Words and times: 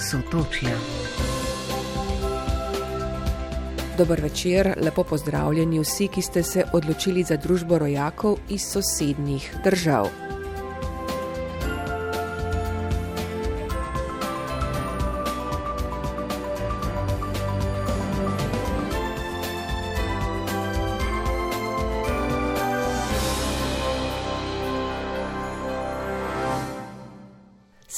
Sotočja. 0.00 0.70
Dober 3.98 4.20
večer, 4.20 4.74
lepo 4.80 5.04
pozdravljeni 5.04 5.80
vsi, 5.80 6.08
ki 6.08 6.22
ste 6.22 6.42
se 6.42 6.64
odločili 6.72 7.22
za 7.22 7.36
družbo 7.36 7.78
rojakov 7.78 8.38
iz 8.48 8.64
sosednjih 8.64 9.54
držav. 9.64 10.08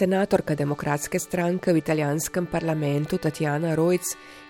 Senatorka 0.03 0.57
demokratske 0.59 1.19
stranke 1.19 1.71
v 1.73 1.79
italijanskem 1.79 2.47
parlamentu 2.51 3.19
Tatjana 3.23 3.77
Rojc 3.79 4.03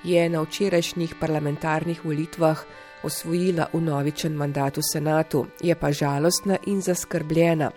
je 0.05 0.23
na 0.29 0.41
včerajšnjih 0.41 1.13
parlamentarnih 1.21 2.01
volitvah 2.05 2.63
osvojila 3.05 3.67
unovičen 3.73 4.33
mandat 4.33 4.81
v 4.81 4.87
senatu, 4.93 5.45
je 5.61 5.75
pa 5.75 5.93
žalostna 5.93 6.57
in 6.67 6.81
zaskrbljena. 6.81 7.71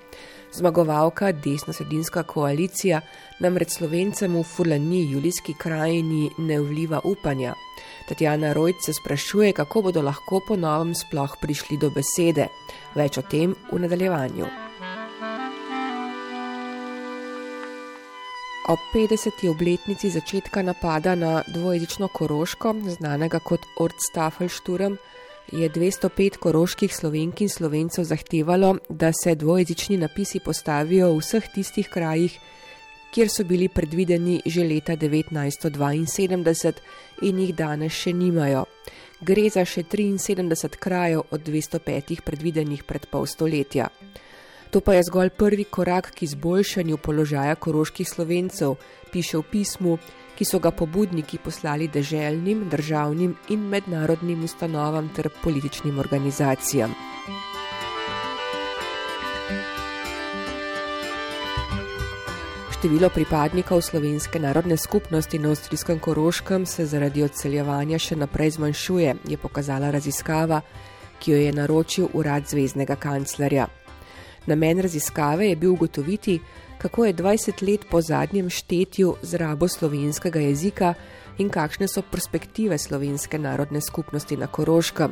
Zmagovalka 0.54 1.34
desno-sredinska 1.34 2.24
koalicija 2.24 3.02
namreč 3.44 3.76
slovencem 3.76 4.40
v 4.40 4.44
Fulani, 4.44 5.12
julijski 5.12 5.60
krajini, 5.60 6.30
ne 6.38 6.60
vliva 6.60 7.02
upanja. 7.04 7.54
Tatjana 8.08 8.54
Rojc 8.54 8.86
se 8.86 8.94
sprašuje, 8.94 9.52
kako 9.52 9.82
bodo 9.82 10.02
lahko 10.02 10.40
po 10.48 10.56
novem 10.56 10.96
sploh 10.96 11.36
prišli 11.42 11.78
do 11.78 11.92
besede. 11.92 12.48
Več 12.96 13.18
o 13.18 13.22
tem 13.22 13.56
v 13.72 13.84
nadaljevanju. 13.84 14.65
Ob 18.68 18.80
50. 18.94 19.46
obletnici 19.50 20.10
začetka 20.10 20.62
napada 20.62 21.16
na 21.16 21.44
dvojezično 21.48 22.08
Koroško, 22.08 22.76
znanega 22.98 23.40
kot 23.40 23.62
Ortstafelšturm, 23.78 24.96
je 25.52 25.70
205 25.70 26.38
koroških 26.38 26.96
slovenk 26.96 27.42
in 27.42 27.50
slovencev 27.50 28.04
zahtevalo, 28.04 28.78
da 28.90 29.12
se 29.14 29.36
dvojezični 29.36 29.98
napisi 29.98 30.40
postavijo 30.40 31.12
v 31.14 31.18
vseh 31.20 31.44
tistih 31.54 31.90
krajih, 31.90 32.40
kjer 33.14 33.30
so 33.30 33.44
bili 33.44 33.70
predvideni 33.70 34.42
že 34.46 34.64
leta 34.64 34.98
1972 34.98 36.74
in 37.22 37.40
jih 37.40 37.56
danes 37.56 37.94
še 37.94 38.14
nimajo. 38.14 38.66
Gre 39.22 39.50
za 39.50 39.66
še 39.66 39.84
73 39.84 40.78
krajev 40.80 41.22
od 41.30 41.42
205 41.42 42.22
predvidenih 42.26 42.84
pred 42.84 43.06
pol 43.06 43.30
stoletja. 43.30 43.90
To 44.76 44.82
pa 44.82 44.94
je 44.94 45.04
zgolj 45.08 45.30
prvi 45.30 45.64
korak 45.64 46.12
k 46.12 46.22
izboljšanju 46.28 46.98
položaja 46.98 47.56
koroških 47.56 48.10
slovencev, 48.10 48.74
piše 49.12 49.38
v 49.38 49.44
pismu, 49.52 49.94
ki 50.36 50.44
so 50.46 50.60
ga 50.60 50.72
pobudniki 50.76 51.38
poslali 51.40 51.88
deželnim, 51.88 52.66
državnim 52.70 53.38
in 53.56 53.62
mednarodnim 53.72 54.44
ustanovam 54.44 55.08
ter 55.16 55.30
političnim 55.44 56.00
organizacijam. 56.00 56.92
Število 62.76 63.10
pripadnikov 63.10 63.82
slovenske 63.82 64.44
narodne 64.44 64.78
skupnosti 64.78 65.40
na 65.40 65.56
avstrijskem 65.56 66.00
Koroškem 66.00 66.66
se 66.66 66.86
zaradi 66.86 67.24
odseljevanja 67.24 68.00
še 68.00 68.20
naprej 68.20 68.58
zmanjšuje, 68.60 69.16
je 69.24 69.38
pokazala 69.38 69.96
raziskava, 69.96 70.62
ki 71.20 71.32
jo 71.32 71.42
je 71.46 71.58
naročil 71.64 72.12
urad 72.14 72.52
zvezdnega 72.52 73.00
kanclerja. 73.00 73.72
Namen 74.46 74.80
raziskave 74.80 75.48
je 75.50 75.56
bil 75.56 75.74
ugotoviti, 75.74 76.40
kako 76.78 77.06
je 77.06 77.14
20 77.14 77.72
let 77.72 77.86
po 77.92 78.02
zadnjem 78.02 78.50
štetju 78.50 79.16
z 79.22 79.38
rabo 79.38 79.68
slovenskega 79.68 80.40
jezika 80.40 80.94
in 81.38 81.50
kakšne 81.50 81.88
so 81.88 82.02
perspektive 82.12 82.78
slovenske 82.78 83.40
narodne 83.40 83.82
skupnosti 83.82 84.38
na 84.38 84.48
Koroškem. 84.48 85.12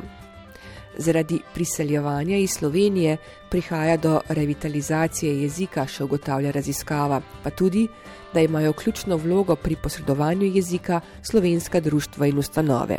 Zaradi 0.98 1.40
priseljevanja 1.54 2.36
iz 2.36 2.50
Slovenije 2.50 3.16
prihaja 3.50 3.96
do 3.96 4.20
revitalizacije 4.28 5.40
jezika, 5.42 5.86
še 5.86 6.04
ugotavlja 6.04 6.52
raziskava, 6.54 7.20
pa 7.42 7.50
tudi, 7.50 7.88
da 8.34 8.40
imajo 8.40 8.72
ključno 8.72 9.16
vlogo 9.16 9.56
pri 9.56 9.76
posredovanju 9.76 10.46
jezika 10.46 11.00
slovenska 11.22 11.80
društva 11.80 12.26
in 12.26 12.38
ustanove. 12.38 12.98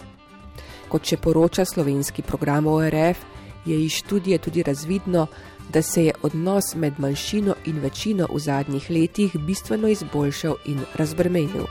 Kot 0.90 1.08
še 1.08 1.18
poroča 1.18 1.66
slovenski 1.66 2.22
program 2.22 2.68
ORF, 2.68 3.24
je 3.66 3.80
iz 3.86 3.92
študije 3.92 4.38
tudi 4.38 4.64
razvidno, 4.64 5.28
da 5.74 5.82
se 5.82 6.06
je 6.06 6.14
odnos 6.22 6.76
med 6.76 6.94
manjšino 6.98 7.56
in 7.66 7.80
večino 7.80 8.28
v 8.34 8.40
zadnjih 8.40 8.90
letih 8.90 9.38
bistveno 9.38 9.88
izboljšal 9.88 10.56
in 10.66 10.80
razbremenil. 10.96 11.66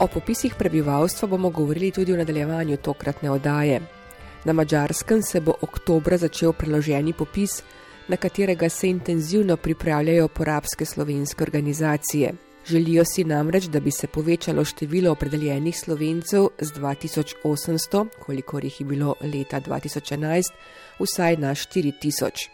O 0.00 0.06
popisih 0.06 0.54
prebivalstva 0.58 1.28
bomo 1.28 1.50
govorili 1.50 1.90
tudi 1.90 2.12
v 2.12 2.16
nadaljevanju 2.16 2.76
tokratne 2.76 3.30
oddaje. 3.30 3.80
Na 4.44 4.52
mačarskem 4.52 5.22
se 5.22 5.40
bo 5.40 5.54
oktobra 5.60 6.16
začel 6.18 6.52
preloženi 6.52 7.12
popis, 7.12 7.62
na 8.08 8.16
katerega 8.16 8.68
se 8.68 8.88
intenzivno 8.88 9.56
pripravljajo 9.56 10.28
porabske 10.28 10.84
slovenske 10.84 11.42
organizacije. 11.42 12.51
Želijo 12.66 13.04
si 13.04 13.24
namreč, 13.24 13.64
da 13.64 13.80
bi 13.80 13.90
se 13.90 14.06
povečalo 14.06 14.64
število 14.64 15.12
opredeljenih 15.12 15.78
slovencev 15.78 16.48
z 16.58 16.72
2800, 16.72 18.06
kolikor 18.20 18.64
jih 18.64 18.80
je 18.80 18.86
bilo 18.86 19.14
leta 19.20 19.60
2011, 19.60 20.42
vsaj 21.00 21.36
na 21.36 21.54
4000. 21.54 22.48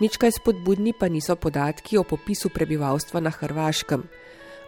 Nič 0.00 0.16
kaj 0.16 0.32
spodbudni 0.34 0.92
pa 0.98 1.08
niso 1.08 1.36
podatki 1.36 1.98
o 1.98 2.02
popisu 2.02 2.48
prebivalstva 2.48 3.20
na 3.20 3.30
Hrvaškem. 3.30 4.02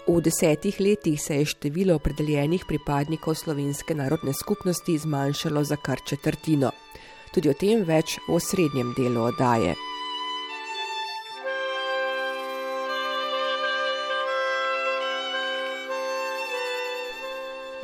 V 0.06 0.20
desetih 0.20 0.80
letih 0.80 1.22
se 1.22 1.36
je 1.36 1.44
število 1.44 1.94
opredeljenih 1.94 2.64
pripadnikov 2.68 3.34
slovenske 3.34 3.94
narodne 3.94 4.32
skupnosti 4.32 4.98
zmanjšalo 4.98 5.64
za 5.64 5.76
kar 5.76 5.98
četrtino. 6.06 6.70
Tudi 7.34 7.50
o 7.50 7.54
tem 7.58 7.82
več 7.82 8.20
v 8.28 8.38
srednjem 8.40 8.94
delu 8.94 9.26
oddaje. 9.26 9.74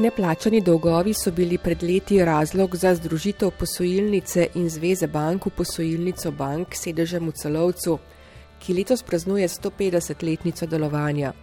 Neplačani 0.01 0.61
dolgovi 0.65 1.13
so 1.15 1.31
bili 1.31 1.59
pred 1.59 1.83
leti 1.83 2.25
razlog 2.25 2.77
za 2.77 2.95
združitev 2.95 3.51
posojilnice 3.59 4.47
in 4.55 4.71
zveze 4.71 5.07
bank 5.07 5.47
v 5.47 5.51
posojilnico 5.57 6.31
bank 6.33 6.73
sedežem 6.75 7.29
v 7.29 7.35
celovcu, 7.37 7.99
ki 8.59 8.75
letos 8.79 9.03
praznuje 9.03 9.49
150-letnico 9.49 10.67
delovanja. 10.67 11.35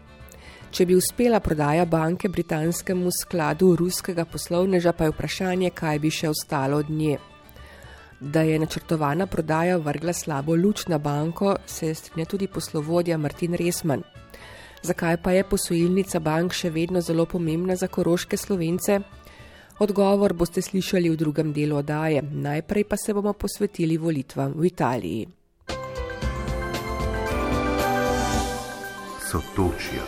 Če 0.72 0.86
bi 0.90 0.98
uspela 0.98 1.40
prodaja 1.40 1.86
banke 1.86 2.34
britanskemu 2.34 3.14
skladu 3.22 3.76
ruskega 3.76 4.26
poslovneža, 4.26 4.94
pa 4.94 5.06
je 5.06 5.14
vprašanje, 5.14 5.70
kaj 5.70 6.00
bi 6.00 6.10
še 6.10 6.34
ostalo 6.34 6.82
od 6.82 6.90
nje. 6.90 7.20
Da 8.20 8.42
je 8.42 8.58
načrtovana 8.60 9.28
prodaja 9.28 9.78
vrgla 9.78 10.14
slabo 10.14 10.56
luč 10.56 10.88
na 10.88 10.98
banko, 10.98 11.60
se 11.66 11.94
strinja 11.94 12.26
tudi 12.26 12.48
poslovodja 12.48 13.22
Martin 13.22 13.54
Resman. 13.54 14.02
Zakaj 14.84 15.18
pa 15.18 15.32
je 15.32 15.44
posojilnica 15.44 16.20
bank 16.20 16.54
še 16.54 16.70
vedno 16.70 17.02
zelo 17.02 17.26
pomembna 17.26 17.76
za 17.76 17.88
koroške 17.88 18.38
slovence? 18.38 19.00
Odgovor 19.80 20.34
boste 20.34 20.62
slišali 20.62 21.10
v 21.10 21.18
drugem 21.18 21.54
delu 21.54 21.78
odaje, 21.78 22.22
najprej 22.22 22.84
pa 22.84 22.98
se 22.98 23.14
bomo 23.14 23.34
posvetili 23.34 23.98
volitvam 23.98 24.54
v 24.58 24.66
Italiji. 24.66 25.28
Sotočja. 29.28 30.02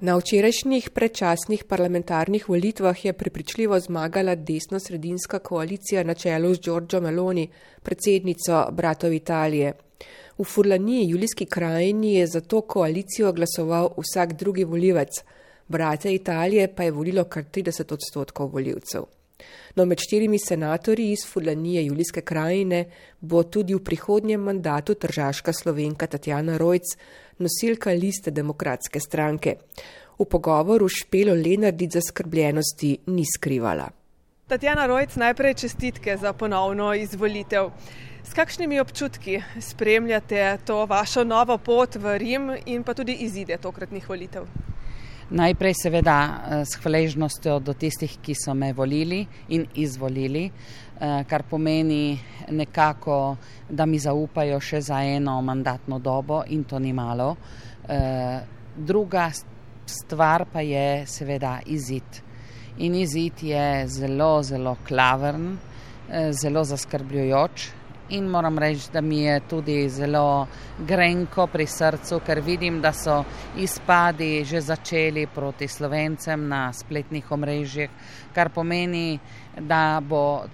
Na 0.00 0.14
včerajšnjih 0.16 0.90
predčasnih 0.90 1.64
parlamentarnih 1.64 2.48
volitvah 2.48 3.04
je 3.04 3.12
prepričljivo 3.12 3.80
zmagala 3.80 4.34
desno-sredinska 4.36 5.38
koalicija 5.38 6.04
na 6.04 6.14
čelu 6.14 6.54
z 6.54 6.60
Giorgio 6.60 7.00
Meloni, 7.00 7.48
predsednico 7.82 8.66
Bratov 8.72 9.12
Italije. 9.12 9.72
V 10.38 10.44
Furlaniji, 10.44 11.08
julijski 11.08 11.46
krajini, 11.46 12.14
je 12.14 12.26
za 12.26 12.40
to 12.40 12.60
koalicijo 12.60 13.32
glasoval 13.32 13.90
vsak 13.96 14.32
drugi 14.32 14.64
volivec, 14.64 15.22
brate 15.68 16.14
Italije 16.14 16.74
pa 16.74 16.82
je 16.82 16.90
volilo 16.90 17.24
kar 17.24 17.44
30 17.44 17.92
odstotkov 17.92 18.52
voljivcev. 18.52 19.02
No, 19.74 19.84
med 19.84 20.00
štirimi 20.00 20.38
senatorji 20.38 21.10
iz 21.12 21.26
Furlanije, 21.32 21.84
julijske 21.84 22.20
krajine, 22.20 22.84
bo 23.20 23.42
tudi 23.42 23.74
v 23.74 23.82
prihodnjem 23.84 24.40
mandatu 24.40 24.94
tržaška 24.94 25.52
slovenka 25.52 26.06
Tatjana 26.06 26.56
Rojc, 26.56 26.96
nosilka 27.38 27.90
liste 27.90 28.30
demokratske 28.30 29.00
stranke. 29.00 29.56
V 30.18 30.24
pogovoru 30.24 30.88
Špelo 30.88 31.34
Lenardic 31.34 31.92
za 31.92 32.00
skrbljenosti 32.00 32.98
ni 33.06 33.24
skrivala. 33.36 33.90
Tatjana 34.48 34.86
Rojc, 34.86 35.16
najprej 35.16 35.54
čestitke 35.54 36.16
za 36.16 36.32
ponovno 36.32 36.94
izvolitev. 36.94 37.70
S 38.26 38.34
kakšnimi 38.34 38.80
občutki 38.80 39.42
spremljate 39.60 40.58
to 40.66 40.86
vašo 40.86 41.22
novo 41.24 41.58
pot 41.58 41.94
v 41.94 42.18
Rim 42.18 42.50
in 42.66 42.82
pa 42.82 42.94
tudi 42.94 43.14
izide 43.22 43.54
tokratnih 43.62 44.08
volitev? 44.08 44.48
Najprej 45.30 45.74
seveda 45.78 46.16
s 46.66 46.74
hvaležnostjo 46.82 47.60
do 47.62 47.74
tistih, 47.74 48.16
ki 48.22 48.34
so 48.34 48.54
me 48.54 48.72
volili 48.72 49.20
in 49.48 49.68
izvolili, 49.74 50.50
kar 50.98 51.44
pomeni 51.50 52.18
nekako, 52.50 53.36
da 53.70 53.86
mi 53.86 54.02
zaupajo 54.02 54.58
še 54.60 54.80
za 54.80 55.00
eno 55.06 55.38
mandatno 55.42 55.98
dobo 56.02 56.42
in 56.50 56.64
to 56.64 56.82
ni 56.82 56.92
malo. 56.92 57.36
Druga 58.76 59.30
stvar 59.86 60.48
pa 60.52 60.66
je 60.66 61.06
seveda 61.06 61.60
izid. 61.66 62.22
In 62.78 62.94
izid 62.94 63.42
je 63.42 63.86
zelo, 63.86 64.42
zelo 64.42 64.76
klavern, 64.86 65.54
zelo 66.30 66.64
zaskrbljujoč, 66.64 67.70
in 68.08 68.28
moram 68.28 68.58
reči, 68.58 68.88
da 68.92 69.00
mi 69.00 69.22
je 69.22 69.40
tudi 69.48 69.88
zelo 69.88 70.46
grenko 70.78 71.46
pri 71.46 71.66
srcu, 71.66 72.20
ker 72.26 72.40
vidim, 72.40 72.80
da 72.80 72.92
so 72.92 73.24
izpadi 73.56 74.44
že 74.44 74.60
začeli 74.60 75.26
proti 75.26 75.68
slovencem 75.68 76.48
na 76.48 76.72
spletnih 76.72 77.32
omrežjih, 77.32 77.90
kar 78.34 78.50
pomeni, 78.50 79.18
da 79.58 80.00
bo 80.02 80.44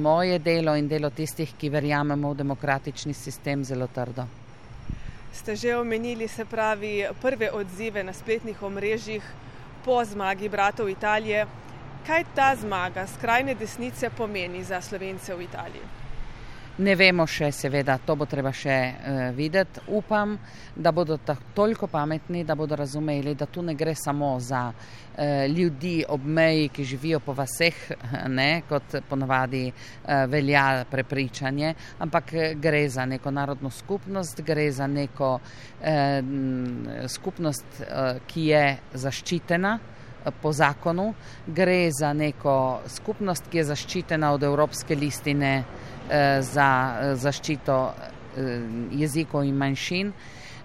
moje 0.00 0.38
delo 0.38 0.76
in 0.76 0.88
delo 0.88 1.10
tistih, 1.10 1.54
ki 1.58 1.68
verjamemo 1.68 2.32
v 2.32 2.36
demokratični 2.36 3.14
sistem, 3.14 3.64
zelo 3.64 3.86
trdo. 3.86 4.26
Ste 5.34 5.56
že 5.56 5.76
omenili, 5.76 6.28
se 6.28 6.44
pravi, 6.44 7.04
prve 7.20 7.50
odzive 7.50 8.04
na 8.04 8.12
spletnih 8.12 8.62
omrežjih 8.62 9.22
po 9.84 10.04
zmagi 10.04 10.48
bratov 10.48 10.88
Italije. 10.88 11.46
Kaj 12.06 12.24
ta 12.34 12.54
zmaga 12.56 13.06
skrajne 13.06 13.54
desnice 13.54 14.10
pomeni 14.10 14.64
za 14.64 14.80
slovence 14.80 15.34
v 15.34 15.42
Italiji? 15.42 16.03
Ne 16.74 16.96
vemo 16.98 17.22
še, 17.30 17.52
seveda, 17.54 18.00
to 18.02 18.16
bo 18.18 18.26
treba 18.26 18.50
še 18.50 18.74
uh, 18.74 19.18
videti. 19.36 19.84
Upam, 19.94 20.32
da 20.74 20.90
bodo 20.90 21.20
toliko 21.54 21.86
pametni, 21.86 22.42
da 22.42 22.56
bodo 22.58 22.74
razumeli, 22.74 23.36
da 23.38 23.46
tu 23.46 23.62
ne 23.62 23.76
gre 23.78 23.92
samo 23.94 24.32
za 24.42 24.64
uh, 24.72 25.46
ljudi 25.46 26.02
ob 26.08 26.26
meji, 26.26 26.72
ki 26.74 26.88
živijo 26.96 27.20
po 27.22 27.36
vaseh, 27.38 27.78
ne, 28.40 28.64
kot 28.66 28.98
ponavadi 29.06 29.68
uh, 29.70 30.24
velja 30.26 30.82
prepričanje, 30.90 31.76
ampak 32.02 32.34
gre 32.58 32.88
za 32.90 33.06
neko 33.06 33.30
narodno 33.30 33.70
skupnost, 33.70 34.42
gre 34.42 34.66
za 34.74 34.90
neko 34.90 35.32
uh, 35.38 37.06
skupnost, 37.06 37.82
uh, 37.86 38.18
ki 38.26 38.50
je 38.50 38.66
zaščitena. 38.94 39.78
Po 40.40 40.50
zakonu 40.56 41.10
gre 41.46 41.90
za 41.92 42.14
neko 42.16 42.80
skupnost, 42.88 43.50
ki 43.52 43.60
je 43.60 43.64
zaščitena 43.68 44.30
od 44.32 44.42
Evropske 44.48 44.96
listine 44.96 45.58
Eh, 45.60 45.93
za 46.40 46.96
eh, 47.00 47.14
zaščito 47.16 47.94
eh, 48.36 48.62
jezikov 48.92 49.44
in 49.44 49.56
manjšin. 49.56 50.12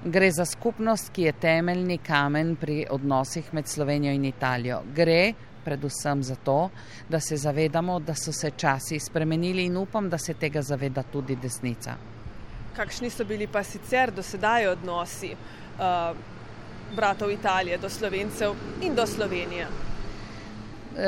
Gre 0.03 0.31
za 0.31 0.45
skupnost, 0.45 1.11
ki 1.11 1.27
je 1.27 1.31
temeljni 1.31 1.97
kamen 1.97 2.55
pri 2.55 2.85
odnosih 2.89 3.53
med 3.53 3.67
Slovenijo 3.67 4.13
in 4.13 4.25
Italijo. 4.25 4.81
Gre 4.95 5.33
predvsem 5.63 6.23
za 6.23 6.35
to, 6.35 6.69
da 7.09 7.19
se 7.19 7.37
zavedamo, 7.37 7.99
da 7.99 8.15
so 8.15 8.31
se 8.31 8.51
časi 8.57 8.99
spremenili 8.99 9.65
in 9.65 9.77
upam, 9.77 10.09
da 10.09 10.17
se 10.17 10.33
tega 10.33 10.61
zaveda 10.61 11.03
tudi 11.03 11.35
desnica. 11.35 11.95
Kakšni 12.75 13.09
so 13.09 13.25
bili 13.25 13.47
pa 13.47 13.63
sicer 13.63 14.11
do 14.11 14.23
sedaj 14.23 14.67
odnosi 14.67 15.33
uh, 15.35 16.15
bratov 16.95 17.31
Italije 17.31 17.77
do 17.77 17.89
Slovencev 17.89 18.55
in 18.81 18.95
do 18.95 19.05
Slovenije? 19.07 19.67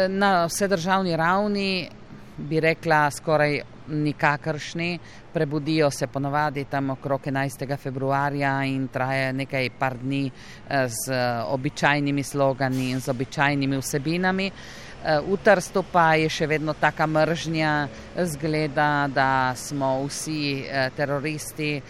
Na 0.10 0.46
vsedržavni 0.46 1.16
ravni 1.16 1.90
bi 2.38 2.60
rekla 2.60 3.12
skoraj 3.12 3.62
nikakršni, 3.88 5.00
prebudijo 5.34 5.92
se 5.92 6.08
ponovadi 6.08 6.66
tam 6.66 6.90
okrog 6.90 7.22
11. 7.26 7.78
februarja 7.78 8.64
in 8.64 8.88
traje 8.88 9.34
nekaj 9.34 9.70
par 9.80 9.98
dni 9.98 10.26
eh, 10.70 10.88
z 10.88 11.14
običajnimi 11.48 12.24
slogani 12.24 12.92
in 12.92 13.00
z 13.00 13.10
običajnimi 13.10 13.78
vsebinami. 13.78 14.48
Eh, 14.48 15.20
v 15.20 15.38
Trstu 15.44 15.84
pa 15.92 16.14
je 16.16 16.30
še 16.30 16.48
vedno 16.48 16.74
taka 16.74 17.08
mržnja, 17.08 17.88
zgleda, 18.16 19.08
da 19.08 19.54
smo 19.56 20.04
vsi 20.06 20.62
eh, 20.62 20.90
teroristi. 20.96 21.82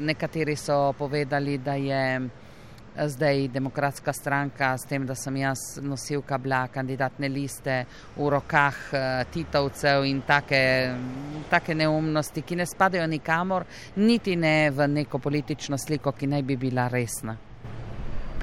Nekateri 0.00 0.56
so 0.56 0.94
povedali, 0.96 1.58
da 1.58 1.74
je 1.74 2.00
zdaj 3.06 3.48
demokratska 3.48 4.12
stranka, 4.12 4.78
s 4.78 4.86
tem, 4.88 5.06
da 5.06 5.14
sem 5.14 5.36
jaz 5.36 5.58
nosilka 5.82 6.38
bila 6.38 6.66
kandidatne 6.68 7.28
liste 7.28 7.84
v 8.16 8.28
rokah 8.30 8.76
uh, 8.92 9.00
Titovcev 9.32 10.04
in 10.04 10.22
take, 10.26 10.94
take 11.50 11.74
neumnosti, 11.74 12.42
ki 12.42 12.56
ne 12.56 12.66
spadajo 12.66 13.06
nikamor, 13.06 13.64
niti 13.96 14.36
ne 14.36 14.70
v 14.70 14.88
neko 14.88 15.18
politično 15.18 15.78
sliko, 15.78 16.12
ki 16.12 16.26
naj 16.26 16.42
bi 16.42 16.56
bila 16.56 16.88
resna. 16.88 17.36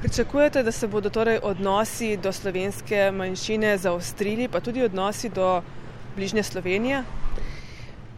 Pričakujete, 0.02 0.62
da 0.62 0.72
se 0.72 0.88
bodo 0.88 1.10
torej 1.10 1.38
odnosi 1.42 2.16
do 2.16 2.32
slovenske 2.32 3.10
manjšine 3.14 3.76
zaostrili, 3.78 4.48
pa 4.48 4.60
tudi 4.60 4.82
odnosi 4.82 5.28
do 5.28 5.62
bližnje 6.16 6.42
Slovenije? 6.42 7.04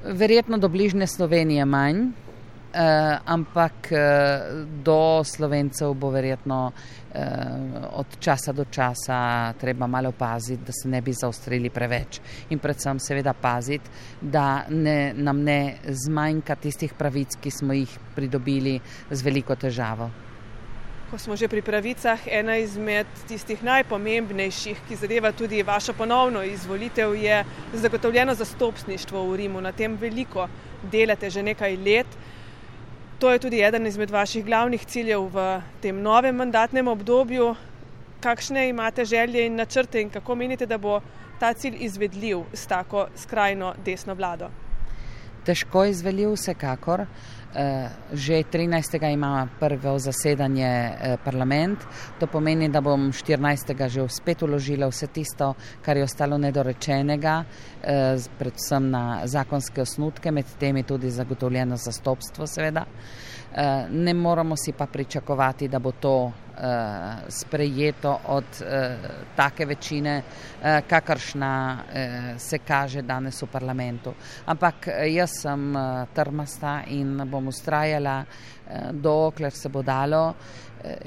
Verjetno 0.05 0.59
do 0.59 0.69
bližnje 0.69 1.07
Slovenije 1.07 1.65
manj, 1.65 2.07
Uh, 2.75 2.81
ampak 3.31 3.87
uh, 3.93 4.67
do 4.83 5.23
slovencev 5.23 5.93
bo 5.95 6.09
verjetno 6.11 6.73
uh, 6.73 7.21
od 7.93 8.17
časa 8.19 8.53
do 8.53 8.65
časa 8.67 9.53
treba 9.61 9.87
malo 9.87 10.11
paziti, 10.13 10.65
da 10.67 10.73
se 10.73 10.89
ne 10.89 10.99
bi 11.03 11.13
zaostrili 11.13 11.71
preveč. 11.71 12.19
In 12.51 12.59
predvsem 12.59 12.99
seveda 12.99 13.33
paziti, 13.33 13.91
da 14.21 14.65
ne, 14.69 15.15
nam 15.15 15.45
ne 15.47 15.77
zmanjka 15.87 16.57
tistih 16.57 16.99
pravic, 16.99 17.39
ki 17.41 17.51
smo 17.51 17.79
jih 17.79 17.95
pridobili 18.17 18.81
z 19.11 19.23
veliko 19.23 19.55
težavo. 19.55 20.11
Ko 21.11 21.19
smo 21.19 21.37
že 21.39 21.47
pri 21.47 21.63
pravicah, 21.63 22.27
ena 22.27 22.57
izmed 22.59 23.07
tistih 23.31 23.63
najpomembnejših, 23.63 24.83
ki 24.89 24.97
zadeva 24.99 25.31
tudi 25.31 25.63
vašo 25.63 25.95
ponovno 25.95 26.43
izvolitev, 26.43 27.15
je 27.15 27.45
zagotovljeno 27.73 28.35
zastopništvo 28.35 29.23
v 29.31 29.37
Rimu. 29.37 29.61
Na 29.61 29.71
tem 29.73 29.95
veliko 29.95 30.49
delate 30.91 31.31
že 31.31 31.43
nekaj 31.43 31.77
let. 31.77 32.07
To 33.19 33.31
je 33.31 33.39
tudi 33.39 33.63
eden 33.63 33.87
izmed 33.87 34.11
vaših 34.11 34.45
glavnih 34.45 34.87
ciljev 34.87 35.29
v 35.33 35.61
tem 35.81 36.01
novem 36.03 36.37
mandatnem 36.37 36.89
obdobju. 36.89 37.55
Kakšne 38.21 38.69
imate 38.69 39.05
želje 39.05 39.47
in 39.47 39.55
načrte 39.57 40.01
in 40.01 40.11
kako 40.11 40.35
menite, 40.35 40.67
da 40.67 40.79
bo 40.79 41.01
ta 41.41 41.53
cilj 41.53 41.77
izvedljiv 41.81 42.39
s 42.53 42.67
tako 42.67 43.07
skrajno 43.17 43.75
desno 43.85 44.15
vlado? 44.15 44.49
Težko 45.45 45.85
izvedljiv, 45.85 46.33
vsekakor. 46.33 47.01
Eh, 47.01 47.44
že 48.13 48.43
13. 48.53 49.13
ima 49.13 49.49
prvo 49.61 49.99
zasedanje 49.99 50.67
eh, 50.67 51.17
parlament, 51.25 51.79
to 52.21 52.27
pomeni, 52.27 52.69
da 52.69 52.81
bom 52.81 53.13
14. 53.13 53.89
že 53.89 54.09
spet 54.09 54.43
uložila 54.43 54.89
vse 54.89 55.07
tisto, 55.07 55.55
kar 55.83 55.97
je 55.97 56.05
ostalo 56.05 56.39
nedorečenega, 56.39 57.45
eh, 57.83 58.17
predvsem 58.39 58.91
na 58.91 59.27
zakonske 59.27 59.83
osnutke, 59.83 60.31
med 60.31 60.47
temi 60.59 60.83
tudi 60.83 61.11
zagotovljeno 61.11 61.77
zastopstvo 61.77 62.47
seveda. 62.47 62.85
Ne 63.91 64.15
moramo 64.15 64.57
si 64.57 64.73
pa 64.73 64.87
pričakovati, 64.87 65.69
da 65.69 65.79
bo 65.79 65.93
to 65.93 66.25
uh, 66.25 66.33
sprejeto 67.29 68.19
od 68.27 68.45
uh, 68.61 68.67
take 69.37 69.67
večine, 69.67 70.23
kakršna 70.89 71.79
se 72.39 72.59
kaže 72.59 73.03
danes 73.03 73.43
v 73.43 73.47
parlamentu. 73.47 74.15
Ampak 74.47 74.89
jaz 75.07 75.31
sem 75.43 75.75
trmasta 76.15 76.83
in 76.87 77.21
bom 77.31 77.49
ustrajala, 77.49 78.25
dokler 78.93 79.53
se 79.53 79.69
bo 79.69 79.83
dalo. 79.83 80.35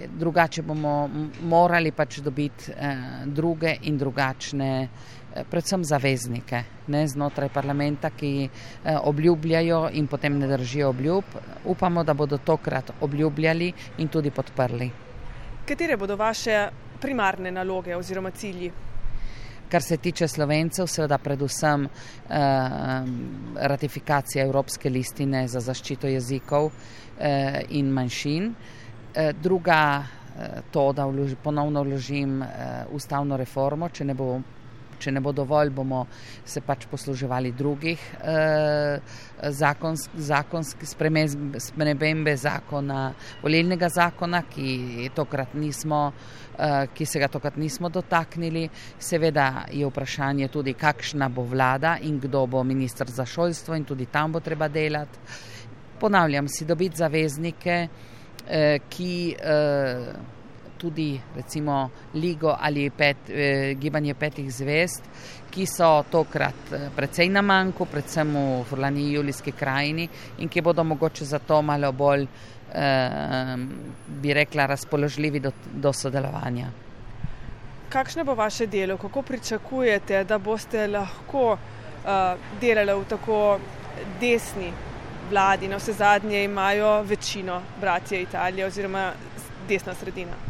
Drugače 0.09 0.61
bomo 0.61 1.09
morali 1.41 1.91
pač 1.91 2.19
dobiti 2.25 2.71
eh, 2.71 2.97
druge 3.25 3.75
in 3.81 3.97
drugačne, 3.97 4.69
eh, 4.81 4.89
predvsem 5.49 5.83
zaveznike 5.83 6.63
ne, 6.87 7.07
znotraj 7.07 7.49
parlamenta, 7.53 8.09
ki 8.09 8.31
eh, 8.47 8.97
obljubljajo 8.97 9.89
in 9.93 10.07
potem 10.07 10.39
ne 10.39 10.47
držijo 10.47 10.89
obljub. 10.89 11.23
Upamo, 11.65 12.03
da 12.03 12.13
bodo 12.13 12.37
tokrat 12.37 12.91
obljubljali 13.01 13.73
in 13.97 14.07
tudi 14.07 14.31
podprli. 14.31 14.91
Katere 15.67 15.97
bodo 15.97 16.15
vaše 16.15 16.67
primarne 17.01 17.51
naloge 17.51 17.95
oziroma 17.95 18.31
cilji? 18.31 18.71
Kar 19.69 19.83
se 19.83 19.97
tiče 19.97 20.27
slovencev, 20.27 20.87
seveda 20.87 21.17
predvsem 21.17 21.85
eh, 21.85 22.39
ratifikacija 23.55 24.45
Evropske 24.45 24.89
listine 24.89 25.47
za 25.47 25.59
zaščito 25.59 26.07
jezikov 26.07 26.71
eh, 26.71 27.61
in 27.69 27.91
manjšin. 27.91 28.53
Eh, 29.17 29.33
druga, 29.33 30.03
eh, 30.39 30.61
to, 30.71 30.93
da 30.93 31.05
vloži, 31.05 31.35
ponovno 31.43 31.83
vložim 31.83 32.41
eh, 32.41 32.47
ustavno 32.91 33.37
reformo, 33.37 33.89
če 33.89 34.05
ne 34.05 34.13
bo 34.13 34.41
če 34.99 35.11
ne 35.11 35.21
bo 35.21 35.31
dovolj, 35.31 35.69
bomo 35.69 36.05
se 36.45 36.61
pač 36.61 36.85
posluževali 36.91 37.51
drugih 37.57 38.03
eh, 38.21 38.99
zakonskih 39.49 40.17
zakonsk, 40.17 40.77
spremembe 41.59 42.35
zakona, 42.35 43.13
volilnega 43.41 43.89
zakona, 43.89 44.41
ki, 44.49 45.09
nismo, 45.53 46.11
eh, 46.57 46.87
ki 46.93 47.05
se 47.05 47.19
ga 47.19 47.27
tokrat 47.27 47.57
nismo 47.57 47.89
dotaknili. 47.89 48.69
Seveda 48.99 49.65
je 49.71 49.85
vprašanje 49.85 50.47
tudi, 50.47 50.73
kakšna 50.73 51.29
bo 51.29 51.43
vlada 51.43 51.97
in 52.01 52.19
kdo 52.19 52.45
bo 52.47 52.63
ministr 52.63 53.09
za 53.09 53.25
šolstvo 53.25 53.75
in 53.75 53.85
tudi 53.85 54.05
tam 54.05 54.31
bo 54.31 54.39
treba 54.39 54.67
delati. 54.67 55.19
Ponavljam 55.99 56.47
si, 56.47 56.65
dobiti 56.65 56.97
zaveznike, 56.97 57.87
eh, 58.47 58.79
ki. 58.89 59.35
Eh, 59.39 60.35
tudi 60.77 61.19
recimo 61.35 61.89
Ligo 62.13 62.55
ali 62.59 62.89
pet, 62.89 63.29
eh, 63.29 63.75
Gibanje 63.79 64.13
petih 64.13 64.51
zvest, 64.53 65.03
ki 65.49 65.65
so 65.65 66.03
tokrat 66.11 66.71
eh, 66.71 66.89
precej 66.95 67.29
na 67.29 67.41
manjku, 67.41 67.85
predvsem 67.85 68.33
v 68.33 68.63
Furlani 68.69 69.11
Julijski 69.11 69.51
krajini 69.51 70.07
in 70.37 70.49
ki 70.49 70.61
bodo 70.61 70.83
mogoče 70.83 71.25
zato 71.25 71.61
malo 71.61 71.91
bolj, 71.91 72.27
eh, 72.73 73.55
bi 74.07 74.33
rekla, 74.33 74.65
razpoložljivi 74.65 75.39
do, 75.39 75.51
do 75.73 75.93
sodelovanja. 75.93 76.71
Kakšno 77.89 78.23
bo 78.23 78.35
vaše 78.35 78.67
delo, 78.67 78.97
kako 78.97 79.21
pričakujete, 79.21 80.23
da 80.23 80.37
boste 80.37 80.87
lahko 80.87 81.53
uh, 81.53 82.09
delali 82.61 82.93
v 82.93 83.05
tako 83.07 83.59
desni 84.19 84.73
vladi? 85.29 85.67
Na 85.71 85.79
vse 85.79 85.93
zadnje 85.93 86.43
imajo 86.43 87.01
večino 87.07 87.61
bratje 87.79 88.21
Italije 88.21 88.65
oziroma 88.65 89.11
desna 89.69 89.95
sredina. 89.95 90.46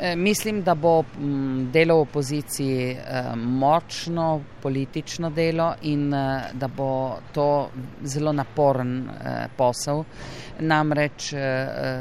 E, 0.00 0.16
mislim, 0.16 0.62
da 0.62 0.74
bo 0.74 1.04
delo 1.72 1.96
v 1.96 2.00
opoziciji 2.00 2.90
e, 2.90 3.22
močno 3.36 4.42
politično 4.62 5.30
delo 5.30 5.74
in 5.82 6.14
e, 6.14 6.42
da 6.52 6.68
bo 6.68 7.18
to 7.32 7.70
zelo 8.02 8.32
naporen 8.32 9.08
posel. 9.56 10.04
Namreč 10.60 11.32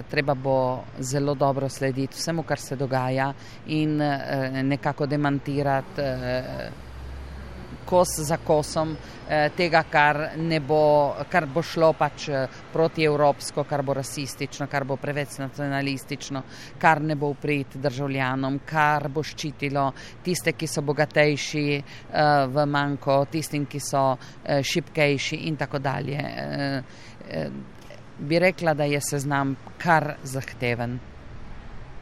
treba 0.09 0.33
bo 0.33 0.83
zelo 0.99 1.35
dobro 1.35 1.69
slediti 1.69 2.17
vsemu, 2.17 2.43
kar 2.43 2.59
se 2.59 2.75
dogaja 2.75 3.33
in 3.67 3.97
nekako 4.63 5.05
demantirati 5.05 6.01
kos 7.87 8.19
za 8.19 8.37
kosom 8.37 8.95
eh, 9.29 9.49
tega, 9.55 9.83
kar, 9.91 10.19
bo, 10.67 11.15
kar 11.31 11.47
bo 11.47 11.63
šlo 11.63 11.93
pač 11.97 12.27
eh, 12.29 12.59
proti 12.73 13.05
evropsko, 13.07 13.63
kar 13.63 13.83
bo 13.83 13.95
rasistično, 13.97 14.67
kar 14.67 14.83
bo 14.83 14.97
preveč 14.99 15.37
nacionalistično, 15.39 16.43
kar 16.79 17.01
ne 17.01 17.15
bo 17.15 17.31
uprit 17.35 17.77
državljanom, 17.79 18.59
kar 18.67 19.07
bo 19.09 19.23
ščitilo 19.23 19.87
tiste, 20.23 20.53
ki 20.53 20.67
so 20.67 20.83
bogatejši 20.83 21.65
eh, 21.73 21.83
v 22.51 22.67
manjko, 22.67 23.21
tistim, 23.31 23.65
ki 23.67 23.79
so 23.83 24.03
šipkejši 24.47 25.43
in 25.47 25.55
tako 25.59 25.79
dalje. 25.83 26.21
Bi 28.17 28.39
rekla, 28.39 28.73
da 28.73 28.87
je 28.89 29.01
seznam 29.03 29.53
kar 29.77 30.15
zahteven. 30.23 30.97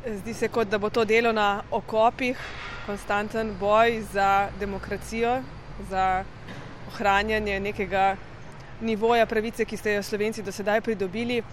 Zdi 0.06 0.34
se, 0.34 0.48
kot 0.54 0.70
da 0.70 0.77
bo 0.77 0.89
to 0.94 1.06
delo 1.06 1.32
na 1.34 1.63
okopih, 1.72 2.38
konstanten 2.86 3.56
boj 3.60 4.04
za 4.13 4.50
demokracijo, 4.60 5.39
za 5.89 6.24
ohranjanje 6.88 7.60
nekega 7.60 8.15
nivoja 8.82 9.25
pravice, 9.25 9.65
ki 9.65 9.77
ste 9.77 9.94
jo 9.94 10.03
Slovenci 10.03 10.44
do 10.44 10.51
sedaj 10.51 10.82
pridobili. 10.82 11.44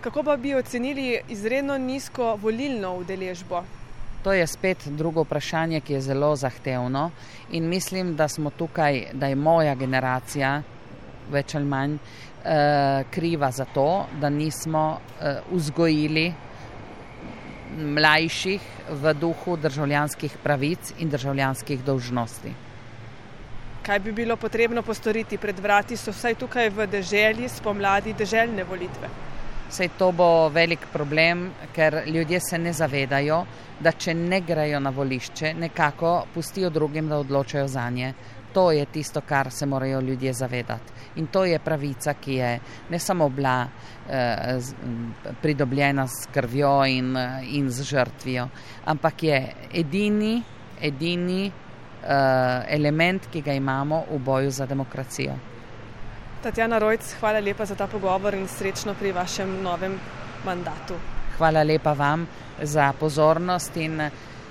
Kako 0.00 0.22
pa 0.22 0.36
bi 0.36 0.54
ocenili 0.54 1.20
izredno 1.28 1.78
nizko 1.78 2.36
volilno 2.36 2.96
udeležbo? 2.96 3.62
To 4.22 4.32
je 4.32 4.46
spet 4.46 4.88
drugo 4.88 5.22
vprašanje, 5.22 5.80
ki 5.80 5.92
je 5.92 6.00
zelo 6.00 6.36
zahtevno 6.36 7.10
in 7.52 7.68
mislim, 7.68 8.16
da 8.16 8.28
smo 8.28 8.50
tukaj, 8.50 9.06
da 9.12 9.26
je 9.26 9.36
moja 9.36 9.74
generacija 9.74 10.62
več 11.32 11.54
ali 11.54 11.64
manj 11.64 11.94
eh, 11.96 13.04
kriva 13.10 13.50
za 13.50 13.64
to, 13.64 14.06
da 14.20 14.30
nismo 14.30 14.98
eh, 15.20 15.40
vzgojili 15.50 16.32
mlajših 17.76 18.60
v 18.90 19.14
duhu 19.14 19.56
državljanskih 19.56 20.36
pravic 20.42 20.92
in 20.98 21.10
državljanskih 21.10 21.84
dolžnosti 21.84 22.52
kaj 23.84 23.98
bi 23.98 24.12
bilo 24.12 24.36
potrebno 24.36 24.82
postoriti 24.82 25.38
pred 25.38 25.58
vrati, 25.60 25.96
so 25.96 26.12
vsaj 26.12 26.38
tukaj 26.40 26.70
v 26.72 26.86
deželi 26.88 27.48
spomladi 27.48 28.14
deželjne 28.16 28.64
volitve. 28.64 29.10
Sej 29.68 29.90
to 29.98 30.12
bo 30.12 30.48
velik 30.48 30.86
problem, 30.92 31.50
ker 31.74 32.02
ljudje 32.06 32.40
se 32.40 32.58
ne 32.58 32.72
zavedajo, 32.72 33.42
da 33.80 33.92
če 33.92 34.14
ne 34.14 34.40
grejo 34.40 34.80
na 34.80 34.90
volišče, 34.90 35.54
nekako 35.58 36.14
pustijo 36.34 36.70
drugim, 36.70 37.08
da 37.08 37.18
odločajo 37.18 37.68
za 37.68 37.88
nje. 37.90 38.12
To 38.54 38.70
je 38.72 38.84
tisto, 38.86 39.20
kar 39.20 39.50
se 39.50 39.66
morajo 39.66 40.00
ljudje 40.00 40.32
zavedati. 40.32 40.92
In 41.16 41.26
to 41.26 41.44
je 41.44 41.58
pravica, 41.58 42.14
ki 42.14 42.34
je 42.34 42.52
ne 42.90 42.98
samo 42.98 43.28
bila 43.28 43.66
eh, 44.08 44.60
pridobljena 45.42 46.06
s 46.06 46.28
krvjo 46.32 46.84
in, 46.86 47.16
in 47.50 47.70
z 47.70 47.82
žrtvijo, 47.82 48.48
ampak 48.84 49.22
je 49.22 49.42
edini, 49.74 50.42
edini 50.80 51.50
element, 52.68 53.26
ki 53.32 53.40
ga 53.40 53.52
imamo 53.52 54.04
v 54.10 54.18
boju 54.18 54.50
za 54.50 54.66
demokracijo. 54.66 55.34
Tatjana 56.42 56.78
Rojc, 56.78 57.14
hvala 57.20 57.40
lepa 57.40 57.64
za 57.64 57.74
ta 57.74 57.86
pogovor 57.86 58.34
in 58.34 58.48
srečno 58.48 58.94
pri 59.00 59.12
vašem 59.12 59.62
novem 59.62 59.98
mandatu. 60.44 60.94
Hvala 61.38 61.62
lepa 61.62 61.92
vam 61.92 62.26
za 62.62 62.92
pozornost 63.00 63.76
in 63.76 64.02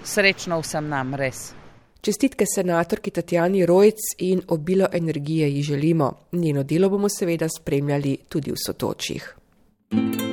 srečno 0.03 0.59
vsem 0.59 0.89
nam 0.89 1.13
res. 1.15 1.53
Čestitke 2.01 2.45
senatorki 2.55 3.11
Tatjani 3.11 3.65
Rojc 3.65 4.17
in 4.17 4.41
obilo 4.47 4.87
energije 4.91 5.53
ji 5.55 5.61
želimo. 5.63 6.11
Njeno 6.31 6.63
delo 6.63 6.89
bomo 6.89 7.09
seveda 7.09 7.47
spremljali 7.49 8.17
tudi 8.29 8.51
v 8.51 8.57
sotočjih. 8.65 9.35
thank 9.93 10.32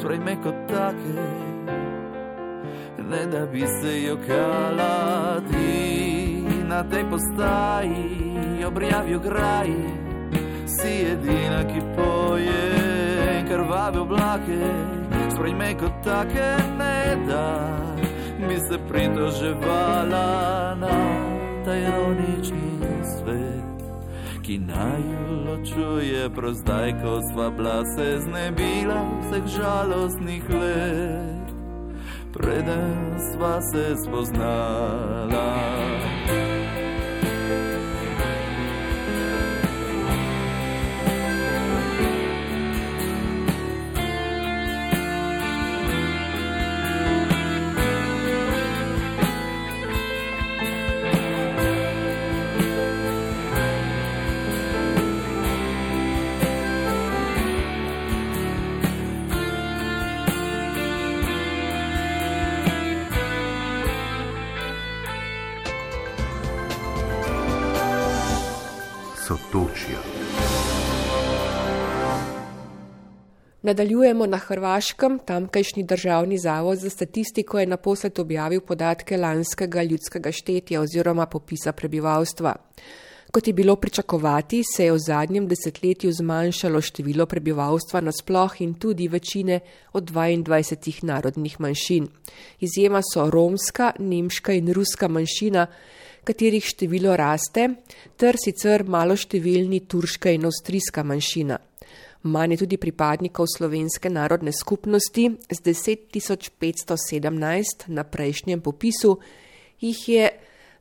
sprejme 0.00 0.36
kot 0.42 0.54
take, 0.68 1.26
ne 3.10 3.26
da 3.26 3.46
bi 3.46 3.60
se 3.60 4.02
jokala 4.02 5.40
ti. 5.50 6.44
Na 6.68 6.82
tej 6.84 7.04
postaji, 7.10 8.64
objavijo 8.66 9.18
graji, 9.18 9.84
si 10.66 10.92
edina, 11.12 11.64
ki 11.64 11.80
poje 11.96 13.44
krvave 13.48 13.98
oblake, 14.00 14.60
sprejme 15.34 15.74
kot 15.80 15.92
take, 16.04 16.50
ne 16.78 17.16
da 17.28 17.46
bi 18.48 18.56
se 18.56 18.78
pritoževala 18.88 20.76
na 20.80 20.98
ta 21.64 21.74
ironični 21.74 22.78
svet 23.02 23.77
ki 24.48 24.58
naj 24.58 25.04
ločuje 25.46 26.30
prozdaj, 26.32 26.92
ko 27.02 27.20
sva 27.32 27.50
bila 27.50 27.84
se 27.84 28.20
znebila 28.20 29.00
vseh 29.20 29.44
žalostnih 29.56 30.50
let, 30.50 31.48
preden 32.32 32.96
sva 33.28 33.60
se 33.60 33.96
spoznala. 34.04 36.07
Nadaljujemo 73.68 74.26
na 74.26 74.38
Hrvaškem. 74.38 75.18
Tamkajšnji 75.24 75.82
državni 75.82 76.38
zavod 76.38 76.78
za 76.78 76.90
statistiko 76.90 77.58
je 77.58 77.66
naposled 77.66 78.18
objavil 78.18 78.60
podatke 78.60 79.16
lanskega 79.16 79.82
ljudskega 79.82 80.32
štetja 80.32 80.80
oziroma 80.80 81.26
popisa 81.26 81.72
prebivalstva. 81.72 82.54
Kot 83.32 83.46
je 83.46 83.52
bilo 83.52 83.76
pričakovati, 83.76 84.62
se 84.76 84.84
je 84.84 84.92
v 84.92 84.98
zadnjem 84.98 85.48
desetletju 85.48 86.12
zmanjšalo 86.12 86.80
število 86.80 87.26
prebivalstva 87.26 88.00
nasploh 88.00 88.60
in 88.60 88.74
tudi 88.74 89.08
večine 89.08 89.60
od 89.92 90.10
22 90.10 91.04
narodnih 91.04 91.60
manjšin. 91.60 92.08
Izjema 92.60 93.02
so 93.12 93.30
romska, 93.30 93.92
nemška 93.98 94.52
in 94.52 94.72
ruska 94.72 95.08
manjšina, 95.08 95.66
katerih 96.24 96.64
število 96.64 97.16
raste, 97.16 97.68
ter 98.16 98.36
sicer 98.44 98.84
maloštevilni 98.84 99.80
turška 99.80 100.30
in 100.30 100.48
avstrijska 100.48 101.02
manjšina. 101.02 101.67
Manj 102.28 102.52
je 102.52 102.58
tudi 102.64 102.76
pripadnikov 102.76 103.46
slovenske 103.56 104.10
narodne 104.10 104.52
skupnosti 104.52 105.30
z 105.50 105.62
10.517 105.64 107.88
na 107.88 108.04
prejšnjem 108.04 108.60
popisu, 108.60 109.18
jih 109.80 110.08
je 110.08 110.30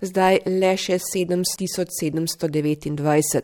zdaj 0.01 0.39
le 0.45 0.77
še 0.77 0.99
7729. 0.99 3.41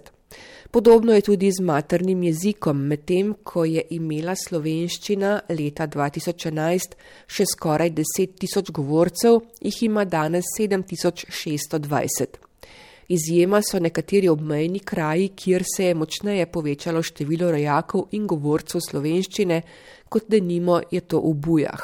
Podobno 0.74 1.13
je 1.13 1.22
tudi 1.22 1.51
z 1.51 1.62
maternim 1.62 2.24
jezikom, 2.24 2.77
medtem 2.89 3.36
ko 3.43 3.65
je 3.65 3.81
imela 3.93 4.36
slovenščina 4.36 5.41
leta 5.53 5.88
2011 5.88 6.95
še 7.29 7.45
skoraj 7.45 7.91
10 8.00 8.33
tisoč 8.41 8.72
govorcev, 8.74 9.41
jih 9.62 9.83
ima 9.86 10.05
danes 10.05 10.45
7620. 10.57 12.52
Izjema 13.07 13.62
so 13.62 13.79
nekateri 13.79 14.29
obmejni 14.29 14.79
kraji, 14.79 15.27
kjer 15.36 15.63
se 15.75 15.86
je 15.86 15.95
močneje 15.95 16.45
povečalo 16.45 17.01
število 17.03 17.51
rojakov 17.51 18.07
in 18.12 18.27
govorcev 18.27 18.81
slovenščine, 18.81 19.62
kot 20.10 20.29
denimo 20.29 20.79
je 20.91 21.01
to 21.01 21.19
v 21.19 21.33
bujah. 21.33 21.83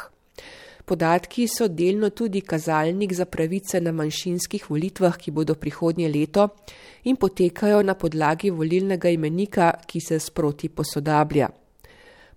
Podatki 0.89 1.45
so 1.47 1.67
delno 1.67 2.09
tudi 2.09 2.41
kazalnik 2.41 3.13
za 3.13 3.25
pravice 3.25 3.81
na 3.81 3.91
manjšinskih 3.91 4.69
volitvah, 4.69 5.17
ki 5.17 5.31
bodo 5.31 5.53
prihodnje 5.55 6.07
leto 6.09 6.47
in 7.03 7.15
potekajo 7.15 7.83
na 7.83 7.93
podlagi 7.93 8.49
volilnega 8.49 9.09
imenika, 9.09 9.73
ki 9.85 10.01
se 10.01 10.19
sproti 10.19 10.69
posodablja. 10.69 11.49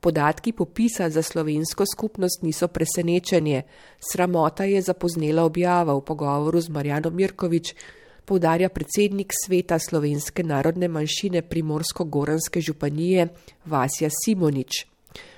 Podatki 0.01 0.53
popisa 0.53 1.09
za 1.11 1.23
slovensko 1.23 1.87
skupnost 1.87 2.43
niso 2.43 2.69
presenečenje, 2.69 3.63
sramota 4.13 4.65
je 4.65 4.83
zapoznela 4.83 5.45
objava 5.45 5.95
v 5.95 6.05
pogovoru 6.05 6.61
z 6.61 6.69
Marjanom 6.69 7.15
Mirkovič, 7.15 7.75
poudarja 8.33 8.71
predsednik 8.73 9.35
sveta 9.37 9.77
slovenske 9.79 10.41
narodne 10.43 10.89
manjšine 10.89 11.43
Primorsko-Goranske 11.43 12.63
županije 12.65 13.27
Vasja 13.69 14.09
Simonič. 14.09 14.87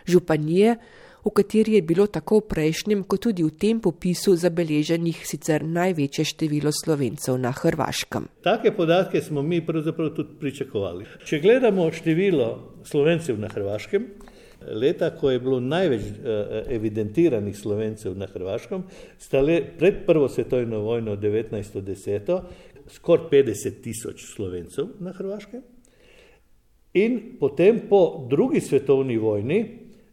Županije, 0.07 0.77
v 1.25 1.33
kateri 1.35 1.75
je 1.75 1.83
bilo 1.83 2.07
tako 2.07 2.39
v 2.39 2.45
prejšnjem, 2.53 3.03
kot 3.03 3.25
tudi 3.27 3.43
v 3.43 3.51
tem 3.51 3.81
popisu 3.83 4.37
zabeleženih 4.39 5.25
sicer 5.27 5.65
največje 5.67 6.29
število 6.31 6.71
slovencev 6.71 7.41
na 7.43 7.51
Hrvaškem. 7.51 8.29
Take 8.47 8.71
podatke 8.77 9.19
smo 9.23 9.43
mi 9.43 9.59
pravzaprav 9.67 10.13
tudi 10.15 10.39
pričakovali. 10.39 11.09
Če 11.27 11.41
gledamo 11.43 11.89
število 11.91 12.51
slovencev 12.87 13.41
na 13.43 13.51
Hrvaškem, 13.51 14.07
leta, 14.71 15.11
ko 15.19 15.33
je 15.35 15.41
bilo 15.41 15.59
največ 15.61 16.05
uh, 16.05 16.63
evidentiranih 16.71 17.57
slovencev 17.59 18.15
na 18.17 18.31
Hrvaškem, 18.31 18.87
sta 19.19 19.43
le 19.43 19.59
pred 19.79 20.05
prvo 20.07 20.29
svetovno 20.29 20.85
vojno 20.87 21.17
1910 21.17 22.39
skoraj 22.89 23.29
50 23.31 23.81
tisoč 23.83 24.25
slovencev 24.35 24.87
na 25.01 25.13
Hrvaškem. 25.13 25.63
In 26.95 27.37
potem 27.41 27.81
po 27.89 28.27
drugi 28.31 28.61
svetovni 28.61 29.17
vojni, 29.19 29.59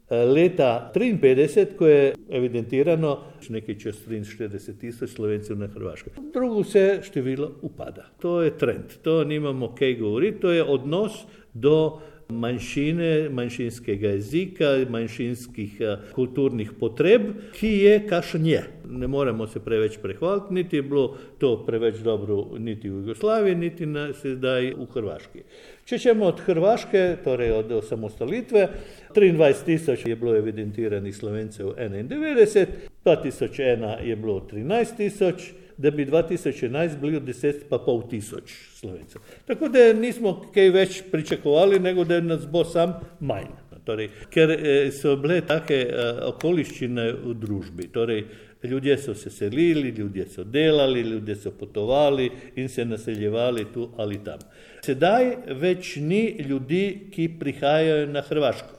eh, 0.10 0.26
leta 0.26 0.92
1953, 0.94 1.78
ko 1.78 1.88
je 1.88 2.14
evidentirano 2.30 3.18
nekaj 3.50 3.78
čez 3.78 4.00
43 4.08 4.78
tisoč 4.80 5.10
slovencev 5.10 5.58
na 5.60 5.68
Hrvaškem. 5.68 6.14
Drugo 6.34 6.62
vse 6.62 7.02
število 7.04 7.52
upada. 7.62 8.10
To 8.22 8.42
je 8.42 8.58
trend, 8.58 8.98
to 9.02 9.24
nimamo 9.24 9.76
kaj 9.76 9.96
govoriti, 9.96 10.40
to 10.40 10.52
je 10.52 10.64
odnos 10.64 11.26
do 11.54 12.00
manjšine, 12.32 13.30
manjšinskega 13.30 14.16
jezika, 14.16 14.72
manjšinskih 14.90 15.82
eh, 15.82 15.98
kulturnih 16.16 16.72
potreb, 16.80 17.28
ki 17.56 17.72
je 17.86 18.00
kašen 18.08 18.46
je. 18.46 18.64
Ne 18.92 19.08
moremo 19.08 19.48
se 19.48 19.60
preveč 19.60 19.98
prehvaliti, 20.02 20.54
niti 20.54 20.76
je 20.76 20.82
bilo 20.82 21.18
to 21.40 21.66
preveč 21.66 22.02
dobro, 22.04 22.58
niti 22.60 22.90
v 22.90 23.04
Jugoslaviji, 23.04 23.56
niti 23.56 23.86
na, 23.86 24.10
sedaj 24.14 24.74
v 24.80 24.88
Hrvaški. 24.94 25.44
Če 25.86 26.00
ćemo 26.00 26.26
od 26.26 26.42
Hrvaške, 26.46 27.06
torej 27.24 27.52
od 27.52 27.72
osamostalitve, 27.72 28.68
23 29.16 29.66
tisoč 29.66 30.06
je 30.06 30.16
bilo 30.16 30.36
evidentiranih 30.36 31.16
slovencev 31.16 31.74
91, 31.78 32.68
2001 33.06 34.00
je 34.04 34.16
bilo 34.16 34.40
13 34.52 34.98
tisoč, 34.98 35.52
da 35.82 35.92
bi 35.92 36.06
2011 36.06 37.00
bili 37.02 37.18
od 37.18 37.24
10 37.24 37.66
pa 37.70 37.78
pol 37.78 38.04
tisoč 38.10 38.54
slovencev. 38.76 39.22
Tako 39.48 39.70
da 39.70 39.94
nismo 39.94 40.36
kaj 40.54 40.70
več 40.70 41.02
pričakovali, 41.12 41.80
nego 41.80 42.06
da 42.06 42.22
nas 42.22 42.46
bo 42.48 42.64
sam 42.66 42.94
manj. 43.20 43.50
Torej, 43.82 44.12
ker 44.30 44.52
eh, 44.54 44.92
so 44.94 45.16
bile 45.18 45.40
take 45.42 45.80
eh, 45.90 46.20
okoliščine 46.28 47.08
v 47.24 47.34
družbi. 47.42 47.88
Torej, 47.94 48.26
ljudje 48.64 48.98
so 49.02 49.16
se 49.18 49.32
selili, 49.34 49.90
ljudje 49.90 50.28
so 50.30 50.44
delali, 50.44 51.02
ljudje 51.02 51.36
so 51.36 51.52
potovali 51.52 52.30
in 52.56 52.70
se 52.70 52.86
naseljevali 52.86 53.66
tu 53.74 53.90
ali 53.98 54.20
tam. 54.24 54.40
Sedaj 54.86 55.32
več 55.58 55.96
ni 55.98 56.46
ljudi, 56.50 57.10
ki 57.12 57.28
prihajajo 57.40 58.06
na 58.14 58.22
Hrvaško. 58.22 58.78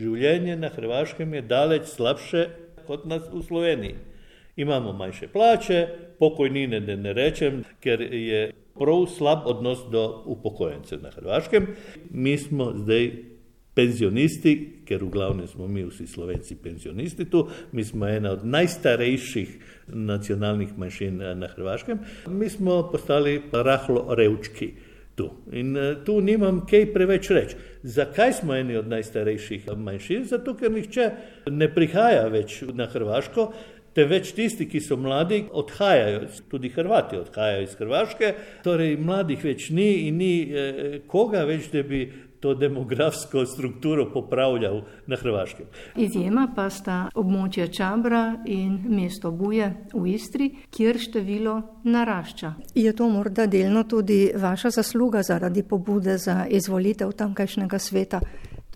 Življenje 0.00 0.56
na 0.56 0.68
Hrvaškem 0.68 1.34
je 1.34 1.42
daleč 1.48 1.88
slabše 1.96 2.48
kot 2.86 3.08
nas 3.08 3.24
v 3.32 3.40
Sloveniji. 3.46 4.11
Imamo 4.56 4.92
manjše 4.92 5.28
plače, 5.28 5.86
pokojnine, 6.18 6.80
da 6.80 6.96
ne 6.96 7.12
rečem, 7.12 7.62
ker 7.80 8.00
je 8.00 8.50
prav 8.78 9.06
slab 9.16 9.46
odnos 9.46 9.78
do 9.90 10.22
upokojencev 10.26 11.02
na 11.02 11.10
Hrvaškem. 11.10 11.66
Mi 12.10 12.38
smo 12.38 12.72
zdaj 12.76 13.10
penzionisti, 13.74 14.54
ker 14.84 15.04
v 15.04 15.08
glavnem 15.08 15.48
smo 15.48 15.66
mi 15.68 15.84
vsi 15.88 16.06
slovenci 16.06 16.58
penzionisti 16.62 17.24
tu, 17.30 17.46
mi 17.72 17.84
smo 17.84 18.06
ena 18.06 18.32
od 18.36 18.44
najstarejših 18.46 19.58
nacionalnih 19.88 20.78
manjšin 20.78 21.22
na 21.38 21.48
Hrvaškem, 21.48 21.98
mi 22.28 22.48
smo 22.48 22.82
postali 22.92 23.40
rahlo 23.52 24.14
revčki. 24.14 24.72
Tu. 25.14 25.26
In 25.52 25.76
uh, 25.76 26.04
tu 26.04 26.20
nimam 26.24 26.62
kaj 26.64 26.86
preveč 26.94 27.26
reči. 27.30 27.56
Zakaj 27.82 28.32
smo 28.32 28.54
eni 28.56 28.78
od 28.80 28.88
najstarejših 28.88 29.66
manjšin? 29.76 30.24
Zato, 30.24 30.54
ker 30.56 30.72
nihče 30.72 31.08
ne 31.52 31.68
prihaja 31.68 32.22
več 32.32 32.62
na 32.72 32.86
Hrvaško, 32.88 33.44
Teveč 33.94 34.32
tisti, 34.32 34.68
ki 34.68 34.80
so 34.80 34.96
mladi, 34.96 35.44
odhajajo, 35.52 36.26
tudi 36.48 36.72
Hrvati 36.72 37.20
odhajajo 37.20 37.62
iz 37.62 37.74
Hrvaške, 37.78 38.34
torej 38.64 38.96
mladih 38.96 39.44
več 39.44 39.70
ni 39.70 40.08
in 40.08 40.20
ni 40.20 40.34
eh, 40.42 41.00
koga 41.06 41.44
več, 41.48 41.68
da 41.72 41.82
bi 41.84 42.06
to 42.42 42.54
demografsko 42.54 43.46
strukturo 43.46 44.12
popravljal 44.12 44.80
na 45.06 45.16
Hrvaškem. 45.16 45.66
Izjema 45.96 46.48
pa 46.56 46.66
sta 46.70 46.96
območje 47.14 47.68
Čabra 47.72 48.22
in 48.50 48.80
mesto 48.90 49.30
Buje 49.30 49.68
v 49.92 50.06
Istri, 50.10 50.48
kjer 50.70 50.98
število 50.98 51.54
narašča. 51.84 52.54
Je 52.74 52.92
to 52.98 53.08
morda 53.08 53.46
delno 53.46 53.84
tudi 53.84 54.32
vaša 54.34 54.70
zasluga 54.70 55.22
zaradi 55.22 55.62
pobude 55.62 56.18
za 56.18 56.46
izvolitev 56.50 57.12
tamkajšnjega 57.12 57.78
sveta? 57.78 58.20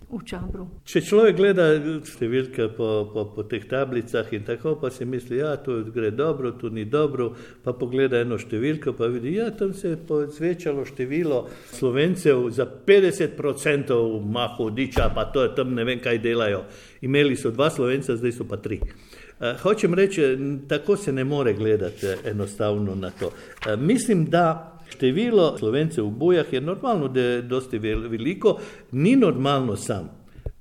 V 0.07 0.23
Čabru. 0.23 0.65
Če 0.87 1.01
človek 1.03 1.35
gleda 1.35 1.65
številke 2.07 2.69
po, 2.77 3.09
po, 3.11 3.25
po 3.35 3.43
teh 3.43 3.65
tablicah 3.67 4.29
in 4.31 4.45
tako, 4.47 4.77
pa 4.79 4.87
si 4.93 5.03
misli, 5.03 5.41
da 5.41 5.51
ja, 5.51 5.57
to 5.59 5.81
gre 5.91 6.13
dobro, 6.15 6.53
tu 6.55 6.71
ni 6.71 6.85
dobro, 6.87 7.33
pa 7.63 7.73
pogleda 7.75 8.21
eno 8.23 8.39
številko, 8.39 8.95
pa 8.95 9.09
vidi, 9.11 9.35
da 9.35 9.49
ja, 9.49 9.49
tam 9.51 9.73
se 9.75 9.91
je 9.91 9.99
povečalo 10.07 10.87
število 10.87 11.41
slovencev 11.75 12.47
za 12.55 12.63
50% 12.87 13.99
mahu 14.23 14.69
diča, 14.71 15.09
pa 15.15 15.27
to 15.33 15.43
je 15.43 15.51
tam 15.59 15.75
ne 15.75 15.83
vem, 15.87 15.99
kaj 15.99 16.23
delajo. 16.23 16.63
Imeli 17.03 17.35
so 17.35 17.51
dva 17.51 17.67
slovenca, 17.73 18.15
zdaj 18.15 18.37
so 18.37 18.47
pa 18.47 18.61
tri. 18.63 18.79
Uh, 18.79 19.59
hočem 19.59 19.93
reči, 19.93 20.23
tako 20.71 20.95
se 20.97 21.11
ne 21.11 21.27
more 21.27 21.51
gledati 21.53 22.15
enostavno 22.25 22.95
na 22.95 23.11
to. 23.11 23.27
Uh, 23.27 23.75
mislim, 23.75 24.25
da 24.31 24.76
Število 24.89 25.57
slovencev 25.57 26.05
v 26.05 26.11
bojah 26.11 26.53
je 26.53 26.61
normalno, 26.61 27.07
da 27.07 27.21
je 27.21 27.41
dosti 27.41 27.79
veliko, 27.79 28.57
ni 28.91 29.15
normalno 29.15 29.75
sam, 29.75 30.09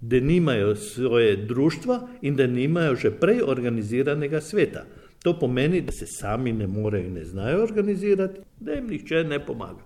da 0.01 0.21
nimajo 0.21 0.75
svoje 0.77 1.37
društva 1.37 2.01
in 2.23 2.37
da 2.37 2.47
nimajo 2.47 2.97
že 2.97 3.11
prej 3.11 3.43
organiziranega 3.47 4.41
sveta. 4.41 4.85
To 5.23 5.39
pomeni, 5.39 5.81
da 5.81 5.93
se 5.93 6.07
sami 6.07 6.53
ne 6.53 6.67
morejo 6.67 7.07
in 7.07 7.15
ne 7.15 7.25
znajo 7.25 7.63
organizirati, 7.63 8.41
da 8.61 8.73
jim 8.73 8.87
nihče 8.87 9.25
ne 9.25 9.39
pomaga. 9.47 9.83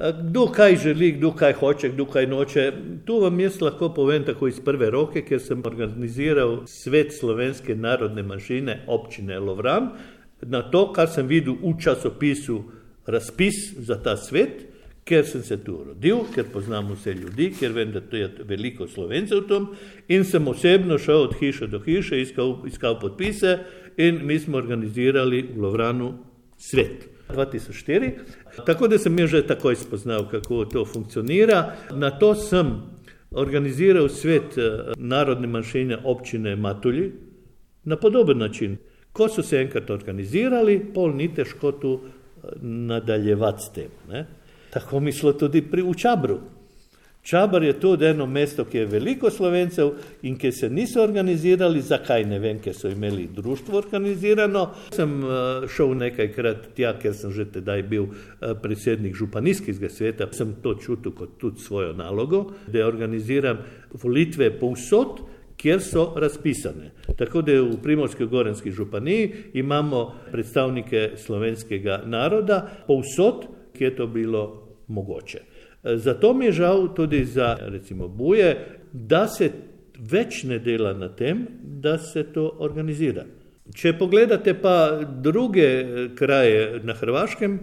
Kdo 0.00 0.46
kaj 0.46 0.76
želi, 0.76 1.12
kdo 1.12 1.32
kaj 1.32 1.52
hoče, 1.52 1.88
kdo 1.88 2.04
kaj 2.04 2.26
noče, 2.26 2.72
to 3.04 3.18
vam 3.20 3.40
jaz 3.40 3.60
lahko 3.60 3.88
povem 3.94 4.24
tako 4.24 4.48
iz 4.48 4.60
prve 4.64 4.90
roke, 4.90 5.20
ker 5.24 5.40
sem 5.40 5.62
organiziral 5.66 6.62
svet 6.66 7.12
slovenske 7.12 7.74
narodne 7.74 8.22
manjšine 8.22 8.84
občine 8.86 9.38
Lovran. 9.38 9.90
Na 10.42 10.62
to, 10.70 10.86
kar 10.92 11.08
sem 11.08 11.26
videl 11.28 11.58
v 11.60 11.74
časopisu 11.80 12.62
razpis 13.10 13.72
za 13.78 13.98
ta 14.02 14.16
svet, 14.16 14.66
ker 15.04 15.26
sem 15.26 15.42
se 15.42 15.56
tu 15.64 15.74
rodil, 15.86 16.24
ker 16.34 16.46
poznam 16.52 16.92
vse 16.94 17.14
ljudi, 17.14 17.50
ker 17.58 17.72
vem, 17.74 17.92
da 17.92 18.02
je 18.16 18.28
veliko 18.46 18.86
slovencev 18.88 19.46
tam 19.48 19.70
in 20.08 20.24
sem 20.24 20.48
osebno 20.48 20.98
šel 20.98 21.26
od 21.28 21.38
hiše 21.40 21.66
do 21.66 21.80
hiše, 21.84 22.20
iskal, 22.22 22.60
iskal 22.68 22.98
podpise 23.00 23.58
in 23.96 24.20
mi 24.26 24.38
smo 24.38 24.58
organizirali 24.58 25.42
v 25.54 25.62
Lovranu 25.62 26.12
svet. 26.58 27.08
2004. 27.30 28.10
Tako 28.66 28.88
da 28.88 28.98
sem 28.98 29.26
že 29.26 29.46
takoj 29.46 29.76
spoznal, 29.76 30.28
kako 30.30 30.64
to 30.64 30.84
funkcionira. 30.84 31.76
Na 31.94 32.10
to 32.10 32.34
sem 32.34 32.82
organiziral 33.30 34.08
svet 34.08 34.58
eh, 34.58 34.92
narodne 34.98 35.46
manjšine 35.46 35.98
občine 36.04 36.56
Matulji 36.56 37.12
na 37.84 37.96
podoben 37.96 38.38
način. 38.38 38.76
Ko 39.12 39.28
so 39.28 39.42
se 39.42 39.56
enkrat 39.56 39.90
organizirali, 39.90 40.80
pol 40.94 41.14
ni 41.14 41.34
težko 41.34 41.72
tu 41.72 42.00
nadaljevati 42.62 43.62
s 43.62 43.72
tem. 43.74 43.90
Ne? 44.08 44.26
Tako 44.70 45.00
mislo 45.00 45.32
tudi 45.32 45.62
pri 45.62 45.82
Učabru. 45.82 46.40
Čabar 47.22 47.62
je 47.62 47.72
tudi 47.80 48.04
eno 48.04 48.26
mesto, 48.26 48.64
ki 48.64 48.78
je 48.78 48.86
veliko 48.86 49.30
slovencev 49.30 49.90
in 50.22 50.38
ki 50.38 50.52
se 50.52 50.70
niso 50.70 51.02
organizirali, 51.02 51.82
zakaj 51.84 52.24
ne 52.24 52.38
vem, 52.40 52.58
ker 52.64 52.74
so 52.74 52.88
imeli 52.88 53.28
društvo 53.36 53.76
organizirano. 53.78 54.62
Sem 54.96 55.18
eh, 55.20 55.66
šel 55.68 55.92
nekajkrat 56.00 56.70
tja, 56.76 56.94
ker 56.98 57.14
sem 57.14 57.32
že 57.36 57.44
tedaj 57.52 57.82
bil 57.82 58.06
eh, 58.08 58.54
predsednik 58.62 59.14
županijskega 59.16 59.90
sveta, 59.92 60.30
sem 60.32 60.56
to 60.62 60.74
čutil 60.80 61.12
kot 61.12 61.36
tudi 61.38 61.60
svojo 61.60 61.92
nalogo, 61.92 62.46
da 62.66 62.86
organiziram 62.86 63.60
volitve 63.92 64.50
povsod, 64.58 65.20
kjer 65.60 65.82
so 65.82 66.12
razpisane. 66.16 66.90
Tako 67.16 67.42
da 67.42 67.52
v 67.52 67.76
Primorsko-Gorenski 67.82 68.70
županiji 68.70 69.32
imamo 69.52 70.14
predstavnike 70.30 71.10
slovenskega 71.16 72.02
naroda 72.06 72.66
povsod, 72.86 73.46
kjer 73.76 73.92
je 73.92 73.96
to 73.96 74.06
bilo 74.06 74.44
mogoče. 74.88 75.40
Zato 75.84 76.34
mi 76.34 76.44
je 76.44 76.52
žal 76.52 76.94
tudi 76.94 77.24
za 77.24 77.56
recimo 77.60 78.08
buje, 78.08 78.56
da 78.92 79.28
se 79.28 79.50
več 79.98 80.42
ne 80.44 80.58
dela 80.58 80.92
na 80.92 81.08
tem, 81.08 81.46
da 81.62 81.98
se 81.98 82.24
to 82.32 82.50
organizira. 82.58 83.24
Če 83.74 83.92
pogledate 83.98 84.54
pa 84.58 85.00
druge 85.22 85.66
eh, 85.66 86.08
kraje 86.18 86.80
na 86.84 86.94
Hrvaškem, 86.98 87.58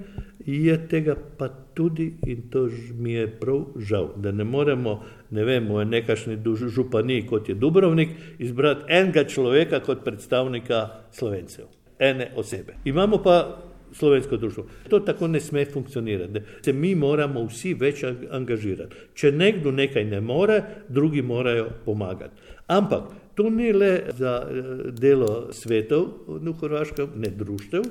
je 0.47 0.87
tega 0.87 1.15
pa 1.37 1.49
tudi 1.73 2.13
in 2.25 2.49
to 2.49 2.69
mi 2.95 3.13
je 3.13 3.27
prav 3.39 3.65
žal, 3.77 4.09
da 4.15 4.31
ne 4.31 4.43
moremo, 4.43 5.03
ne 5.31 5.43
vem, 5.43 5.67
v 5.67 5.85
nekašni 5.85 6.37
županiji, 6.75 7.27
kot 7.27 7.49
je 7.49 7.55
Dubrovnik, 7.55 8.09
izbrati 8.39 8.87
enega 8.87 9.23
človeka 9.23 9.79
kot 9.79 10.03
predstavnika 10.05 10.87
slovencev, 11.11 11.65
ene 11.99 12.31
osebe. 12.35 12.79
Imamo 12.85 13.21
pa 13.23 13.57
slovensko 13.91 14.37
društvo. 14.37 14.65
To 14.89 14.99
tako 14.99 15.27
ne 15.27 15.39
sme 15.39 15.65
funkcionirati. 15.65 16.41
Se 16.61 16.73
mi 16.73 16.95
moramo 16.95 17.45
vsi 17.45 17.73
več 17.73 18.03
angažirati. 18.31 18.95
Če 19.13 19.31
nekdo 19.31 19.71
nekaj 19.71 20.05
ne 20.05 20.21
more, 20.21 20.61
drugi 20.89 21.21
morajo 21.21 21.69
pomagati. 21.85 22.41
Ampak 22.67 23.03
to 23.35 23.49
ni 23.49 23.71
le 23.73 24.09
za 24.17 24.41
eh, 24.43 24.91
delo 24.91 25.49
svetov 25.51 26.07
v 26.27 26.53
Hrvaškem, 26.61 27.15
ne 27.15 27.29
društev, 27.29 27.83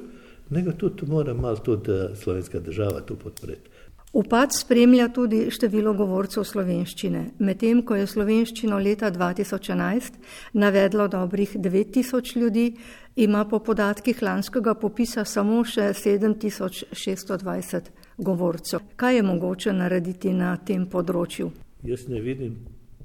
nego 0.50 0.72
tudi 0.72 1.06
mora 1.06 1.34
malo 1.34 1.56
tudi 1.56 1.92
eh, 1.92 2.14
slovenska 2.16 2.60
država 2.60 3.00
tu 3.00 3.16
podpreti. 3.16 3.70
Upad 4.12 4.48
spremlja 4.52 5.08
tudi 5.12 5.50
število 5.52 5.92
govorcev 5.92 6.44
slovenščine. 6.48 7.24
Medtem 7.38 7.82
ko 7.84 7.98
je 7.98 8.06
slovenščino 8.08 8.78
leta 8.80 9.10
2011 9.12 10.12
navedlo 10.56 11.08
dobrih 11.12 11.56
9000 11.58 12.36
ljudi, 12.40 12.76
ima 13.16 13.44
po 13.44 13.58
podatkih 13.58 14.22
lanskega 14.22 14.74
popisa 14.74 15.24
samo 15.24 15.64
še 15.64 15.90
7620 15.92 17.90
govorcev. 18.16 18.80
Kaj 18.96 19.16
je 19.16 19.22
mogoče 19.22 19.72
narediti 19.76 20.32
na 20.32 20.56
tem 20.56 20.86
področju? 20.88 21.50
Jaz 21.84 22.08
ne 22.08 22.20
vidim 22.24 22.56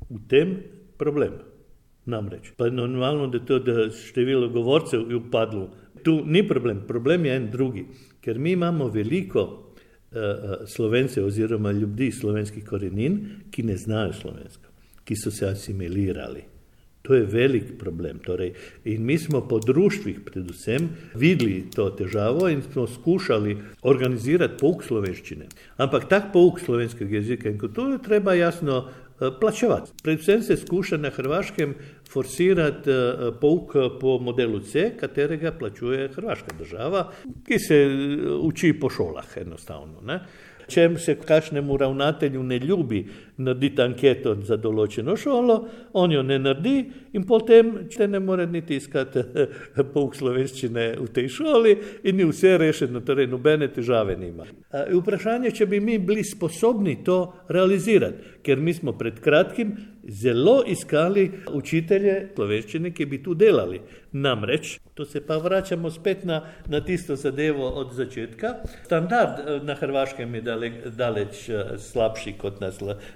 v 0.08 0.20
tem 0.32 0.58
problem. 0.98 1.42
Namreč, 2.06 2.54
pa 2.58 2.66
je 2.66 2.72
normalno, 2.74 3.28
da, 3.30 3.40
to, 3.46 3.60
da 3.60 3.90
število 3.94 4.48
govorcev 4.50 5.12
je 5.12 5.20
upadlo. 5.20 5.70
Tu 6.04 6.24
ni 6.26 6.48
problem, 6.48 6.84
problem 6.88 7.26
je 7.26 7.36
en 7.36 7.50
drugi, 7.52 7.86
ker 8.22 8.40
mi 8.40 8.52
imamo 8.52 8.88
veliko 8.88 9.72
Eh, 10.12 10.20
eh, 10.20 10.68
slovence 10.68 11.24
oziroma 11.24 11.72
ljudi 11.72 12.12
slovenskih 12.12 12.66
korenin, 12.66 13.20
ki 13.52 13.64
ne 13.64 13.78
znajo 13.78 14.14
slovensko, 14.14 14.68
ki 15.04 15.16
so 15.16 15.32
se 15.32 15.46
asimilirali. 15.48 16.44
To 17.02 17.16
je 17.16 17.22
velik 17.24 17.78
problem. 17.80 18.20
Torej, 18.20 18.52
in 18.86 19.06
mi 19.06 19.18
smo 19.18 19.42
po 19.48 19.60
društvih 19.60 20.20
predvsem 20.26 20.90
videli 21.16 21.64
to 21.76 21.90
težavo 21.90 22.50
in 22.50 22.62
smo 22.62 22.88
skušali 22.88 23.58
organizirati 23.82 24.60
pouk 24.60 24.84
slovenščine. 24.84 25.48
Ampak 25.78 26.10
tak 26.10 26.34
pouk 26.34 26.60
slovenskega 26.60 27.16
jezika 27.16 27.50
in 27.50 27.58
kulture 27.58 27.98
treba 28.04 28.34
jasno 28.34 28.84
Eh, 29.22 29.30
plačevati. 29.40 29.92
Predvsem 30.04 30.42
se 30.42 30.58
skuša 30.58 30.98
na 30.98 31.10
Hrvaškem 31.10 31.76
forsirati 32.12 32.90
eh, 32.90 33.32
pouk 33.42 33.74
po 34.00 34.20
modelu 34.20 34.60
C, 34.60 34.92
katerega 35.00 35.52
plačuje 35.52 36.10
Hrvaška 36.16 36.56
država, 36.60 37.10
ki 37.48 37.60
se 37.60 37.76
eh, 37.76 38.30
uči 38.42 38.74
po 38.80 38.90
šolah 38.90 39.38
enostavno. 39.38 40.02
Ne? 40.06 40.20
Če 40.72 40.86
se 41.04 41.18
kakšnemu 41.20 41.78
ravnatelju 41.78 42.44
ne 42.44 42.60
ljubi 42.60 43.02
narediti 43.44 43.82
anketo 43.82 44.36
za 44.48 44.56
določeno 44.62 45.18
šolo, 45.20 45.58
on 46.00 46.14
jo 46.14 46.22
ne 46.24 46.38
naredi 46.40 46.76
in 47.18 47.26
potem 47.28 47.74
če 47.92 48.08
ne 48.08 48.22
more 48.24 48.46
niti 48.48 48.78
iskati 48.80 49.24
pouk 49.94 50.16
slovenščine 50.16 50.86
v 51.00 51.08
tej 51.12 51.28
šoli 51.34 51.76
in 52.08 52.20
ni 52.20 52.28
vse 52.30 52.54
rešeno, 52.62 53.02
torej 53.04 53.28
nobene 53.32 53.68
težave 53.74 54.16
nima. 54.20 54.48
Vprašanje, 54.72 55.52
če 55.58 55.68
bi 55.68 55.82
mi 55.84 55.98
bili 56.00 56.24
sposobni 56.24 57.02
to 57.04 57.20
realizirati, 57.52 58.40
ker 58.44 58.58
mi 58.58 58.74
smo 58.74 58.94
pred 58.98 59.20
kratkim 59.20 59.76
zelo 60.08 60.64
iskali 60.68 61.32
učitelje 61.54 62.16
slovenščine, 62.36 62.92
ki 62.94 63.06
bi 63.06 63.22
tu 63.24 63.36
delali. 63.38 63.82
Namreč, 64.12 64.80
to 64.94 65.06
se 65.06 65.22
pa 65.26 65.38
vračamo 65.38 65.92
spet 65.92 66.26
na, 66.26 66.42
na 66.68 66.82
tisto 66.84 67.16
zadevo 67.16 67.70
od 67.80 67.94
začetka. 67.96 68.54
Standard 68.86 69.40
eh, 69.40 69.60
na 69.64 69.76
Hrvaškem 69.76 70.36
je 70.36 70.42
dale, 70.42 70.72
daleč 70.98 71.48
eh, 71.50 71.78
slabši 71.78 72.36
kot 72.42 72.60
na, 72.62 72.72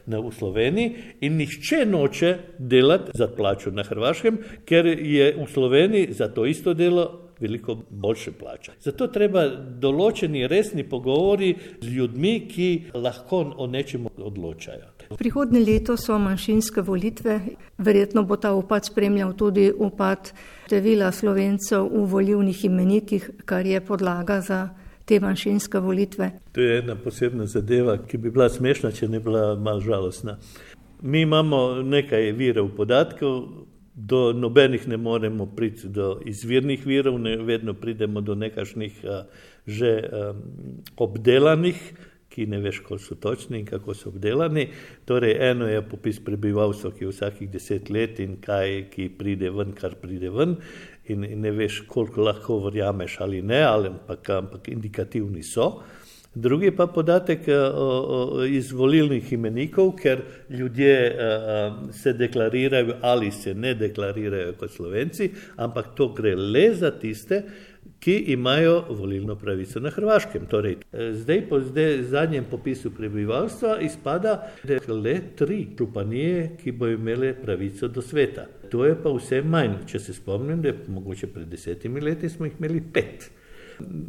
na, 0.06 0.22
v 0.22 0.32
Sloveniji 0.32 1.18
in 1.22 1.38
nihče 1.42 1.86
noče 1.90 2.36
delati 2.60 3.18
za 3.18 3.28
plačo 3.28 3.72
na 3.72 3.84
Hrvaškem, 3.84 4.40
ker 4.66 4.86
je 4.88 5.34
v 5.36 5.52
Sloveniji 5.52 6.14
za 6.14 6.30
to 6.30 6.46
isto 6.46 6.74
delo 6.74 7.26
veliko 7.40 7.76
boljše 7.90 8.32
plače. 8.40 8.78
Zato 8.80 9.08
treba 9.12 9.46
določeni 9.82 10.46
resni 10.48 10.86
pogovori 10.88 11.52
z 11.82 11.92
ljudmi, 11.92 12.36
ki 12.48 12.70
lahko 12.94 13.44
o 13.58 13.68
nečem 13.68 14.08
odločajo. 14.16 14.95
Prihodne 15.18 15.60
leto 15.60 15.98
so 15.98 16.18
manjšinske 16.20 16.82
volitve, 16.82 17.40
verjetno 17.78 18.24
bo 18.24 18.36
ta 18.36 18.54
upad 18.54 18.86
spremljal 18.86 19.34
tudi 19.38 19.72
upad 19.72 20.32
števila 20.66 21.12
slovencev 21.12 21.86
v 21.92 22.06
volivnih 22.12 22.66
imenikih, 22.66 23.30
kar 23.46 23.66
je 23.66 23.82
podlaga 23.82 24.42
za 24.42 24.70
te 25.06 25.20
manjšinske 25.20 25.80
volitve. 25.80 26.32
To 26.52 26.62
je 26.62 26.80
ena 26.80 26.96
posebna 26.96 27.46
zadeva, 27.46 27.98
ki 28.08 28.18
bi 28.18 28.32
bila 28.32 28.50
smešna, 28.50 28.92
če 28.92 29.08
ne 29.08 29.20
bila 29.20 29.54
mal 29.56 29.80
žalostna. 29.80 30.38
Mi 31.02 31.22
imamo 31.22 31.82
nekaj 31.84 32.32
virov 32.32 32.72
podatkov, 32.78 33.44
do 33.96 34.34
nobenih 34.34 34.88
ne 34.88 34.98
moremo 34.98 35.46
priti 35.46 35.88
do 35.88 36.20
izvirnih 36.26 36.86
virov, 36.86 37.20
ne 37.20 37.38
vedno 37.38 37.74
pridemo 37.74 38.22
do 38.22 38.36
nekašnih 38.36 39.06
že 39.66 39.92
obdelanih 40.98 41.94
ki 42.36 42.46
ne 42.52 42.60
veš, 42.60 42.82
koliko 42.84 43.06
so 43.06 43.16
točni 43.16 43.62
in 43.62 43.66
kako 43.66 43.96
so 43.96 44.12
obdelani. 44.12 44.68
Torej, 45.08 45.38
eno 45.50 45.70
je 45.72 45.82
popis 45.88 46.20
prebivalstva, 46.20 46.92
ki 46.92 47.06
je 47.06 47.14
vsakih 47.14 47.52
deset 47.52 47.90
let 47.90 48.20
in 48.20 48.38
kaj, 48.44 48.90
ki 48.92 49.10
pride 49.18 49.52
ven, 49.56 49.72
kar 49.78 49.96
pride 50.02 50.32
ven, 50.36 50.58
in, 51.08 51.24
in 51.24 51.46
ne 51.46 51.54
veš, 51.56 51.86
koliko 51.88 52.28
lahko 52.28 52.60
verjameš 52.68 53.20
ali 53.24 53.42
ne, 53.42 53.64
ali 53.64 53.94
ampak, 53.94 54.34
ampak 54.42 54.74
indikativni 54.74 55.44
so. 55.44 55.78
Drugi 56.36 56.74
pa 56.76 56.84
podatek 56.92 57.46
o, 57.48 58.44
iz 58.44 58.74
volilnih 58.76 59.30
imenikov, 59.34 59.94
ker 59.96 60.20
ljudje 60.52 60.96
a, 61.16 61.60
se 61.96 62.14
deklarirajo 62.14 62.98
ali 63.02 63.32
se 63.32 63.54
ne 63.54 63.72
deklarirajo 63.80 64.58
kot 64.60 64.74
slovenci, 64.76 65.30
ampak 65.56 65.94
to 65.96 66.10
gre 66.18 66.36
le 66.36 66.66
za 66.76 66.92
tiste, 66.92 67.40
ki 68.00 68.16
imajo 68.34 68.86
volilno 68.90 69.36
pravico 69.36 69.80
na 69.80 69.90
Hrvaškem. 69.90 70.46
Torej, 70.46 70.78
zdaj, 71.12 71.42
po 71.50 71.60
zdaj, 71.62 72.04
zadnjem 72.04 72.46
popisu 72.52 72.92
prebivalstva, 72.92 73.80
izpada, 73.82 74.52
da 74.64 74.74
je 74.74 74.94
le 74.94 75.16
tri 75.36 75.68
županije, 75.80 76.58
ki 76.64 76.72
bo 76.72 76.88
imele 76.88 77.34
pravico 77.34 77.88
do 77.88 78.02
sveta. 78.02 78.46
To 78.72 78.86
je 78.86 78.96
pa 79.04 79.10
vse 79.10 79.42
manj. 79.42 79.80
Če 79.90 80.00
se 80.00 80.14
spomnim, 80.14 80.62
da 80.62 80.74
je 80.74 80.78
mogoče 80.88 81.28
pred 81.34 81.48
desetimi 81.48 82.02
leti 82.02 82.30
smo 82.30 82.46
jih 82.46 82.60
imeli 82.60 82.84
pet. 82.94 83.30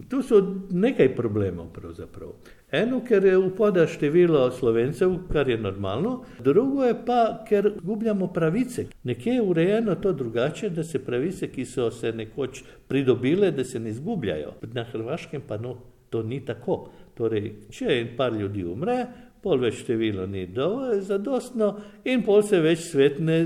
Tu 0.09 0.23
so 0.23 0.41
nekaj 0.71 1.15
problemov 1.17 1.73
pravzaprav. 1.75 2.35
Eno, 2.73 3.01
ker 3.07 3.25
je 3.25 3.37
upada 3.39 3.87
število 3.87 4.51
slovencev, 4.51 5.13
kar 5.33 5.49
je 5.49 5.59
normalno, 5.59 6.25
drugo 6.43 6.85
je 6.85 6.97
pa, 7.07 7.45
ker 7.49 7.73
gubljamo 7.83 8.27
pravice. 8.33 8.87
Nekje 9.05 9.37
je 9.39 9.43
urejeno 9.43 9.95
to 9.95 10.13
drugače, 10.13 10.71
da 10.71 10.85
se 10.85 10.99
pravice, 11.05 11.49
ki 11.49 11.65
so 11.65 11.91
se 11.91 12.13
nekoč 12.13 12.63
pridobile, 12.89 13.51
da 13.51 13.65
se 13.65 13.81
ne 13.81 13.91
izgubljajo. 13.91 14.53
Na 14.73 14.85
Hrvaškem 14.85 15.43
pa 15.49 15.57
no, 15.57 15.77
to 16.11 16.23
ni 16.23 16.41
tako. 16.45 16.89
Torej, 17.17 17.53
če 17.71 17.87
en 18.01 18.13
par 18.17 18.35
ljudi 18.35 18.65
umre, 18.65 18.99
pol 19.43 19.63
več 19.63 19.81
število 19.85 20.27
ni 20.27 20.47
dovolj 20.51 21.01
zadostno 21.07 21.71
in 22.05 22.25
pol 22.27 22.43
se 22.43 22.61
več 22.61 22.91
svet 22.91 23.21
ne. 23.23 23.41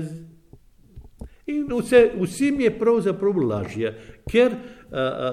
In 1.51 1.67
vse, 1.69 2.11
vsem 2.19 2.59
je 2.61 2.71
pravzaprav 2.79 3.37
lažje, 3.43 3.93
ker 4.29 4.55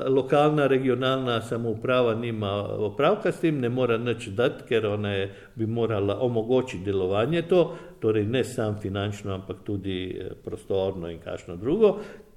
lokalna, 0.07 0.67
regionalna 0.67 1.41
samouprava 1.43 2.15
nima 2.15 2.51
opravka 2.63 3.33
s 3.33 3.41
tem, 3.41 3.61
ne 3.61 3.69
mora 3.69 3.99
nič 3.99 4.29
dati, 4.29 4.63
ker 4.69 4.87
ona 4.87 5.13
je, 5.13 5.31
bi 5.55 5.67
morala 5.67 6.21
omogočiti 6.23 6.85
delovanje 6.85 7.43
to, 7.51 7.63
torej 8.01 8.27
ne 8.27 8.45
samo 8.45 8.79
finančno, 8.81 9.35
ampak 9.35 9.65
tudi 9.67 10.15
e, 10.15 10.31
prostorno 10.45 11.11
in 11.11 11.19
kakšno 11.19 11.57
drugo, 11.57 11.97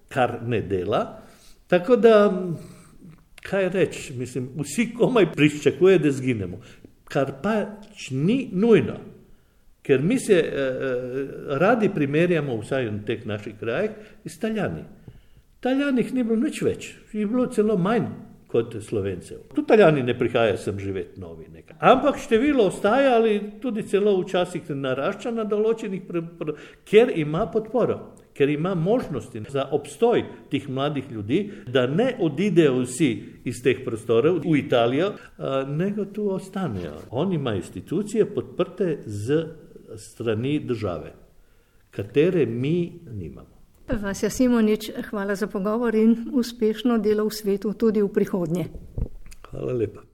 kar 0.09 0.39
ne 0.41 0.61
dela. 0.61 1.03
Tako 1.67 1.95
da 1.95 2.15
kaj 3.41 3.69
reči, 3.69 4.13
mislim, 4.13 4.49
vsi 4.57 4.93
komaj 4.97 5.31
pričakuje, 5.31 5.99
da 5.99 6.11
zginemo, 6.11 6.59
kar 7.05 7.33
pač 7.43 8.09
ni 8.11 8.49
nujno. 8.51 8.97
Ker 9.81 10.01
mi 10.01 10.19
se 10.19 10.33
eh, 10.33 10.49
eh 10.49 11.57
radi 11.59 11.89
primerjamo, 11.89 12.57
vsaj 12.61 12.85
v 12.85 12.99
teh 13.05 13.25
naših 13.25 13.55
krajih, 13.59 13.91
s 14.25 14.35
Italijani. 14.37 14.83
Italijanih 15.61 16.13
ni 16.13 16.23
bilo 16.25 16.39
nič 16.41 16.61
več, 16.65 16.87
jih 17.13 17.21
je 17.21 17.27
bilo 17.29 17.45
celo 17.53 17.77
manj 17.77 18.07
kot 18.51 18.73
Slovencev. 18.83 19.43
Tudi 19.53 19.67
Italijani 19.69 20.03
ne 20.03 20.15
prihajajo 20.17 20.57
sem 20.57 20.79
živeti 20.79 21.21
novi. 21.21 21.45
Nekaj. 21.53 21.77
Ampak 21.79 22.17
število 22.19 22.65
ostaja 22.67 23.13
ali 23.15 23.37
tudi 23.61 23.85
celo 23.87 24.17
včasih 24.19 24.73
narašča 24.75 25.31
na 25.31 25.45
določenih, 25.47 26.09
ker 26.89 27.13
ima 27.15 27.45
podporo 27.53 27.99
ker 28.33 28.49
ima 28.49 28.75
možnosti 28.75 29.43
za 29.49 29.67
obstoj 29.71 30.23
teh 30.51 30.69
mladih 30.69 31.11
ljudi, 31.11 31.51
da 31.67 31.87
ne 31.87 32.15
odidejo 32.19 32.79
vsi 32.81 33.09
iz 33.45 33.61
teh 33.63 33.83
prostorov 33.85 34.41
v 34.45 34.57
Italijo, 34.57 35.11
nego 35.67 36.05
tu 36.05 36.29
ostanejo. 36.33 36.95
Oni 37.11 37.35
imajo 37.35 37.61
institucije 37.61 38.25
podprte 38.25 38.97
z 39.05 39.45
strani 39.97 40.59
države, 40.59 41.13
katere 41.91 42.45
mi 42.45 42.99
nimamo. 43.11 43.50
Vasja 43.99 44.29
Simonič, 44.29 44.91
hvala 45.09 45.35
za 45.35 45.47
pogovor 45.47 45.95
in 45.95 46.31
uspešno 46.33 46.97
delo 46.97 47.25
v 47.27 47.33
svetu 47.33 47.73
tudi 47.73 48.01
v 48.01 48.07
prihodnje. 48.07 48.65
Hvala 49.51 49.73
lepa. 49.73 50.10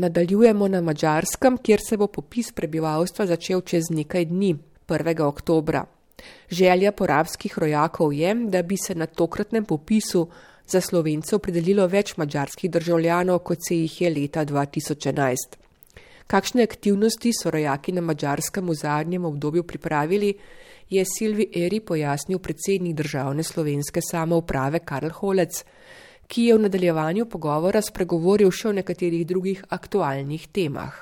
Nadaljujemo 0.00 0.68
na 0.68 0.80
Mačarskem, 0.80 1.58
kjer 1.60 1.80
se 1.88 1.96
bo 2.00 2.06
popis 2.06 2.52
prebivalstva 2.56 3.26
začel 3.28 3.60
čez 3.60 3.90
nekaj 3.92 4.24
dni, 4.30 4.54
1. 4.88 5.22
oktobra. 5.26 5.82
Želja 6.48 6.92
porabskih 6.92 7.58
rojakov 7.58 8.12
je, 8.16 8.34
da 8.48 8.62
bi 8.62 8.76
se 8.76 8.94
na 8.94 9.06
tokratnem 9.06 9.64
popisu 9.64 10.22
za 10.66 10.80
slovence 10.80 11.36
opredelilo 11.36 11.86
več 11.86 12.14
mačarskih 12.16 12.70
državljanov, 12.70 13.42
kot 13.44 13.68
se 13.68 13.76
jih 13.76 14.00
je 14.00 14.10
leta 14.14 14.44
2011. 14.46 15.58
Kakšne 16.26 16.64
aktivnosti 16.64 17.32
so 17.36 17.50
rojaki 17.50 17.92
na 17.92 18.00
Mačarskem 18.00 18.68
v 18.72 18.78
zadnjem 18.80 19.24
obdobju 19.24 19.66
pripravili, 19.66 20.32
je 20.90 21.04
Silvi 21.04 21.50
Eri 21.54 21.80
pojasnil 21.80 22.38
predsednik 22.38 22.96
državne 22.96 23.42
slovenske 23.42 24.00
samouprave 24.00 24.80
Karl 24.80 25.12
Holec 25.20 25.64
ki 26.30 26.44
je 26.46 26.54
v 26.54 26.62
nadaljevanju 26.66 27.26
pogovora 27.26 27.82
spregovoril 27.82 28.52
še 28.54 28.70
o 28.70 28.76
nekaterih 28.78 29.26
drugih 29.26 29.64
aktualnih 29.74 30.46
temah. 30.54 30.94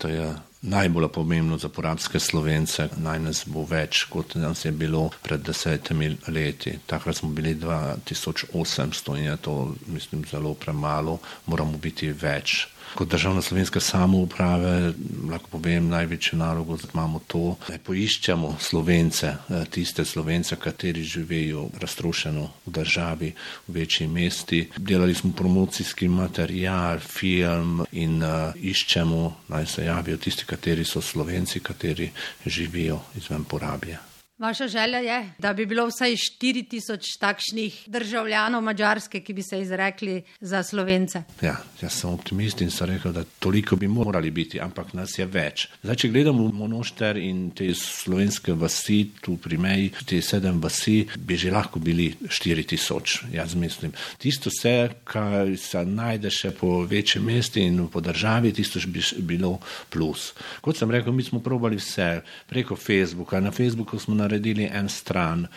To 0.00 0.08
je 0.08 0.28
najbolj 0.62 1.08
pomembno 1.12 1.58
za 1.58 1.68
porabske 1.68 2.20
slovence. 2.20 2.86
Naj 2.96 3.18
nas 3.20 3.42
bo 3.46 3.66
več, 3.68 4.06
kot 4.08 4.34
nas 4.40 4.64
je 4.64 4.72
bilo 4.72 5.10
pred 5.22 5.42
desetimi 5.44 6.08
leti. 6.28 6.78
Takrat 6.86 7.18
smo 7.18 7.28
bili 7.36 7.54
2800 7.54 9.18
in 9.18 9.24
je 9.24 9.36
to, 9.36 9.56
mislim, 9.86 10.24
zelo 10.30 10.54
premalo, 10.54 11.18
moramo 11.46 11.76
biti 11.76 12.12
več. 12.12 12.68
Kot 12.94 13.08
državna 13.08 13.42
slovenska 13.42 13.80
samouprava, 13.80 14.92
lahko 15.30 15.50
povem, 15.50 15.88
največjo 15.88 16.38
nalogo 16.38 16.78
imamo 16.92 17.20
to, 17.26 17.56
da 17.68 17.78
poiščemo 17.78 18.56
slovence, 18.60 19.26
eh, 19.26 19.64
tiste 19.70 20.04
slovence, 20.04 20.56
kateri 20.56 21.02
živijo 21.02 21.68
raztrošeno 21.80 22.48
v 22.66 22.74
državi, 22.80 23.32
v 23.68 23.72
večji 23.72 24.06
mesti. 24.08 24.68
Delali 24.76 25.14
smo 25.14 25.32
promocijski 25.32 26.08
material, 26.08 26.98
film 26.98 27.84
in 27.92 28.22
uh, 28.22 28.52
iščemo, 28.56 29.36
naj 29.48 29.66
se 29.66 29.84
javijo 29.84 30.16
tisti, 30.16 30.44
kateri 30.46 30.84
so 30.84 31.00
slovenci, 31.00 31.60
kateri 31.60 32.10
živijo 32.46 33.00
izven 33.16 33.44
porabja. 33.44 34.09
Vaša 34.40 34.68
želja 34.68 34.98
je, 34.98 35.30
da 35.38 35.52
bi 35.52 35.66
bilo 35.66 35.86
vsaj 35.86 36.14
4000 36.16 37.18
takšnih 37.20 37.82
državljanov 37.86 38.62
Mačarske, 38.62 39.20
ki 39.20 39.32
bi 39.32 39.42
se 39.42 39.60
izrekli 39.60 40.22
za 40.40 40.62
slovence. 40.62 41.22
Ja, 41.42 41.56
jaz 41.82 41.92
sem 41.92 42.10
optimist 42.10 42.60
in 42.64 42.70
sem 42.70 42.88
rekel, 42.88 43.12
da 43.12 43.24
toliko 43.38 43.76
bi 43.76 43.88
morali 43.88 44.30
biti, 44.30 44.60
ampak 44.60 44.94
nas 44.96 45.18
je 45.18 45.26
več. 45.26 45.66
Zdaj, 45.82 45.96
če 45.96 46.08
gledamo 46.08 46.46
monošter 46.56 47.20
in 47.20 47.50
te 47.50 47.68
slovenske 47.76 48.54
vasi, 48.56 49.10
tu 49.20 49.36
pri 49.36 49.58
meji, 49.60 49.92
te 50.08 50.22
sedem 50.24 50.62
vasi, 50.64 51.02
bi 51.18 51.36
že 51.36 51.52
lahko 51.52 51.76
bili 51.84 52.08
4000. 52.24 53.28
Jaz 53.36 53.54
mislim, 53.54 53.92
tisto 54.18 54.48
vse, 54.48 54.74
kar 55.04 55.52
se 55.60 55.84
najde 55.84 56.32
še 56.32 56.54
po 56.56 56.86
večjem 56.88 57.28
mestu 57.28 57.60
in 57.60 57.84
po 57.92 58.00
državi, 58.00 58.54
tisto 58.56 58.80
bi 58.88 59.04
bilo 59.20 59.58
plus. 59.92 60.32
Kot 60.64 60.80
sem 60.80 60.90
rekel, 60.90 61.12
mi 61.12 61.28
smo 61.28 61.44
probali 61.44 61.76
vse 61.76 62.22
preko 62.48 62.76
Facebooka. 62.76 63.36
Na 63.40 63.52
Facebooku 63.52 64.00
smo 64.00 64.14
naredili 64.14 64.29
naredili 64.30 64.70
en 64.72 64.88
stran 64.88 65.42
uh, 65.42 65.48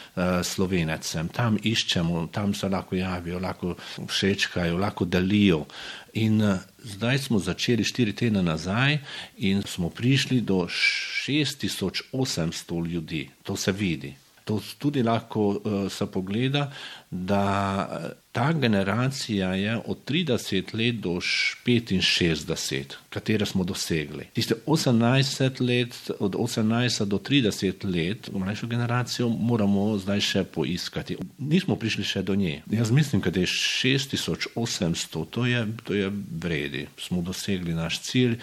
slovenecem. 0.44 1.28
Tam 1.30 1.58
iščemo, 1.62 2.28
tam 2.34 2.54
se 2.54 2.70
lahko 2.70 2.96
javijo, 2.96 3.40
lahko 3.40 3.76
všečkajo, 4.08 4.78
lahko 4.78 5.06
delijo. 5.06 5.66
In 6.14 6.42
uh, 6.42 6.58
zdaj 6.84 7.18
smo 7.28 7.40
začeli 7.40 7.84
štiri 7.86 8.14
tedne 8.18 8.44
nazaj 8.44 8.98
in 9.38 9.62
smo 9.62 9.90
prišli 9.90 10.42
do 10.42 10.68
6800 10.68 12.88
ljudi. 12.88 13.30
To 13.44 13.56
se 13.56 13.72
vidi. 13.72 14.16
To 14.44 14.62
tudi 14.78 15.04
lahko 15.04 15.50
uh, 15.50 15.92
se 15.92 16.06
pogleda, 16.12 16.72
da 17.14 18.14
ta 18.32 18.54
generacija 18.54 19.54
je 19.54 19.82
od 19.86 19.98
30 20.08 20.76
let 20.76 20.96
do 20.96 21.10
65, 21.10 22.84
katero 23.10 23.46
smo 23.46 23.64
dosegli. 23.64 24.26
Tiste 24.34 24.56
18 24.66 25.62
let, 25.68 26.12
od 26.20 26.36
18 26.36 27.06
do 27.06 27.18
30 27.18 27.86
let, 27.96 28.30
mlajšo 28.34 28.68
generacijo, 28.68 29.30
moramo 29.30 29.98
zdaj 29.98 30.22
še 30.22 30.44
poiskati. 30.44 31.18
Nismo 31.38 31.76
prišli 31.76 32.04
še 32.04 32.22
do 32.22 32.36
nje. 32.36 32.62
Jaz 32.72 32.92
mislim, 32.92 33.22
da 33.22 33.40
je 33.40 33.46
6800, 33.46 35.26
to 35.30 35.46
je, 35.46 35.68
to 35.84 35.94
je 35.94 36.12
vredi. 36.40 36.88
Smo 36.98 37.22
dosegli 37.22 37.74
naš 37.74 38.02
cilj. 38.02 38.40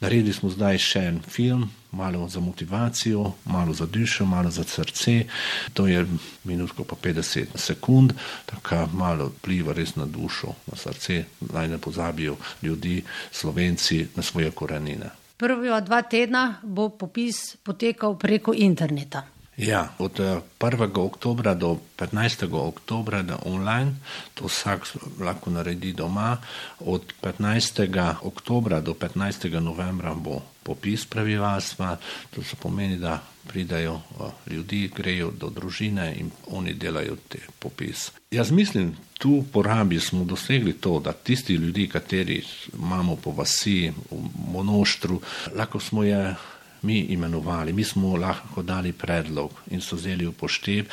Naredili 0.00 0.32
smo 0.32 0.50
zdaj 0.50 0.78
še 0.78 1.00
en 1.08 1.22
film, 1.22 1.70
malo 1.94 2.28
za 2.28 2.40
motivacijo, 2.40 3.32
malo 3.44 3.72
za 3.72 3.86
dušo, 3.86 4.26
malo 4.26 4.50
za 4.50 4.64
srce. 4.64 5.24
To 5.72 5.86
je 5.86 6.06
minutko 6.44 6.84
pa 6.84 6.96
50 6.96 7.46
sekund, 7.54 8.03
tako 8.46 8.88
malo 8.92 9.26
vpliva 9.38 9.72
res 9.72 9.96
na 9.96 10.06
dušo, 10.06 10.54
na 10.66 10.76
srce, 10.76 11.24
naj 11.52 11.68
ne 11.68 11.78
pozabijo 11.78 12.36
ljudi, 12.62 13.02
slovenci, 13.30 14.06
na 14.16 14.22
svoje 14.22 14.50
korenine. 14.50 15.10
Prvi 15.36 15.68
dva 15.82 16.02
tedna 16.02 16.60
bo 16.62 16.88
popis 16.88 17.56
potekal 17.56 18.18
preko 18.18 18.54
interneta. 18.56 19.33
Ja, 19.56 19.94
od 19.98 20.18
1. 20.18 20.96
Eh, 20.96 21.00
oktobra 21.00 21.54
do 21.54 21.78
15. 21.96 22.50
oktobra 22.50 23.18
je 23.18 23.36
online, 23.44 23.94
to 24.34 24.46
vsak 24.46 24.86
lahko 25.20 25.50
naredi 25.50 25.92
doma. 25.92 26.38
Od 26.80 27.02
15. 27.22 28.16
oktobra 28.22 28.80
do 28.80 28.94
15. 28.94 29.60
novembra 29.60 30.14
bo 30.14 30.42
popis 30.62 31.06
prebivalstva, 31.06 31.96
to 32.30 32.42
se 32.42 32.56
pomeni, 32.56 32.96
da 32.96 33.22
pridajo 33.46 33.94
eh, 33.94 34.52
ljudi, 34.54 34.90
grejo 34.96 35.30
do 35.30 35.50
družine 35.50 36.14
in 36.18 36.30
oni 36.50 36.74
delajo 36.74 37.16
te 37.28 37.38
popis. 37.58 38.10
Jaz 38.30 38.50
mislim, 38.50 38.96
tu 39.18 39.40
v 39.40 39.52
porabi 39.52 40.00
smo 40.00 40.24
dosegli 40.24 40.72
to, 40.72 40.98
da 41.00 41.12
tisti 41.12 41.54
ljudi, 41.54 41.88
kateri 41.88 42.42
imamo 42.74 43.16
po 43.16 43.30
vasi, 43.30 43.92
v 44.10 44.18
monoštru, 44.50 45.20
lahko 45.54 45.80
smo 45.80 46.02
je 46.02 46.34
mi 46.84 46.98
imenovali, 46.98 47.72
mi 47.72 47.84
smo 47.84 48.16
lahko 48.16 48.62
dali 48.62 48.92
predlog 48.92 49.50
in 49.70 49.80
so 49.80 49.96
vzeli 49.96 50.26
upoštev. 50.26 50.84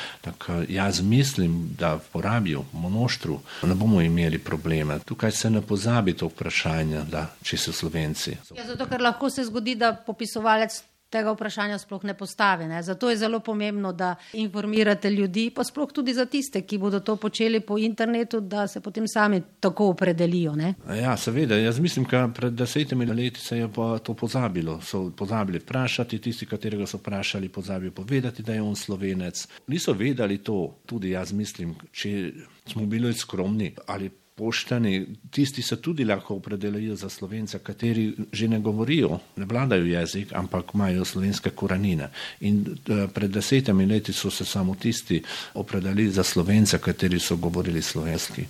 Jaz 0.68 1.02
mislim, 1.02 1.76
da 1.80 1.94
v 1.96 2.08
porabi 2.12 2.56
v 2.56 2.64
monoštru 2.74 3.40
ne 3.64 3.76
bomo 3.76 4.02
imeli 4.02 4.40
probleme. 4.40 5.00
Tukaj 5.06 5.32
se 5.32 5.50
ne 5.50 5.62
pozabi 5.62 6.14
to 6.14 6.28
vprašanje, 6.28 7.04
da 7.12 7.28
če 7.44 7.58
so 7.58 7.74
slovenci. 7.74 8.38
Ja, 8.58 8.68
zato, 8.68 8.88
ker 8.88 9.02
lahko 9.02 9.30
se 9.30 9.46
zgodi, 9.46 9.76
da 9.76 9.94
popisovalec 10.06 10.82
tega 11.12 11.34
vprašanja 11.36 11.78
sploh 11.78 12.04
ne 12.08 12.13
postavi. 12.17 12.67
Ne. 12.67 12.82
Zato 12.84 13.10
je 13.10 13.17
zelo 13.17 13.39
pomembno, 13.39 13.91
da 13.93 14.15
informirate 14.34 15.10
ljudi, 15.10 15.50
pa 15.56 15.63
sploh 15.63 15.91
tudi 15.93 16.13
za 16.13 16.26
tiste, 16.26 16.62
ki 16.62 16.78
bodo 16.78 17.00
to 17.00 17.15
počeli 17.15 17.60
po 17.60 17.78
internetu, 17.78 18.39
da 18.39 18.67
se 18.67 18.82
potem 18.82 19.08
sami 19.08 19.41
tako 19.60 19.89
opredelijo. 19.91 20.56
Ne. 20.56 20.74
Ja, 21.02 21.17
seveda. 21.17 21.56
Jaz 21.56 21.80
mislim, 21.80 22.06
da 22.12 22.28
pred 22.36 22.54
desetimi 22.54 23.06
leti 23.06 23.39
se 23.39 23.58
je 23.58 23.67
pa 23.74 23.97
to 24.00 24.13
pozabilo. 24.13 24.80
So 24.82 25.10
pozabili 25.17 25.60
vprašati 25.60 26.19
tisti, 26.21 26.45
katerega 26.45 26.88
so 26.88 26.97
vprašali, 26.97 27.50
pozabili 27.50 27.91
povedati, 27.91 28.43
da 28.43 28.54
je 28.54 28.62
on 28.62 28.76
slovenec. 28.76 29.47
Niso 29.67 29.93
vedeli 29.93 30.38
to, 30.38 30.78
tudi 30.86 31.12
jaz 31.12 31.34
mislim, 31.34 31.76
če 31.91 32.32
smo 32.65 32.86
bili 32.86 33.13
skromni 33.13 33.74
ali 33.88 34.10
pošteni, 34.36 35.06
tisti 35.32 35.62
se 35.62 35.76
tudi 35.82 36.06
lahko 36.06 36.36
opredelijo 36.36 36.96
za 36.96 37.10
slovence, 37.10 37.60
kateri 37.60 38.13
že 38.32 38.48
ne 38.48 38.60
govorijo, 38.60 39.20
ne 39.36 39.46
vladajo 39.46 39.86
jezik, 39.86 40.34
ampak 40.34 40.74
imajo 40.74 41.06
slovenske 41.06 41.50
korenine. 41.50 42.10
In 42.39 42.65
eh, 42.65 43.08
pred 43.13 43.32
desetimi 43.32 43.86
leti 43.86 44.13
so 44.13 44.32
se 44.32 44.46
samo 44.46 44.76
tisti 44.76 45.22
opredelili 45.54 46.12
za 46.12 46.24
slovence, 46.24 46.78
kateri 46.78 47.20
so 47.20 47.36
govorili 47.36 47.82
slovenski. 47.82 48.46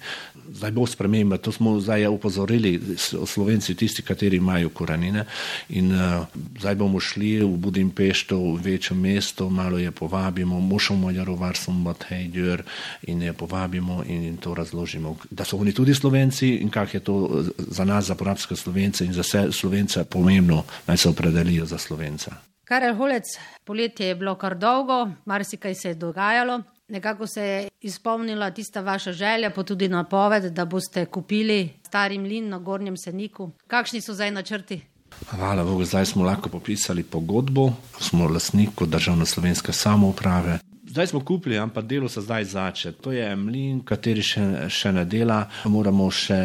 Zdaj 0.51 0.71
bo 0.71 0.85
sprememba, 0.87 1.37
to 1.37 1.51
smo 1.51 1.79
zdaj 1.79 2.07
upozorili, 2.07 2.97
slovenci 3.25 3.75
tisti, 3.75 4.01
kateri 4.01 4.37
imajo 4.37 4.69
korenine. 4.69 5.25
In 5.69 5.91
uh, 5.91 6.25
zdaj 6.59 6.75
bomo 6.75 6.99
šli 6.99 7.39
v 7.43 7.57
Budimpešto, 7.57 8.37
v 8.37 8.61
večje 8.61 8.97
mesto, 8.97 9.49
malo 9.49 9.77
je 9.77 9.91
povabimo, 9.91 10.59
mošomo 10.59 11.11
Jarovarsom, 11.11 11.81
Matej 11.81 12.27
Djur 12.27 12.63
in 13.07 13.21
je 13.21 13.33
povabimo 13.33 14.03
in, 14.07 14.23
in 14.23 14.37
to 14.37 14.53
razložimo, 14.53 15.17
da 15.29 15.45
so 15.45 15.57
oni 15.57 15.73
tudi 15.73 15.95
slovenci 15.95 16.55
in 16.61 16.69
kak 16.69 16.93
je 16.93 16.99
to 16.99 17.43
za 17.57 17.85
nas, 17.85 18.05
za 18.05 18.15
porabske 18.15 18.55
slovence 18.55 19.05
in 19.05 19.13
za 19.13 19.21
vse 19.21 19.51
slovence 19.51 20.03
pomembno, 20.03 20.63
naj 20.87 20.97
se 20.97 21.09
opredelijo 21.09 21.65
za 21.65 21.77
slovenca. 21.77 22.35
Karel 22.65 22.95
Holec, 22.95 23.25
poletje 23.63 24.07
je 24.07 24.15
bilo 24.15 24.35
kar 24.35 24.57
dolgo, 24.57 25.09
marsikaj 25.25 25.75
se 25.75 25.89
je 25.89 25.95
dogajalo. 25.95 26.61
Nekako 26.91 27.27
se 27.27 27.41
je 27.41 27.69
izpolnila 27.81 28.51
tista 28.51 28.81
vaša 28.81 29.11
želja, 29.11 29.49
pa 29.49 29.63
tudi 29.63 29.87
napoved, 29.87 30.43
da 30.43 30.65
boste 30.65 31.05
kupili 31.05 31.69
stari 31.87 32.17
mlin 32.17 32.49
na 32.49 32.59
Gornjem 32.59 32.97
Seniku. 32.97 33.51
Kakšni 33.67 34.01
so 34.01 34.13
zdaj 34.13 34.31
načrti? 34.31 34.81
Hvala 35.29 35.63
Bogu, 35.63 35.85
zdaj 35.85 36.05
smo 36.05 36.23
lahko 36.23 36.49
popisali 36.49 37.03
pogodbo, 37.03 37.69
smo 37.99 38.27
lastnik 38.27 38.69
državno 38.81 39.25
slovenske 39.25 39.73
samouprave. 39.73 40.59
Zdaj 40.91 41.07
smo 41.07 41.19
kupili, 41.19 41.57
ampak 41.57 41.85
delo 41.85 42.09
se 42.09 42.21
zdaj 42.21 42.43
začne. 42.45 42.91
To 42.91 43.11
je 43.11 43.23
mlin, 43.35 43.77
kateri 43.87 44.19
še, 44.19 44.41
še 44.67 44.91
ne 44.91 45.05
dela. 45.07 45.37
Moramo 45.71 46.09
še 46.11 46.35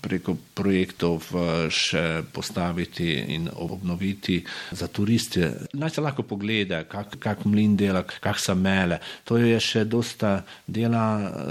preko 0.00 0.32
projektov 0.56 1.28
še 1.68 2.22
postaviti 2.32 3.10
in 3.36 3.50
obnoviti 3.52 4.38
za 4.72 4.88
turiste. 4.88 5.52
Naj 5.76 5.92
se 5.92 6.06
lahko 6.06 6.24
pogleda, 6.24 6.86
kak, 6.88 7.18
kak 7.20 7.44
mlin 7.44 7.76
dela, 7.76 8.00
kak 8.08 8.40
se 8.40 8.56
mele. 8.56 8.96
To 9.28 9.36
je 9.36 9.60
še 9.60 9.84
dosta 9.84 10.38
dela, 10.64 11.04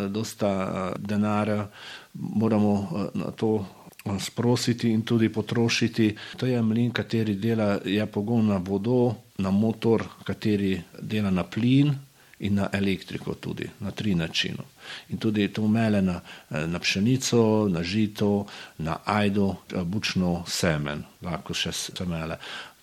dosta 0.09 0.49
denarja. 0.97 1.67
Moramo 2.17 2.75
na 3.21 3.29
to 3.37 3.53
sprositi 4.17 4.89
in 4.89 5.05
tudi 5.05 5.29
potrošiti. 5.29 6.15
To 6.41 6.49
je 6.49 6.57
mlin, 6.57 6.89
kateri 6.89 7.37
dela, 7.37 7.75
je 7.85 8.05
pogon 8.09 8.49
na 8.49 8.57
vodo, 8.57 9.11
na 9.37 9.53
motor, 9.53 10.09
kateri 10.25 10.79
dela 10.97 11.29
na 11.29 11.45
plin 11.45 11.99
in 12.41 12.55
na 12.57 12.69
elektriko 12.73 13.33
tudi, 13.33 13.69
na 13.79 13.91
tri 13.91 14.15
načine. 14.15 14.65
In 15.09 15.17
tudi 15.17 15.47
to 15.53 15.67
mele 15.67 16.01
na, 16.01 16.19
na 16.49 16.79
pšenico, 16.79 17.69
na 17.69 17.83
žito, 17.83 18.45
na 18.77 18.97
ajdo, 19.05 19.55
bučno 19.85 20.43
semen, 20.47 21.03
lahko 21.21 21.53
še 21.53 21.71
semele. 21.71 22.37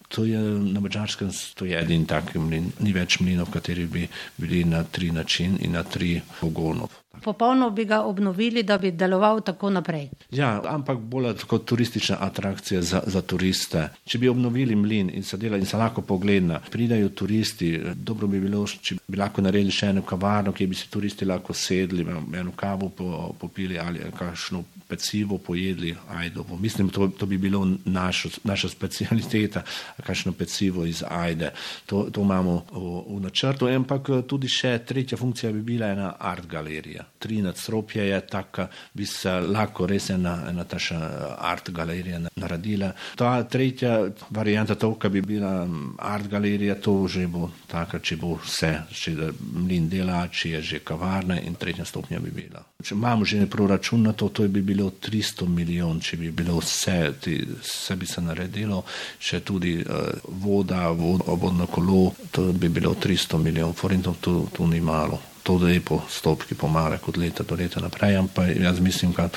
To 0.08 0.24
je 0.24 0.38
na 0.40 0.80
Mačarskem, 0.80 1.28
to 1.54 1.66
je 1.68 1.76
edin 1.76 2.06
tak 2.08 2.32
mlin, 2.34 2.70
ni 2.80 2.94
več 2.96 3.18
mlinov, 3.20 3.50
kateri 3.52 3.84
bi 3.86 4.06
bili 4.38 4.64
na 4.64 4.84
tri 4.84 5.10
načine 5.12 5.60
in 5.60 5.76
na 5.76 5.82
tri 5.84 6.20
pogonov. 6.40 6.94
Popolno 7.24 7.70
bi 7.70 7.84
ga 7.84 8.02
obnovili, 8.02 8.62
da 8.62 8.78
bi 8.78 8.90
deloval 8.90 9.40
tako 9.40 9.70
naprej. 9.70 10.08
Ja, 10.30 10.60
ampak 10.64 10.98
bolj 10.98 11.34
kot 11.46 11.64
turistična 11.64 12.16
atrakcija 12.20 12.82
za, 12.82 13.02
za 13.06 13.22
turiste. 13.22 13.88
Če 14.04 14.18
bi 14.18 14.28
obnovili 14.28 14.76
mlin 14.76 15.10
in 15.14 15.22
se 15.22 15.36
dela 15.36 15.56
in 15.56 15.66
se 15.66 15.76
lahko 15.76 16.02
pogleda, 16.02 16.60
pridajo 16.70 17.08
turisti, 17.08 17.78
dobro 17.94 18.26
bi 18.26 18.40
bilo, 18.40 18.64
če 18.66 18.96
bi 19.08 19.18
lahko 19.18 19.42
naredili 19.42 19.74
še 19.74 19.92
eno 19.92 20.02
kavarno, 20.02 20.52
kjer 20.52 20.68
bi 20.68 20.78
si 20.78 20.90
turisti 20.90 21.28
lahko 21.28 21.54
sedli, 21.54 22.06
eno 22.38 22.52
kavo 22.56 22.90
popili 23.38 23.78
ali 23.78 24.04
kakšno 24.18 24.64
pecivo 24.88 25.38
pojedli, 25.38 25.94
ajdovo. 26.08 26.56
Mislim, 26.56 26.88
to, 26.88 27.08
to 27.08 27.26
bi 27.26 27.38
bilo 27.38 27.66
našo, 27.84 28.28
naša 28.44 28.68
specialiteta, 28.68 29.62
kakšno 30.06 30.32
pecivo 30.32 30.86
iz 30.86 31.02
ajde. 31.08 31.50
To, 31.86 32.08
to 32.12 32.22
imamo 32.22 32.64
v, 32.72 33.16
v 33.16 33.20
načrtu, 33.20 33.68
ampak 33.68 34.08
tudi 34.26 34.48
še 34.48 34.78
tretja 34.86 35.18
funkcija 35.18 35.52
bi 35.52 35.62
bila 35.62 35.92
ena 35.92 36.14
art 36.18 36.48
galerija. 36.48 37.04
Tri 37.18 37.40
nadstropje 37.42 38.04
je 38.06 38.20
taka, 38.30 38.68
bi 38.94 39.06
se 39.06 39.30
lahko 39.40 39.86
res 39.90 40.10
ena, 40.14 40.36
ena 40.50 40.64
taša 40.64 40.98
art 41.38 41.70
galerija 41.74 42.20
naredila. 42.36 42.92
Ta 43.18 43.42
tretja 43.42 43.96
varijanta, 44.30 44.74
to, 44.74 44.92
kar 44.94 45.10
bi 45.10 45.20
bila 45.20 45.66
art 45.98 46.28
galerija, 46.30 46.76
to 46.80 47.08
že 47.08 47.26
bo 47.26 47.50
taka, 47.66 47.98
če 47.98 48.16
bo 48.16 48.36
vse, 48.38 48.70
če 48.94 49.14
da 49.18 49.30
mlin 49.40 49.88
dela, 49.90 50.20
če 50.30 50.50
je 50.56 50.62
že 50.62 50.78
kavarna 50.86 51.40
in 51.40 51.58
tretja 51.58 51.84
stopnja 51.84 52.20
bi 52.22 52.30
bila. 52.30 52.62
Če 52.84 52.94
imamo 52.94 53.26
že 53.26 53.46
proračun 53.50 54.02
na 54.06 54.12
to, 54.12 54.28
to 54.28 54.46
bi 54.48 54.62
bilo 54.62 54.90
300 54.90 55.48
milijon, 55.50 56.00
če 56.00 56.16
bi 56.16 56.30
bilo 56.30 56.60
vse, 56.62 56.98
ti, 57.20 57.40
vse 57.62 57.96
bi 57.98 58.06
se 58.06 58.22
naredilo, 58.22 58.84
še 59.18 59.40
tudi 59.42 59.74
uh, 59.82 60.12
voda, 60.44 60.86
vod, 60.94 61.26
vodno 61.26 61.66
kolo, 61.66 62.12
to 62.30 62.52
bi 62.52 62.70
bilo 62.70 62.94
300 62.94 63.42
milijon 63.42 63.74
forintov, 63.74 64.20
to, 64.22 64.44
to 64.54 64.66
ni 64.70 64.80
malo. 64.80 65.18
To, 65.42 65.58
da 65.58 65.70
je 65.70 65.80
po 65.80 66.02
stopki 66.08 66.54
pomale 66.54 66.98
kot 66.98 67.16
leta 67.16 67.42
do 67.42 67.56
leta 67.56 67.80
naprej, 67.80 68.16
ampak 68.16 68.56
jaz 68.56 68.80
mislim, 68.80 69.12
da 69.16 69.28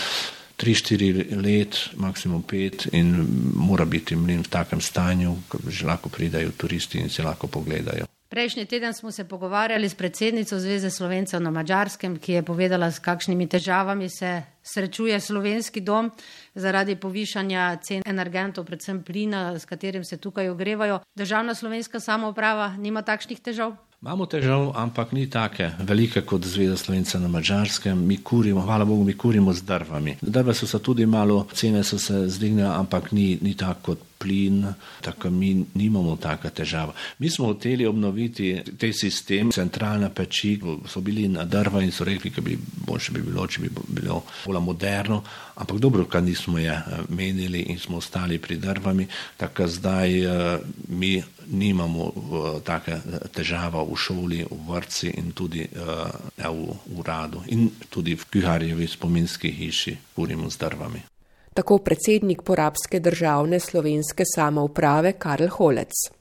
3-4 0.61 1.41
let, 1.41 1.77
maksimum 1.97 2.43
5 2.43 2.89
in 2.91 3.27
mora 3.55 3.85
biti 3.85 4.15
mlin 4.15 4.43
v 4.43 4.49
takem 4.49 4.81
stanju, 4.81 5.35
da 5.53 5.71
že 5.71 5.85
lahko 5.85 6.09
pridajo 6.09 6.51
turisti 6.57 6.99
in 6.99 7.09
si 7.09 7.21
lahko 7.21 7.47
pogledajo. 7.47 8.05
Prejšnji 8.31 8.65
teden 8.65 8.93
smo 8.93 9.11
se 9.11 9.27
pogovarjali 9.27 9.89
s 9.89 9.95
predsednico 9.95 10.59
Zveze 10.59 10.89
Slovencev 10.89 11.41
na 11.41 11.51
Mačarskem, 11.51 12.15
ki 12.15 12.31
je 12.31 12.43
povedala, 12.43 12.91
s 12.91 12.99
kakšnimi 12.99 13.47
težavami 13.47 14.09
se 14.09 14.43
srečuje 14.63 15.19
slovenski 15.19 15.81
dom 15.81 16.11
zaradi 16.55 16.95
povišanja 16.95 17.77
cen 17.83 18.01
energentov, 18.05 18.65
predvsem 18.65 19.03
plina, 19.03 19.59
s 19.59 19.65
katerim 19.65 20.03
se 20.03 20.17
tukaj 20.17 20.49
ogrevajo. 20.49 21.01
Državna 21.15 21.55
slovenska 21.55 21.99
samouprava 21.99 22.71
nima 22.77 23.01
takšnih 23.01 23.39
težav? 23.39 23.75
Imamo 24.01 24.25
težav, 24.25 24.71
ampak 24.75 25.11
ni 25.13 25.27
take 25.29 25.67
velike 25.79 26.23
kot 26.25 26.41
Zveza 26.41 26.77
Slovencev 26.77 27.21
na 27.21 27.27
Mačarskem. 27.27 27.99
Mi 28.07 28.17
kurimo, 28.17 28.61
hvala 28.61 28.85
Bogu, 28.85 29.03
mi 29.03 29.13
kurimo 29.13 29.53
z 29.53 29.61
drvami. 29.61 30.15
Drva 30.21 30.53
so 30.53 30.67
se 30.67 30.79
tudi 30.79 31.05
malo, 31.05 31.45
cene 31.53 31.83
so 31.83 31.99
se 31.99 32.27
zdignile, 32.27 32.69
ampak 32.69 33.11
ni, 33.11 33.37
ni 33.41 33.53
tako 33.53 33.81
kot 33.81 33.99
plin, 34.22 34.65
tako 35.01 35.30
mi 35.30 35.65
nimamo 35.74 36.15
taka 36.15 36.49
težava. 36.49 36.93
Mi 37.19 37.30
smo 37.30 37.45
hoteli 37.51 37.86
obnoviti 37.86 38.61
te 38.78 38.93
sistem, 38.93 39.51
centralna 39.51 40.09
peči, 40.09 40.59
so 40.88 41.01
bili 41.01 41.28
na 41.28 41.45
drva 41.45 41.82
in 41.84 41.91
so 41.91 42.05
rekli, 42.05 42.32
da 42.36 42.41
bi 42.41 42.57
boljše 42.88 43.11
bi 43.11 43.22
bilo, 43.22 43.47
če 43.47 43.61
bi 43.61 43.69
bilo 43.88 44.22
bolj 44.45 44.61
moderno, 44.61 45.22
ampak 45.55 45.80
dobro, 45.80 46.05
kar 46.05 46.24
nismo 46.24 46.59
je 46.59 46.72
eh, 46.72 47.03
menili 47.09 47.65
in 47.69 47.80
smo 47.80 47.97
ostali 47.97 48.39
pri 48.39 48.57
drvami, 48.57 49.07
tako 49.38 49.67
zdaj 49.67 50.24
eh, 50.24 50.59
mi 50.88 51.24
nimamo 51.51 52.11
eh, 52.15 52.59
take 52.65 52.99
težava 53.34 53.84
v 53.84 53.95
šoli, 53.95 54.43
v 54.49 54.61
vrci 54.67 55.13
in 55.17 55.32
tudi 55.32 55.67
v 55.72 56.74
uradu 56.97 57.43
in 57.47 57.69
tudi 57.89 58.15
v 58.15 58.26
Kuharjevi 58.34 58.88
spominski 58.88 59.51
hiši 59.51 59.97
kurimo 60.15 60.49
z 60.49 60.57
drvami 60.57 61.11
tako 61.53 61.77
predsednik 61.77 62.41
porabske 62.41 62.99
državne 62.99 63.59
slovenske 63.59 64.23
samouprave 64.35 65.13
Karl 65.13 65.47
Holec. 65.47 66.20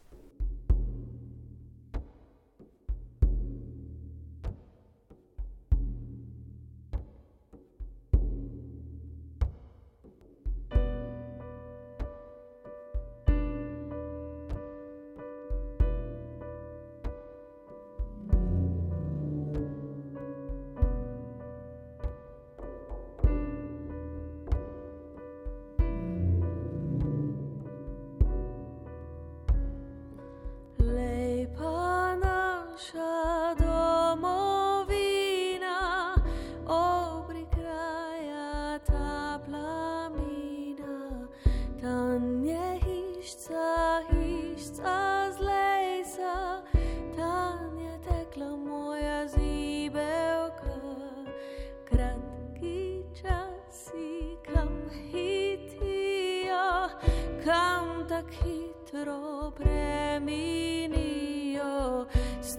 shadow 32.93 33.70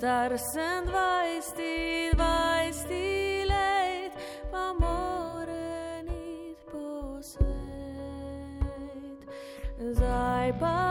Star 0.01 0.33
sem 0.37 0.85
dvajsti, 0.85 2.09
dvajsti 2.17 3.45
let, 3.45 4.13
pa 4.49 4.73
more 4.73 6.01
nit 6.01 6.57
po 6.65 7.21
svet. 7.21 7.45
Zdaj 9.77 10.57
pa 10.57 10.90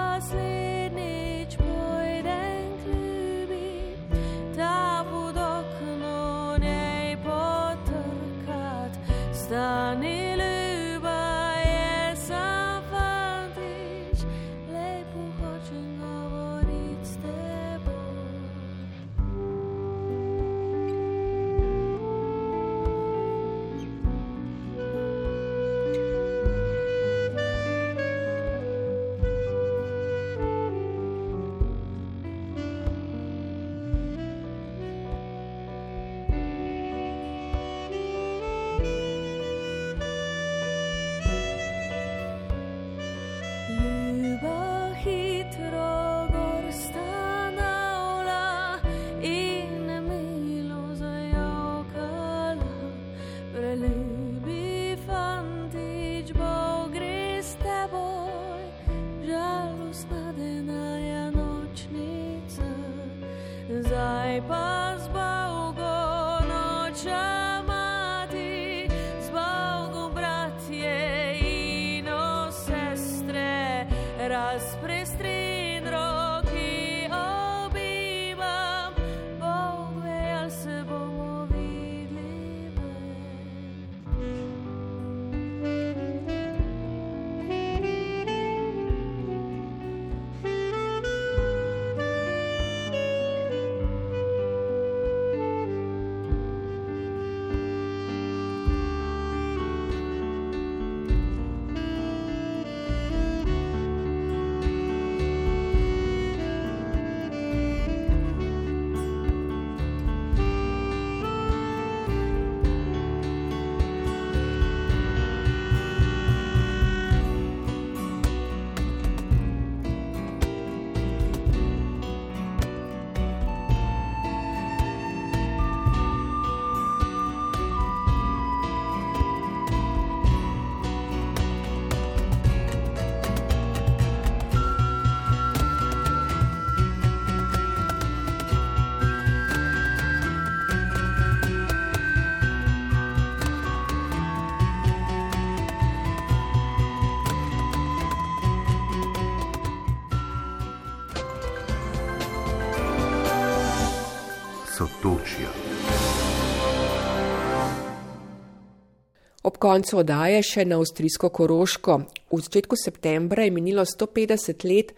koncu 159.61 159.98
odaje 160.00 160.40
še 160.42 160.64
na 160.64 160.78
avstrijsko 160.80 161.28
Koroško. 161.36 161.96
V 162.32 162.40
začetku 162.40 162.76
septembra 162.80 163.44
je 163.44 163.52
minilo 163.52 163.84
150 163.84 164.64
let 164.64 164.94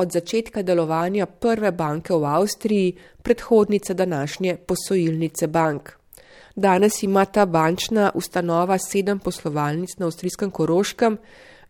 od 0.00 0.12
začetka 0.12 0.62
delovanja 0.64 1.26
prve 1.26 1.72
banke 1.72 2.14
v 2.16 2.24
Avstriji, 2.24 2.94
predhodnice 3.22 3.94
današnje 3.94 4.56
posojilnice 4.56 5.46
bank. 5.46 5.92
Danes 6.56 7.02
ima 7.02 7.24
ta 7.24 7.44
bančna 7.46 8.10
ustanova 8.14 8.78
sedem 8.78 9.18
poslovalnic 9.20 9.98
na 9.98 10.06
avstrijskem 10.06 10.50
Koroškem 10.50 11.18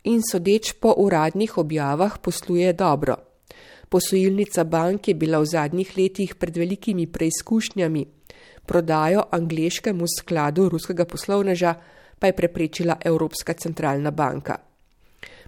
in 0.04 0.22
sodeč 0.22 0.72
po 0.80 0.94
uradnih 0.96 1.58
objavah 1.58 2.18
posluje 2.22 2.72
dobro. 2.72 3.16
Posojilnica 3.88 4.64
bank 4.64 5.08
je 5.08 5.14
bila 5.14 5.42
v 5.42 5.50
zadnjih 5.50 5.92
letih 5.98 6.34
pred 6.34 6.56
velikimi 6.56 7.06
preizkušnjami. 7.06 8.06
Prodajo 8.66 9.26
angliškemu 9.30 10.04
skladu 10.18 10.68
ruskega 10.68 11.04
poslovneža 11.04 11.74
pa 12.18 12.26
je 12.26 12.36
preprečila 12.36 12.96
Evropska 13.04 13.52
centralna 13.52 14.10
banka. 14.10 14.56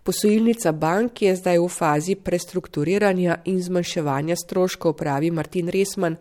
Posojilnica 0.02 0.72
bank 0.72 1.22
je 1.22 1.36
zdaj 1.36 1.58
v 1.58 1.68
fazi 1.68 2.14
prestrukturiranja 2.14 3.42
in 3.44 3.62
zmanjševanja 3.62 4.36
stroškov, 4.36 4.94
pravi 4.96 5.30
Martin 5.30 5.68
Resman, 5.68 6.16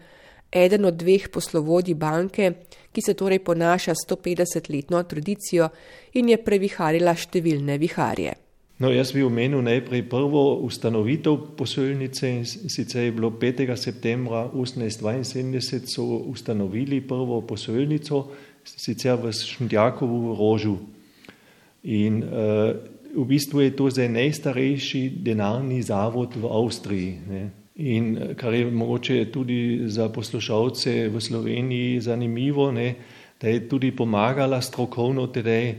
eden 0.52 0.86
od 0.86 0.94
dveh 0.94 1.30
poslovodij 1.30 1.96
banke, 1.96 2.52
ki 2.92 3.02
se 3.02 3.14
torej 3.14 3.40
ponaša 3.40 3.94
150-letno 3.94 5.04
tradicijo 5.04 5.70
in 6.14 6.30
je 6.30 6.44
previharila 6.44 7.16
številne 7.16 7.78
viharje. 7.78 8.34
No, 8.78 8.92
jaz 8.94 9.10
bi 9.14 9.24
omenil 9.26 9.64
najprej 9.66 10.04
prvo 10.10 10.60
ustanovitev 10.62 11.38
posojilnice 11.58 12.30
in 12.30 12.44
sicer 12.46 13.08
je 13.08 13.12
bilo 13.12 13.32
5. 13.40 13.76
septembra 13.76 14.44
1872 14.54 15.96
so 15.96 16.04
ustanovili 16.04 17.02
prvo 17.02 17.42
posojilnico, 17.42 18.28
sicer 18.76 19.16
v 19.16 19.32
Šndjakovu 19.32 20.36
rožu. 20.36 20.78
In 21.88 22.24
uh, 22.24 22.76
v 23.16 23.26
bistvu 23.26 23.62
je 23.64 23.72
to 23.72 23.88
zdaj 23.90 24.10
najstarejši 24.12 25.24
denarni 25.24 25.80
zavod 25.82 26.36
v 26.36 26.46
Avstriji. 26.46 27.12
Ne. 27.30 27.42
In 27.78 28.36
kar 28.36 28.54
je 28.54 28.66
mogoče 28.66 29.32
tudi 29.32 29.86
za 29.86 30.10
poslušalce 30.10 31.10
v 31.14 31.22
Sloveniji 31.22 32.02
zanimivo, 32.02 32.72
ne, 32.72 32.96
da 33.42 33.48
je 33.48 33.70
tudi 33.70 33.94
pomagala 33.94 34.62
strokovno 34.62 35.28
tedaj 35.30 35.66
uh, 35.72 35.78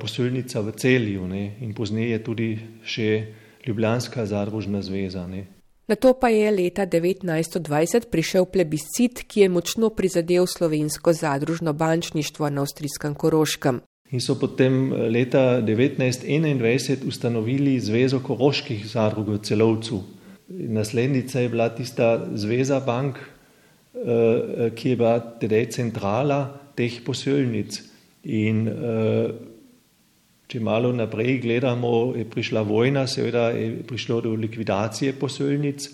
posojilnica 0.00 0.60
v 0.60 0.72
celju 0.72 1.26
ne, 1.26 1.44
in 1.60 1.74
pozneje 1.74 2.22
tudi 2.24 2.54
še 2.86 3.26
Ljubljanska 3.66 4.24
zadružna 4.26 4.80
zveza. 4.82 5.26
Ne. 5.26 5.59
Na 5.90 5.96
to 5.96 6.14
pa 6.14 6.28
je 6.30 6.50
leta 6.50 6.86
1920 6.86 8.06
prišel 8.14 8.44
plebiscit, 8.46 9.24
ki 9.26 9.40
je 9.40 9.48
močno 9.50 9.88
prizadel 9.90 10.46
slovensko 10.46 11.12
zadružno 11.12 11.72
bančništvo 11.72 12.50
na 12.50 12.62
avstrijskem 12.62 13.14
Koroškem. 13.14 13.80
In 14.10 14.20
so 14.22 14.36
potem 14.38 14.92
leta 14.92 15.58
1921 15.66 17.08
ustanovili 17.08 17.80
Zvezo 17.80 18.20
koroških 18.22 18.86
zadrug 18.86 19.34
v 19.34 19.38
celovcu. 19.42 20.02
Naslednica 20.48 21.40
je 21.40 21.48
bila 21.48 21.68
tista 21.74 22.26
Zveza 22.34 22.80
bank, 22.80 23.18
eh, 23.18 24.70
ki 24.74 24.88
je 24.90 24.96
bila 24.96 25.18
tedaj 25.18 25.70
centrala 25.74 26.40
teh 26.74 27.02
posojilnic. 27.02 27.82
In 28.22 28.68
eh, 28.68 29.30
Če 30.50 30.58
malo 30.58 30.88
naprej 30.90 31.36
gledamo, 31.44 32.10
je 32.18 32.24
prišla 32.26 32.64
vojna, 32.66 33.04
seveda 33.06 33.52
je 33.54 33.84
prišlo 33.86 34.16
do 34.24 34.32
likvidacije 34.34 35.12
posojilnic 35.14 35.86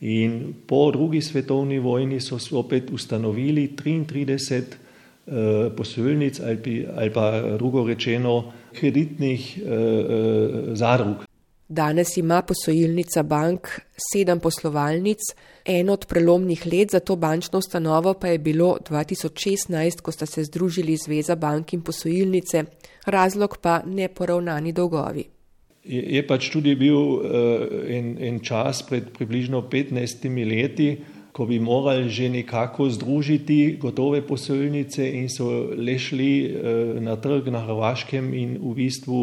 in 0.00 0.54
po 0.66 0.90
drugi 0.90 1.20
svetovni 1.22 1.78
vojni 1.78 2.18
so 2.20 2.38
spet 2.38 2.90
ustanovili 2.90 3.68
33 3.78 4.58
eh, 4.66 5.70
posojilnic 5.76 6.40
ali, 6.40 6.86
ali 6.96 7.12
pa 7.14 7.42
drugo 7.58 7.86
rečeno 7.86 8.52
kreditnih 8.74 9.58
eh, 9.58 9.70
eh, 9.70 10.74
zadrug. 10.74 11.29
Danes 11.70 12.16
ima 12.16 12.42
posojilnica 12.42 13.22
bank 13.22 13.68
sedem 14.12 14.40
poslovalnic, 14.40 15.18
eno 15.64 15.92
od 15.92 16.06
prelomnih 16.06 16.64
let 16.66 16.90
za 16.90 17.00
to 17.00 17.16
bančno 17.16 17.58
ustanovo 17.58 18.14
pa 18.14 18.26
je 18.26 18.38
bilo 18.38 18.78
2016, 18.88 20.00
ko 20.00 20.12
sta 20.12 20.26
se 20.26 20.44
združili 20.44 20.96
Zveza 20.96 21.36
bank 21.36 21.72
in 21.72 21.82
posojilnice, 21.82 22.64
razlog 23.06 23.58
pa 23.62 23.82
neporavnani 23.86 24.72
dolgovi. 24.72 25.24
Je, 25.84 26.02
je 26.16 26.26
pač 26.26 26.50
tudi 26.50 26.74
bil 26.74 26.96
uh, 26.98 27.22
en, 27.86 28.16
en 28.18 28.42
čas 28.42 28.82
pred 28.82 29.12
približno 29.14 29.62
15 29.70 30.26
leti, 30.50 30.90
ko 31.32 31.46
bi 31.46 31.60
morali 31.62 32.10
že 32.10 32.28
nekako 32.28 32.90
združiti 32.90 33.76
gotove 33.80 34.26
posojilnice 34.26 35.06
in 35.06 35.30
so 35.30 35.70
le 35.70 35.98
šli 35.98 36.50
uh, 36.50 37.00
na 37.00 37.14
trg 37.16 37.46
na 37.54 37.62
Hrvaškem 37.62 38.34
in 38.34 38.58
v 38.58 38.74
bistvu 38.74 39.22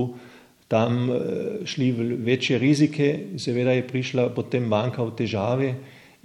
tam 0.68 1.09
uh, 1.09 1.18
šli 1.65 1.91
v 1.91 2.07
večje 2.28 2.59
rizike, 2.59 3.38
seveda 3.39 3.72
je 3.72 3.88
prišla 3.88 4.30
potem 4.36 4.70
banka 4.70 5.03
v 5.03 5.15
težave. 5.15 5.70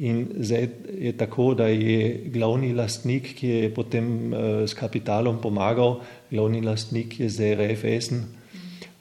In 0.03 0.24
zdaj 0.40 0.68
je 0.99 1.12
tako, 1.16 1.53
da 1.55 1.68
je 1.68 2.30
glavni 2.32 2.72
lastnik, 2.74 3.34
ki 3.38 3.49
je 3.49 3.72
potem 3.74 4.07
uh, 4.32 4.38
s 4.66 4.74
kapitalom 4.74 5.38
pomagal, 5.43 6.01
glavni 6.30 6.62
lastnik 6.62 7.20
je 7.20 7.28
zdaj 7.30 7.55
RFSN 7.55 8.22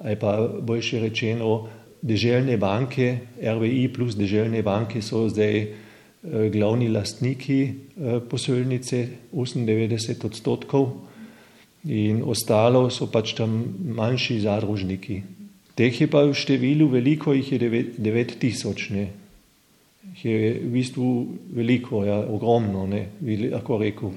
ali 0.02 0.16
pa 0.18 0.50
boljše 0.62 1.00
rečeno 1.00 1.68
deželne 2.02 2.56
banke, 2.58 3.38
RVI 3.38 3.92
plus 3.94 4.16
deželne 4.18 4.64
banke 4.66 5.02
so 5.02 5.28
zdaj 5.30 5.62
uh, 5.62 6.50
glavni 6.50 6.90
lastniki 6.90 7.60
posojilnice, 8.30 9.08
98 9.34 10.26
odstotkov 10.26 11.11
in 11.86 12.22
ostalo 12.24 12.90
so 12.90 13.08
pač 13.08 13.34
tam 13.38 13.64
manjši 13.96 14.42
zadružniki. 14.46 15.22
Teh 15.76 16.02
je 16.02 16.08
pa 16.08 16.26
v 16.28 16.36
številu 16.36 16.90
veliko, 16.92 17.34
jih 17.34 17.52
je 17.52 17.60
9000 17.98 19.22
je 20.24 20.60
v 20.60 20.70
bistvu 20.70 21.28
veliko, 21.54 22.04
ja, 22.06 22.20
ogromno, 22.20 22.86
ne, 22.88 23.08
bi 23.20 23.38
lahko 23.50 23.78
rekel. 23.82 24.12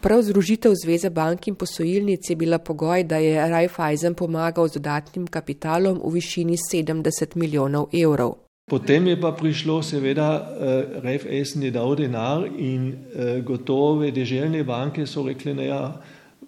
Prav 0.00 0.22
združitev 0.24 0.72
Zveze 0.80 1.10
bank 1.10 1.48
in 1.48 1.54
posojilnic 1.54 2.30
je 2.30 2.36
bila 2.36 2.58
pogoj, 2.58 3.04
da 3.04 3.16
je 3.20 3.48
Raiffeisen 3.50 4.14
pomagal 4.14 4.68
z 4.68 4.80
dodatnim 4.80 5.26
kapitalom 5.26 6.00
v 6.00 6.14
višini 6.14 6.56
70 6.56 7.36
milijonov 7.36 7.92
evrov. 7.92 8.38
Potem 8.70 9.06
je 9.06 9.20
pa 9.20 9.32
prišlo, 9.32 9.82
seveda, 9.82 10.28
uh, 10.40 11.02
Raiffeisen 11.04 11.62
je 11.62 11.70
dal 11.74 11.96
denar 11.96 12.46
in 12.46 12.92
uh, 12.94 13.44
gotove 13.44 14.12
deželne 14.14 14.64
banke 14.64 15.06
so 15.06 15.26
rekli, 15.26 15.54
da 15.54 15.62
ja, 15.62 15.82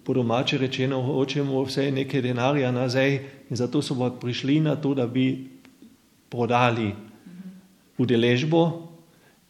po 0.03 0.13
domače 0.13 0.57
rečeno 0.57 1.01
hočemo 1.01 1.63
vse 1.63 1.91
nekaj 1.91 2.21
denarja 2.21 2.71
nazaj 2.71 3.13
in 3.49 3.55
zato 3.55 3.81
so 3.81 3.95
pa 3.99 4.09
prišli 4.09 4.59
na 4.59 4.75
to, 4.75 4.93
da 4.93 5.07
bi 5.07 5.47
prodali 6.29 6.91
udeležbo 7.97 8.89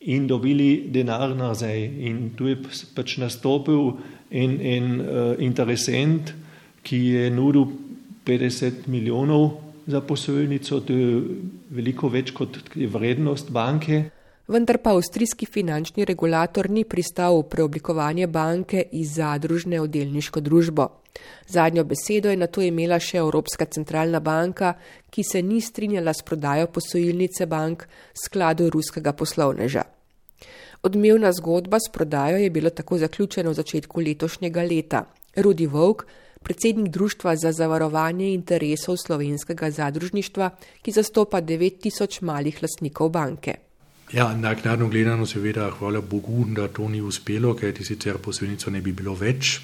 in 0.02 0.28
dobili 0.28 0.90
denar 0.92 1.36
nazaj. 1.36 1.84
In 1.84 2.30
tu 2.36 2.48
je 2.48 2.58
pač 2.96 3.18
nastopil 3.18 3.94
en, 4.32 4.60
en 4.62 5.02
uh, 5.02 5.36
interesent, 5.40 6.34
ki 6.84 6.98
je 6.98 7.30
nudil 7.32 7.66
50 8.26 8.88
milijonov 8.88 9.62
za 9.88 10.02
posojilnico, 10.02 10.80
to 10.80 10.94
je 10.94 11.22
veliko 11.72 12.10
več 12.12 12.32
kot 12.36 12.60
vrednost 12.76 13.52
banke. 13.52 14.04
Vendar 14.48 14.78
pa 14.84 14.92
avstrijski 14.92 15.46
finančni 15.46 16.04
regulator 16.06 16.70
ni 16.70 16.84
pristal 16.84 17.38
v 17.38 17.44
preoblikovanje 17.48 18.28
banke 18.28 18.82
iz 18.92 19.14
zadružne 19.16 19.80
v 19.80 19.88
delniško 19.88 20.42
družbo. 20.44 20.90
Zadnjo 21.48 21.86
besedo 21.88 22.30
je 22.30 22.38
na 22.38 22.48
to 22.48 22.62
imela 22.62 23.00
še 23.00 23.22
Evropska 23.22 23.66
centralna 23.72 24.20
banka, 24.20 24.74
ki 25.10 25.24
se 25.24 25.42
ni 25.42 25.62
strinjala 25.62 26.12
s 26.14 26.28
prodajo 26.28 26.68
posojilnice 26.68 27.48
bank 27.48 27.88
skladu 28.26 28.68
ruskega 28.70 29.14
poslovneža. 29.14 29.88
Odmevna 30.84 31.32
zgodba 31.32 31.80
s 31.80 31.88
prodajo 31.88 32.44
je 32.44 32.50
bila 32.50 32.70
tako 32.70 33.00
zaključena 33.00 33.50
v 33.50 33.62
začetku 33.64 34.02
letošnjega 34.02 34.64
leta. 34.68 35.06
Rudi 35.40 35.72
Vovk, 35.72 36.04
predsednik 36.44 36.92
Društva 36.92 37.38
za 37.40 37.56
zavarovanje 37.56 38.34
interesov 38.34 39.00
slovenskega 39.00 39.72
zadružništva, 39.72 40.50
ki 40.82 40.92
zastopa 40.92 41.40
9000 41.42 42.24
malih 42.28 42.60
lastnikov 42.60 43.10
banke. 43.10 43.62
Ja, 44.12 44.36
naknadno 44.36 44.90
gledano, 44.90 45.26
seveda, 45.26 45.72
hvala 45.80 46.02
Bogu, 46.02 46.46
da 46.50 46.68
to 46.68 46.90
ni 46.90 47.02
uspelo, 47.02 47.56
ker 47.56 47.74
ti 47.74 47.86
sicer 47.86 48.18
posojilnico 48.18 48.72
ne 48.72 48.82
bi 48.82 48.92
bilo 48.92 49.16
več 49.16 49.60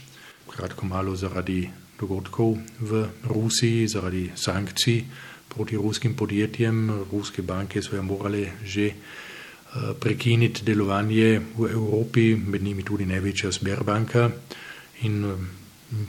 kratko 0.50 0.86
malo 0.86 1.16
zaradi 1.16 1.70
dogodkov 2.00 2.58
v 2.80 3.06
Rusiji, 3.30 3.88
zaradi 3.88 4.30
sankcij 4.36 5.04
proti 5.50 5.76
ruskim 5.76 6.16
podjetjem. 6.16 7.06
Ruske 7.12 7.42
banke 7.42 7.82
so 7.82 7.96
jo 7.96 8.04
morale 8.04 8.60
že 8.64 8.88
eh, 8.88 8.96
prekiniti 10.00 10.64
delovanje 10.66 11.40
v 11.58 11.72
Evropi, 11.72 12.36
med 12.36 12.64
njimi 12.64 12.84
tudi 12.84 13.06
največja 13.06 13.52
Sberbanka 13.52 14.30
in 15.04 15.24
eh, 15.26 15.36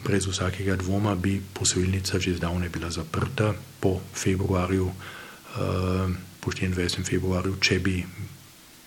brez 0.05 0.27
vsakega 0.27 0.77
dvoma 0.77 1.15
bi 1.15 1.41
posojilnica 1.41 2.19
že 2.19 2.37
zdavne 2.37 2.69
bila 2.69 2.91
zaprta 2.91 3.55
po 3.81 4.01
februarju, 4.15 4.89
eh, 4.89 6.30
po 6.41 6.51
24. 6.51 7.05
februarju, 7.05 7.57
če 7.61 7.79
bi 7.79 7.99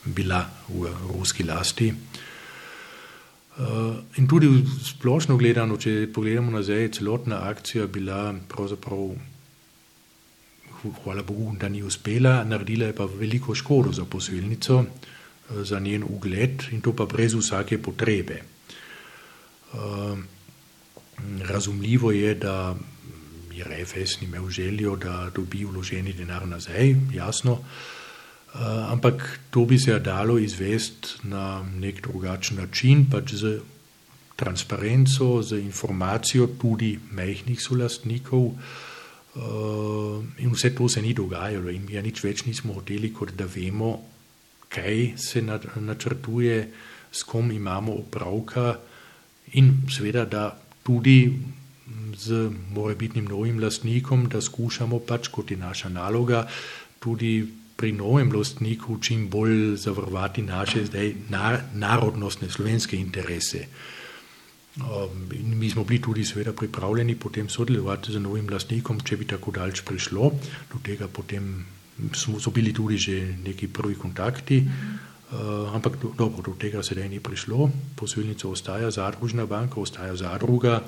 bila 0.06 0.42
v 0.70 0.92
ruski 1.14 1.44
lasti. 1.44 1.94
In 4.18 4.28
tudi 4.28 4.50
splošno 4.84 5.38
gledano, 5.38 5.78
če 5.78 6.08
pogledamo 6.14 6.52
nazaj, 6.52 6.90
celotna 6.98 7.44
akcija 7.50 7.86
bila 7.88 8.34
pravzaprav, 8.50 9.12
hvala 11.04 11.24
Bogu, 11.24 11.54
da 11.60 11.70
ni 11.70 11.84
uspela, 11.86 12.42
naredila 12.44 12.90
je 12.90 12.96
pa 12.98 13.06
veliko 13.06 13.56
škodo 13.56 13.94
za 13.94 14.06
posojilnico, 14.06 14.84
za 15.64 15.80
njen 15.80 16.04
ugled 16.04 16.66
in 16.72 16.82
to 16.82 16.96
pa 16.96 17.06
brez 17.06 17.36
vsake 17.38 17.78
potrebe. 17.78 18.42
Razumljivo 21.46 22.12
je, 22.12 22.34
da 22.36 22.76
je 23.56 23.64
RFS 23.64 24.22
imel 24.22 24.50
željo, 24.50 24.96
da 24.96 25.30
dobi 25.36 25.66
vloženi 25.66 26.14
denar 26.14 26.48
nazaj, 26.48 26.96
jasno, 27.14 27.60
ampak 28.90 29.40
to 29.50 29.66
bi 29.66 29.80
se 29.80 30.00
dalo 30.00 30.38
izvesti 30.38 31.08
na 31.24 31.64
nek 31.80 32.02
drugačen 32.02 32.58
način, 32.58 33.06
pač 33.12 33.34
z 33.34 33.60
transparenco, 34.36 35.42
z 35.42 35.60
informacijo 35.62 36.48
tudi 36.62 37.00
mehkih 37.12 37.62
solastnikov. 37.62 38.52
In 40.38 40.52
vse 40.54 40.76
to 40.76 40.90
se 40.90 41.02
ni 41.02 41.14
dogajalo, 41.14 41.70
in 41.70 41.86
mi 41.86 41.94
ja 41.94 42.02
nič 42.02 42.24
več 42.24 42.46
nismo 42.46 42.74
hoteli, 42.74 43.14
kot 43.14 43.34
da 43.38 43.46
vemo, 43.50 43.96
kaj 44.70 45.14
se 45.18 45.42
načrtuje, 45.42 46.58
s 47.12 47.24
kom 47.24 47.52
imamo 47.52 47.94
opravka, 47.94 48.78
in 49.54 49.86
seveda, 49.90 50.26
da 50.26 50.44
tudi 50.84 51.18
z 52.18 52.50
morebitnim 52.74 53.26
novim 53.26 53.60
lastnikom, 53.60 54.28
da 54.30 54.42
skušamo 54.42 55.00
pač, 55.00 55.28
kot 55.28 55.52
je 55.52 55.58
naša 55.58 55.90
naloga, 55.90 56.48
tudi 57.00 57.44
pri 57.76 57.92
novem 57.92 58.32
lastniku 58.32 59.00
čim 59.02 59.28
bolj 59.30 59.76
zavarovati 59.76 60.42
naše 60.42 60.86
zdaj 60.86 61.14
narodnostne 61.74 62.50
slovenske 62.50 62.98
interese. 62.98 63.66
In 65.34 65.58
mi 65.60 65.70
smo 65.70 65.84
bili 65.84 66.02
tudi 66.02 66.26
seveda 66.26 66.54
pripravljeni 66.54 67.16
potem 67.16 67.50
sodelovati 67.50 68.12
z 68.12 68.20
novim 68.20 68.50
lastnikom, 68.50 69.02
če 69.06 69.18
bi 69.18 69.28
tako 69.30 69.52
daleč 69.52 69.84
prišlo. 69.86 70.32
Do 70.72 70.82
tega 70.84 71.08
potem 71.08 71.66
smo, 72.14 72.40
so 72.40 72.52
bili 72.52 72.74
tudi 72.74 72.98
že 72.98 73.38
neki 73.44 73.68
prvi 73.68 73.96
kontakti, 73.96 74.64
ampak 75.74 75.98
dobro, 76.18 76.42
do 76.42 76.56
tega 76.58 76.84
sedaj 76.84 77.10
ni 77.10 77.20
prišlo. 77.20 77.70
Posojilnica 77.96 78.48
ostaja 78.48 78.92
zadružna 78.92 79.46
banka, 79.46 79.80
ostaja 79.82 80.16
zadruga, 80.16 80.82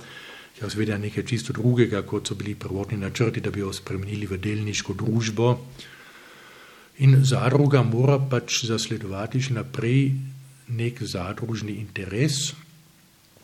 ja 0.61 0.69
seveda 0.69 0.97
nekaj 0.97 1.25
čisto 1.27 1.53
drugega, 1.53 2.01
kot 2.07 2.27
so 2.27 2.35
bili 2.35 2.55
prvotni 2.55 2.97
načrti, 2.97 3.41
da 3.41 3.51
bi 3.51 3.59
jo 3.59 3.73
spremenili 3.73 4.27
v 4.27 4.37
delniško 4.39 4.93
družbo. 4.93 5.55
In 7.03 7.17
zadruga 7.27 7.83
mora 7.83 8.15
pač 8.31 8.63
zasledovati 8.69 9.41
še 9.43 9.57
naprej 9.57 10.13
nek 10.71 11.01
zadružni 11.03 11.75
interes. 11.81 12.53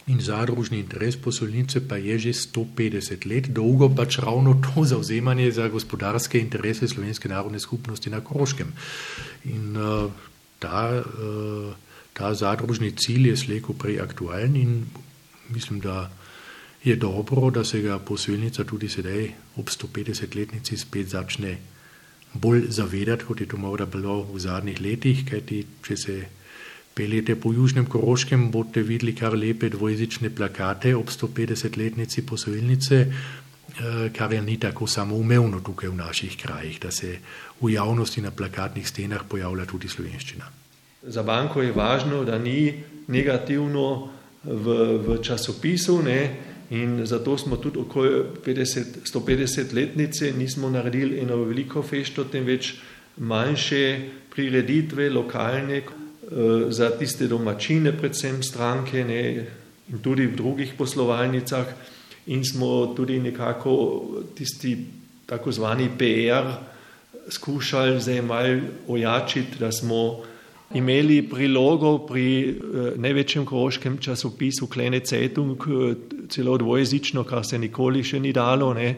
In 0.09 0.21
zadružni 0.23 0.79
interes 0.81 1.17
posojilnice 1.19 1.83
pa 1.87 1.99
je 2.01 2.17
že 2.19 2.31
150 2.33 3.27
let 3.27 3.51
dolgo 3.51 3.89
pač 3.91 4.17
ravno 4.23 4.55
to 4.63 4.85
zauzemanje 4.95 5.51
za 5.51 5.67
gospodarske 5.67 6.39
interese 6.39 6.87
Slovenske 6.87 7.29
narodne 7.29 7.59
skupnosti 7.59 8.09
na 8.09 8.23
Koroškem. 8.23 8.71
In 9.51 9.75
uh, 9.75 10.07
ta, 10.59 11.03
uh, 11.03 11.75
ta 12.13 12.33
zadružni 12.33 12.95
cilj 12.95 13.29
je 13.29 13.37
slejko 13.37 13.75
prej 13.75 13.99
aktualen 13.99 14.55
in 14.55 14.85
mislim, 15.51 15.83
da 15.83 16.09
je 16.83 16.95
dobro, 16.95 17.49
da 17.49 17.63
se 17.63 17.81
ga 17.81 17.99
posojilnica 17.99 18.63
tudi 18.63 18.89
sedaj 18.89 19.29
ob 19.55 19.69
150-letnici 19.69 20.77
spet 20.77 21.07
začne 21.07 21.57
bolj 22.33 22.69
zavedati, 22.69 23.25
kot 23.25 23.41
je 23.41 23.47
to 23.47 23.57
morda 23.57 23.85
bilo 23.85 24.23
v 24.33 24.39
zadnjih 24.39 24.81
letih, 24.81 25.25
kajti 25.29 25.65
če 25.83 25.97
se 25.97 26.15
peljete 26.93 27.35
po 27.35 27.53
Južnem 27.53 27.85
Koroškem, 27.85 28.49
boste 28.51 28.81
videli 28.81 29.15
kar 29.15 29.33
lepe 29.33 29.69
dvojezične 29.69 30.29
plakate 30.35 30.95
ob 30.95 31.09
150-letnici 31.09 32.25
posojilnice, 32.25 33.05
kar 34.17 34.33
je 34.33 34.41
ni 34.41 34.57
tako 34.59 34.87
samoumevno 34.87 35.61
tukaj 35.63 35.89
v 35.89 35.95
naših 35.95 36.37
krajih, 36.37 36.79
da 36.81 36.91
se 36.91 37.17
v 37.61 37.69
javnosti 37.73 38.21
na 38.21 38.31
plakatnih 38.31 38.87
stenah 38.87 39.23
pojavlja 39.29 39.65
tudi 39.65 39.87
slovenščina. 39.87 40.49
Za 41.01 41.23
banko 41.23 41.61
je 41.61 41.71
važno, 41.71 42.23
da 42.23 42.37
ni 42.37 42.83
negativno 43.07 44.09
v, 44.43 44.75
v 45.05 45.17
časopisu, 45.23 46.01
ne, 46.03 46.50
In 46.71 47.01
zato 47.05 47.37
smo 47.37 47.57
tudi 47.57 47.79
okoli 47.79 48.23
50, 48.45 49.03
150 49.03 49.73
letnice 49.73 50.31
nismo 50.37 50.69
naredili 50.69 51.19
eno 51.19 51.43
veliko 51.43 51.83
fešto, 51.83 52.23
temveč 52.23 52.73
manjše 53.17 53.99
prireditve, 54.31 55.09
lokalne, 55.09 55.81
za 56.69 56.89
tiste 56.95 57.27
domačine, 57.27 57.91
predvsem 57.91 58.43
stranke 58.43 59.03
ne, 59.03 59.47
in 59.91 59.99
tudi 59.99 60.27
v 60.27 60.35
drugih 60.35 60.73
poslovalnicah. 60.77 61.67
In 62.31 62.45
smo 62.45 62.93
tudi 62.95 63.19
nekako 63.19 63.73
tisti 64.37 64.77
tako 65.25 65.51
zvani 65.51 65.89
PR 65.97 66.53
skušali 67.29 67.99
zdaj 67.99 68.21
malo 68.21 68.61
ojačiti, 68.87 69.59
da 69.59 69.71
smo 69.71 70.23
imeli 70.73 71.21
prilogo 71.29 71.97
pri 72.07 72.55
največjem 72.95 73.45
koroškem 73.45 73.97
časopisu 73.97 74.67
Klene 74.67 75.01
Zeitung, 75.05 75.57
celo 76.31 76.57
dvojezično, 76.57 77.23
kar 77.23 77.45
se 77.45 77.59
nikoli 77.59 78.03
še 78.03 78.19
ni 78.19 78.33
dalo, 78.33 78.73
ne? 78.73 78.95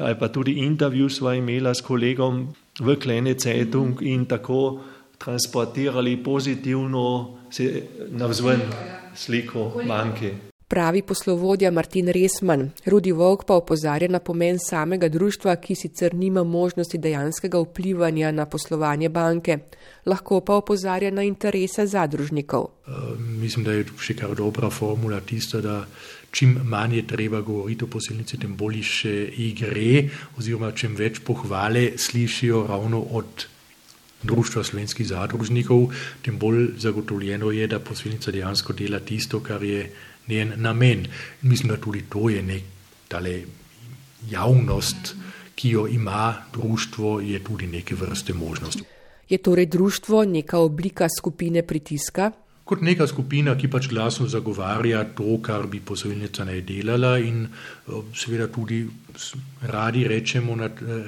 ali 0.00 0.16
pa 0.18 0.28
tudi 0.28 0.52
intervju 0.64 1.08
sva 1.10 1.34
imela 1.34 1.74
s 1.74 1.82
kolegom 1.84 2.46
v 2.80 2.96
Klene 2.96 3.34
Zeitung 3.34 3.98
in 4.02 4.24
tako 4.26 4.80
transportirali 5.18 6.16
pozitivno 6.24 7.04
se 7.50 7.82
navzven 8.10 8.60
sliko 9.14 9.82
banke. 9.88 10.32
Pravi 10.70 11.02
poslovodja 11.02 11.70
Martin 11.70 12.08
Resman, 12.14 12.68
Rudi 12.86 13.10
Vovk 13.12 13.42
pa 13.46 13.56
opozarja 13.58 14.08
na 14.08 14.20
pomen 14.22 14.58
samega 14.62 15.08
društva, 15.08 15.56
ki 15.56 15.74
sicer 15.74 16.14
nima 16.14 16.44
možnosti 16.44 16.98
dejanskega 16.98 17.58
vplivanja 17.58 18.30
na 18.30 18.46
poslovanje 18.46 19.08
banke, 19.08 19.56
lahko 20.06 20.38
pa 20.46 20.60
opozarja 20.62 21.10
na 21.10 21.24
interese 21.26 21.86
zadružnikov. 21.86 22.68
Uh, 22.86 23.18
mislim, 23.18 23.66
da 23.66 23.74
je 23.74 23.88
še 23.98 24.14
kar 24.20 24.36
dobra 24.38 24.70
formula 24.70 25.18
tista, 25.20 25.58
da 25.58 25.80
čim 26.30 26.60
manj 26.62 27.00
je 27.00 27.06
treba 27.06 27.40
govoriti 27.40 27.84
o 27.84 27.90
posilnici, 27.90 28.38
tem 28.38 28.54
bolj 28.54 28.84
še 28.86 29.14
igre, 29.50 30.04
oziroma 30.38 30.70
čim 30.70 30.94
več 30.94 31.18
pohvale 31.26 31.98
slišijo 31.98 32.68
ravno 32.70 33.02
od 33.10 33.48
društva 34.22 34.62
slovenskih 34.64 35.08
zadružnikov, 35.08 35.90
tem 36.22 36.38
bolj 36.38 36.76
zagotovljeno 36.78 37.50
je, 37.50 37.66
da 37.66 37.82
posilnica 37.82 38.30
dejansko 38.30 38.78
dela 38.78 39.00
tisto, 39.00 39.40
kar 39.42 39.64
je 39.64 39.88
njen 40.30 40.52
namen. 40.56 41.06
Mislim, 41.42 41.68
da 41.68 41.76
tudi 41.76 42.04
to 42.08 42.28
je 42.30 42.42
nek 42.42 42.62
tale 43.08 43.42
javnost, 44.30 45.14
ki 45.54 45.70
jo 45.70 45.86
ima 45.86 46.34
društvo, 46.52 47.20
je 47.20 47.44
tudi 47.44 47.66
neke 47.66 47.94
vrste 47.94 48.34
možnost. 48.34 48.82
Je 49.28 49.38
torej 49.38 49.66
društvo 49.66 50.24
neka 50.24 50.58
oblika 50.58 51.08
skupine 51.18 51.62
pritiska? 51.62 52.30
Kot 52.64 52.80
neka 52.82 53.06
skupina, 53.06 53.56
ki 53.58 53.68
pač 53.70 53.88
glasno 53.90 54.28
zagovarja 54.30 55.04
to, 55.18 55.38
kar 55.42 55.66
bi 55.66 55.80
posojilnica 55.80 56.44
naj 56.46 56.60
delala, 56.62 57.16
in 57.18 57.48
seveda 58.14 58.46
tudi 58.46 58.84
radi 59.66 60.04
rečemo, 60.08 60.56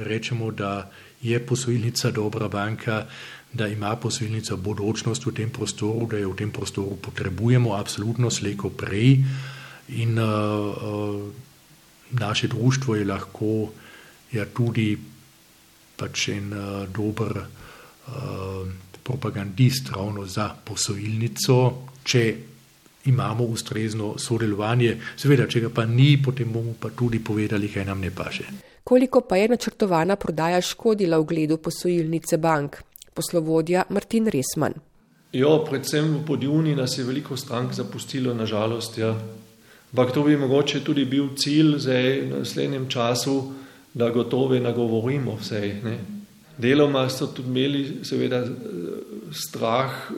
rečemo, 0.07 0.51
da 0.51 0.91
je 1.23 1.39
posojilnica 1.47 2.11
dobra 2.11 2.49
banka, 2.49 3.07
da 3.53 3.69
ima 3.69 3.97
posojilnica 3.97 4.57
bodočnost 4.57 5.27
v 5.27 5.33
tem 5.37 5.51
prostoru, 5.51 6.07
da 6.11 6.19
jo 6.19 6.33
v 6.33 6.37
tem 6.37 6.51
prostoru 6.51 6.97
potrebujemo, 6.97 7.75
absolutno 7.77 8.31
slejko 8.31 8.71
prej. 8.71 9.19
In 9.89 10.19
uh, 10.19 10.25
uh, 10.25 11.33
naše 12.11 12.49
društvo 12.49 12.97
je 12.97 13.05
lahko 13.05 13.69
ja, 14.33 14.47
tudi 14.47 14.97
pač 15.97 16.29
en 16.29 16.53
uh, 16.53 16.89
dober 16.89 17.37
uh, 17.37 18.69
propagandist 19.03 19.91
ravno 19.91 20.27
za 20.27 20.49
posojilnico, 20.65 21.59
če 22.05 22.25
imamo 23.05 23.45
ustrezno 23.45 24.15
sodelovanje. 24.19 24.97
Seveda, 25.17 25.47
če 25.51 25.67
ga 25.67 25.71
pa 25.75 25.85
ni, 25.87 26.17
potem 26.23 26.53
bomo 26.53 26.75
pa 26.81 26.93
tudi 26.97 27.19
povedali, 27.19 27.69
kaj 27.69 27.85
nam 27.85 28.01
ne 28.01 28.11
paše. 28.15 28.47
Koliko 28.85 29.21
pa 29.21 29.37
je 29.37 29.49
načrtovana 29.49 30.17
prodaja 30.17 30.61
škodila 30.61 31.19
v 31.19 31.29
gledu 31.35 31.59
posojilnice 31.59 32.39
bank? 32.39 32.81
Poslovodja 33.15 33.85
Martin 33.89 34.27
Resman. 34.27 34.75
Jo, 35.33 35.65
predvsem 35.65 36.19
v 36.19 36.27
podjuni 36.27 36.75
nas 36.77 36.99
je 36.99 37.05
veliko 37.05 37.37
strank 37.37 37.73
zapustilo, 37.73 38.35
nažalost. 38.35 38.99
Ja. 38.99 39.15
Ampak 39.93 40.13
to 40.13 40.23
bi 40.23 40.37
mogoče 40.37 40.81
tudi 40.85 41.05
bil 41.05 41.29
cilj 41.37 41.79
zdaj 41.79 42.21
v 42.21 42.39
naslednjem 42.39 42.89
času, 42.89 43.53
da 43.95 44.11
gotove 44.11 44.61
nagovorimo 44.61 45.37
vse. 45.41 45.61
Ne. 45.85 45.99
Deloma 46.59 47.09
so 47.09 47.27
tudi 47.27 47.49
imeli 47.49 48.05
seveda 48.05 48.45
strah 49.33 50.13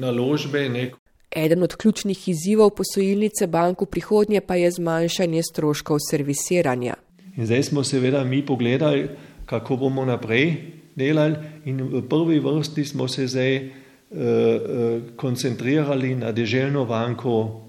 naložbe. 0.00 0.68
Ne. 0.68 0.90
Eden 1.36 1.62
od 1.62 1.76
ključnih 1.76 2.28
izzivov 2.28 2.70
posojilnice 2.70 3.46
bank 3.46 3.82
v 3.82 3.86
prihodnje 3.86 4.40
pa 4.40 4.56
je 4.56 4.70
zmanjšanje 4.70 5.42
stroškov 5.42 6.00
servisiranja. 6.10 6.94
In 7.36 7.46
zdaj 7.46 7.62
smo 7.62 7.84
seveda 7.84 8.24
mi 8.24 8.46
pogledali, 8.46 9.08
kako 9.46 9.76
bomo 9.76 10.04
naprej 10.04 10.56
delali 10.96 11.36
in 11.66 11.82
v 11.82 12.02
prvi 12.08 12.38
vrsti 12.40 12.84
smo 12.84 13.08
se 13.08 13.26
zdaj 13.26 13.56
uh, 13.56 13.62
uh, 13.66 15.02
koncentrirali 15.16 16.14
na 16.14 16.32
deželno 16.32 16.86
banko 16.86 17.62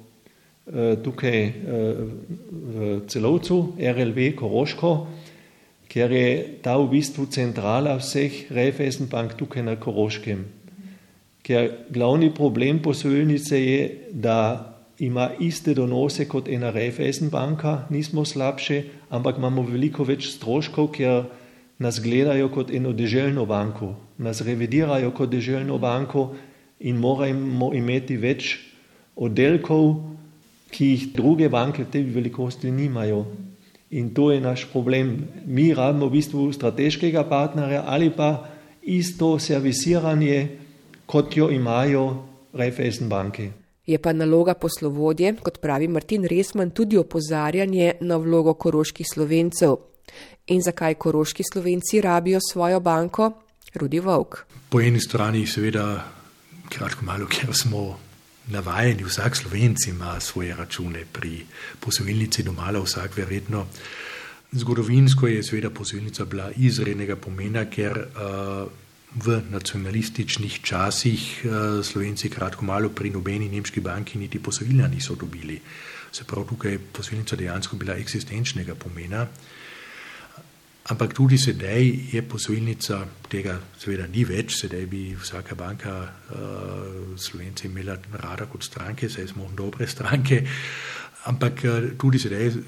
tukaj 1.03 1.39
v 1.63 2.99
celovcu 3.07 3.79
RLV 3.79 4.35
Koroško, 4.35 4.91
ker 5.87 6.11
je 6.11 6.59
ta 6.59 6.75
v 6.75 6.89
bistvu 6.91 7.31
centrala 7.31 7.95
vseh 7.95 8.51
Raiffeisen 8.51 9.07
bank 9.07 9.39
tukaj 9.39 9.63
na 9.63 9.77
Koroškem. 9.79 10.43
Ker 11.39 11.87
glavni 11.87 12.33
problem 12.35 12.83
posojilnice 12.83 13.55
je, 13.63 13.79
da 14.11 14.75
ima 14.99 15.29
iste 15.39 15.73
donose 15.73 16.27
kot 16.27 16.49
ena 16.51 16.71
Raiffeisen 16.75 17.29
banka, 17.31 17.87
nismo 17.89 18.25
slabše, 18.25 18.83
ampak 19.09 19.37
imamo 19.37 19.63
veliko 19.63 20.03
več 20.03 20.27
stroškov, 20.35 20.91
ker 20.91 21.23
nas 21.79 21.99
gledajo 22.01 22.49
kot 22.49 22.71
eno 22.73 22.93
deželno 22.93 23.45
banko, 23.45 23.93
nas 24.17 24.41
revidirajo 24.41 25.11
kot 25.11 25.29
deželno 25.29 25.77
banko 25.77 26.29
in 26.79 26.97
moramo 26.97 27.71
imeti 27.73 28.17
več 28.17 28.57
oddelkov, 29.15 29.93
ki 30.71 30.85
jih 30.85 31.03
druge 31.15 31.49
banke 31.49 31.83
v 31.83 31.91
tej 31.91 32.09
velikosti 32.13 32.71
nimajo. 32.71 33.25
In 33.91 34.09
to 34.13 34.31
je 34.31 34.41
naš 34.41 34.65
problem. 34.71 35.27
Mi 35.45 35.73
rabimo 35.73 36.09
v 36.09 36.17
bistvu 36.19 36.51
strateškega 36.53 37.23
partnerja 37.29 37.85
ali 37.87 38.09
pa 38.09 38.49
isto 38.83 39.39
servisiranje, 39.39 40.47
kot 41.05 41.37
jo 41.37 41.49
imajo 41.51 42.23
Raiffeisen 42.53 43.09
banke. 43.09 43.51
Je 43.87 43.97
pa 43.97 44.11
naloga 44.13 44.53
poslovodje, 44.53 45.37
kot 45.39 45.61
pravi 45.61 45.87
Martin 45.87 46.25
Resman, 46.27 46.71
tudi 46.75 46.97
opozarjanje 46.97 47.93
na 48.01 48.17
vlogo 48.17 48.53
koroških 48.53 49.07
slovencev. 49.07 49.86
In 50.47 50.61
zakaj 50.63 50.95
koroški 50.95 51.43
slovenci 51.51 52.01
rabijo 52.01 52.39
svojo 52.51 52.79
banko? 52.79 53.31
Rudi 53.75 53.99
Vovk. 53.99 54.45
Po 54.69 54.81
eni 54.81 54.99
strani 54.99 55.47
seveda 55.47 55.85
kratko 56.69 57.05
malo, 57.05 57.27
ker 57.27 57.53
smo 57.55 57.99
navajeni, 58.47 59.03
vsak 59.03 59.35
slovenc 59.35 59.87
ima 59.87 60.19
svoje 60.19 60.55
račune 60.55 61.03
pri 61.13 61.45
posojilnici 61.79 62.43
domala, 62.43 62.79
vsak 62.79 63.17
verjetno. 63.17 63.65
Zgodovinsko 64.51 65.27
je 65.27 65.43
seveda 65.43 65.69
posojilnica 65.69 66.25
bila 66.25 66.51
izrednega 66.55 67.15
pomena, 67.15 67.65
ker 67.65 67.97
uh, 67.97 68.67
v 69.15 69.41
nacionalističnih 69.49 70.59
časih 70.61 71.21
eh, 71.45 71.49
Slovenci 71.83 72.29
kratko 72.29 72.65
malo 72.65 72.89
pri 72.89 73.09
nobeni 73.09 73.49
nemški 73.49 73.81
banki 73.81 74.17
niti 74.19 74.39
posojila 74.39 74.87
niso 74.87 75.15
dobili. 75.15 75.61
Se 76.11 76.23
pravi, 76.23 76.47
tukaj 76.49 76.71
je 76.71 76.79
posojilnica 76.79 77.35
dejansko 77.35 77.75
bila 77.75 77.95
eksistenčnega 77.95 78.75
pomena. 78.75 79.27
Ampak 80.87 81.13
tudi 81.13 81.35
sedaj 81.35 81.83
je 82.13 82.21
posojilnica, 82.23 83.01
tega 83.27 83.57
seveda 83.75 84.05
ni 84.07 84.23
več, 84.23 84.53
sedaj 84.61 84.85
bi 84.87 85.01
vsaka 85.19 85.55
banka 85.59 85.95
uh, 85.99 87.17
Slovenci 87.19 87.67
imela 87.67 87.97
rada 88.21 88.47
kot 88.47 88.63
stranke, 88.63 89.09
saj 89.11 89.27
smo 89.33 89.49
dobre 89.51 89.87
stranke, 89.87 90.39
ampak 91.27 91.65
uh, 91.67 91.89
tudi 91.99 92.21
sedaj 92.23 92.45
je 92.45 92.63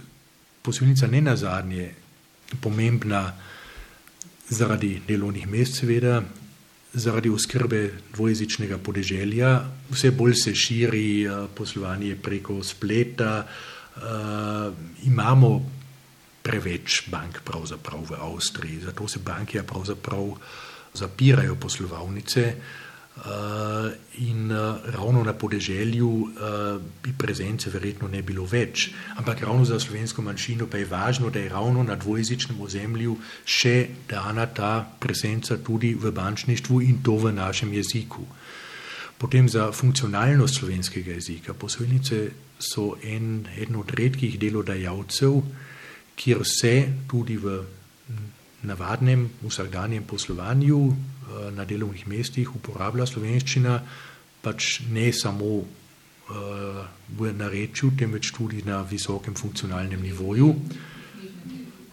posojilnica 0.62 1.08
ne 1.08 1.22
nazadnje 1.30 1.88
pomembna 2.60 3.24
zaradi 4.52 4.98
delovnih 5.08 5.48
mest, 5.48 5.80
seveda, 5.80 6.20
zaradi 6.92 7.32
oskrbe 7.32 7.86
dvojezičnega 8.18 8.82
podeželja, 8.84 9.56
vse 9.94 10.12
bolj 10.12 10.36
se 10.44 10.56
širi 10.60 11.24
uh, 11.24 11.46
poslovanje 11.56 12.20
preko 12.20 12.60
spleta. 12.68 13.46
Uh, 13.96 14.74
imamo 15.08 15.79
preveč 16.50 17.04
bank 17.14 17.42
v 17.46 18.18
Avstriji, 18.18 18.82
zato 18.90 19.08
se 19.08 19.20
banke 19.20 19.64
pravzaprav 19.64 20.34
zapirajo 20.94 21.56
poslovalnice. 21.56 22.54
Uh, 23.20 23.92
in 24.24 24.48
uh, 24.52 24.80
ravno 24.96 25.24
na 25.24 25.34
podeželju 25.34 26.08
uh, 26.08 26.30
bi 27.04 27.12
prezence 27.18 27.70
verjetno 27.70 28.08
ne 28.08 28.22
bilo 28.24 28.46
več. 28.48 28.94
Ampak 29.20 29.42
ravno 29.44 29.66
za 29.66 29.80
slovensko 29.80 30.22
manjšino 30.24 30.70
pa 30.72 30.80
je 30.80 30.86
važno, 30.88 31.30
da 31.30 31.40
je 31.40 31.50
ravno 31.50 31.84
na 31.84 31.98
dvojezičnem 32.00 32.62
ozemlju 32.62 33.18
še 33.44 33.90
dana 34.08 34.46
ta 34.48 34.88
prezenca 35.00 35.58
tudi 35.58 35.98
v 36.00 36.14
bančništvu 36.16 36.80
in 36.82 37.04
to 37.04 37.18
v 37.20 37.34
našem 37.36 37.74
jeziku. 37.76 38.24
Potem 39.20 39.50
za 39.50 39.72
funkcionalnost 39.76 40.62
slovenskega 40.62 41.12
jezika. 41.12 41.54
Posojnice 41.54 42.30
so 42.56 42.94
en, 43.04 43.50
en 43.52 43.76
od 43.76 43.92
redkih 43.92 44.40
delodajalcev, 44.40 45.42
kjer 46.20 46.44
se 46.44 46.74
tudi 47.08 47.38
v 47.40 47.62
navadnem 48.68 49.30
vsakdanjem 49.48 50.04
poslovanju 50.04 50.82
Eh, 51.30 51.52
na 51.54 51.66
delovnih 51.66 52.08
mestih 52.10 52.50
uporablja 52.58 53.06
slovenščina, 53.06 53.76
pač 54.42 54.80
ne 54.90 55.10
samo 55.14 55.50
uh, 55.60 56.80
v 57.20 57.34
narečju, 57.36 57.92
temveč 58.00 58.32
tudi 58.34 58.64
na 58.66 58.80
visokem 58.88 59.36
funkcionalnem 59.36 60.00
nivoju. 60.00 60.48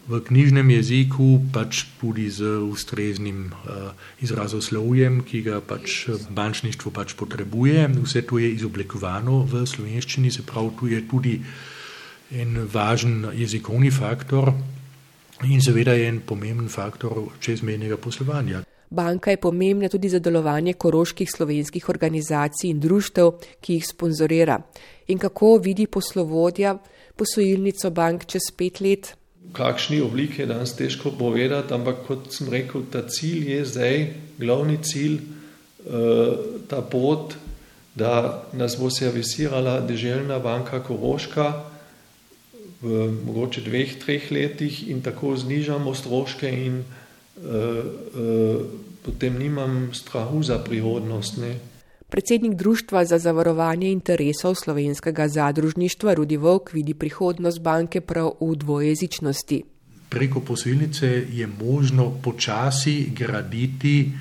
V 0.07 0.21
knjižnem 0.29 0.71
jeziku 0.71 1.27
pač 1.51 1.83
tudi 1.99 2.29
z 2.31 2.55
ustreznim 2.63 3.51
uh, 3.51 3.91
izrazoslovjem, 4.23 5.19
ki 5.27 5.43
ga 5.43 5.59
pač 5.59 6.07
bančništvo 6.31 6.95
pač 6.95 7.13
potrebuje. 7.19 7.83
Vse 7.99 8.23
to 8.23 8.39
je 8.39 8.53
izoblikovano 8.55 9.43
v 9.43 9.67
slovenščini, 9.67 10.31
se 10.31 10.47
pravi, 10.47 10.71
tu 10.79 10.87
je 10.87 11.03
tudi 11.03 11.35
en 12.31 12.67
važen 12.73 13.25
jezikovni 13.33 13.91
faktor 13.91 14.51
in 15.45 15.61
seveda 15.61 15.93
je 15.93 16.07
en 16.07 16.19
pomemben 16.25 16.69
faktor 16.69 17.29
čezmejnega 17.39 17.97
poslovanja. 17.97 18.63
Banka 18.89 19.31
je 19.31 19.37
pomembna 19.37 19.89
tudi 19.89 20.09
za 20.09 20.19
delovanje 20.19 20.73
koroških 20.73 21.29
slovenskih 21.35 21.89
organizacij 21.89 22.69
in 22.69 22.79
društev, 22.79 23.31
ki 23.61 23.73
jih 23.73 23.87
sponzorira. 23.87 24.61
In 25.07 25.19
kako 25.19 25.57
vidi 25.57 25.87
poslovodja 25.87 26.77
posojilnico 27.15 27.89
bank 27.89 28.25
čez 28.25 28.51
pet 28.57 28.79
let? 28.81 29.13
Kakšni 29.53 30.01
obliki 30.01 30.41
je 30.41 30.47
danes 30.47 30.73
težko 30.75 31.11
povedati, 31.19 31.73
ampak 31.73 32.05
kot 32.07 32.31
sem 32.31 32.49
rekel, 32.51 32.83
ta 32.91 33.03
cilj 33.07 33.51
je 33.51 33.65
zdaj, 33.65 34.07
glavni 34.39 34.77
cilj, 34.83 35.19
eh, 35.19 36.37
ta 36.67 36.81
pot, 36.81 37.35
da 37.95 38.43
nas 38.53 38.77
bo 38.79 38.89
servisirala 38.89 39.79
državna 39.79 40.39
banka 40.39 40.83
Koroška 40.83 41.76
v 42.81 43.07
mogoče 43.25 43.61
dveh, 43.61 43.95
treh 43.99 44.31
letih 44.31 44.89
in 44.89 45.01
tako 45.01 45.35
znižamo 45.35 45.93
stroške 45.93 46.49
in 46.65 46.81
uh, 46.81 46.85
uh, 47.43 48.61
potem 49.05 49.37
nimam 49.39 49.89
strahu 49.93 50.43
za 50.43 50.59
prihodnost. 50.59 51.37
Ne. 51.37 51.55
Predsednik 52.09 52.53
Društva 52.55 53.05
za 53.05 53.17
zavarovanje 53.19 53.91
interesov 53.91 54.55
slovenskega 54.55 55.27
zadružništva 55.27 56.13
Rudi 56.13 56.37
Vok 56.37 56.73
vidi 56.73 56.93
prihodnost 56.93 57.61
banke 57.61 58.01
prav 58.01 58.31
v 58.39 58.55
dvojezičnosti. 58.55 59.63
Preko 60.09 60.39
posojilnice 60.39 61.07
je 61.33 61.47
možno 61.47 62.13
počasi 62.23 63.11
graditi 63.15 64.11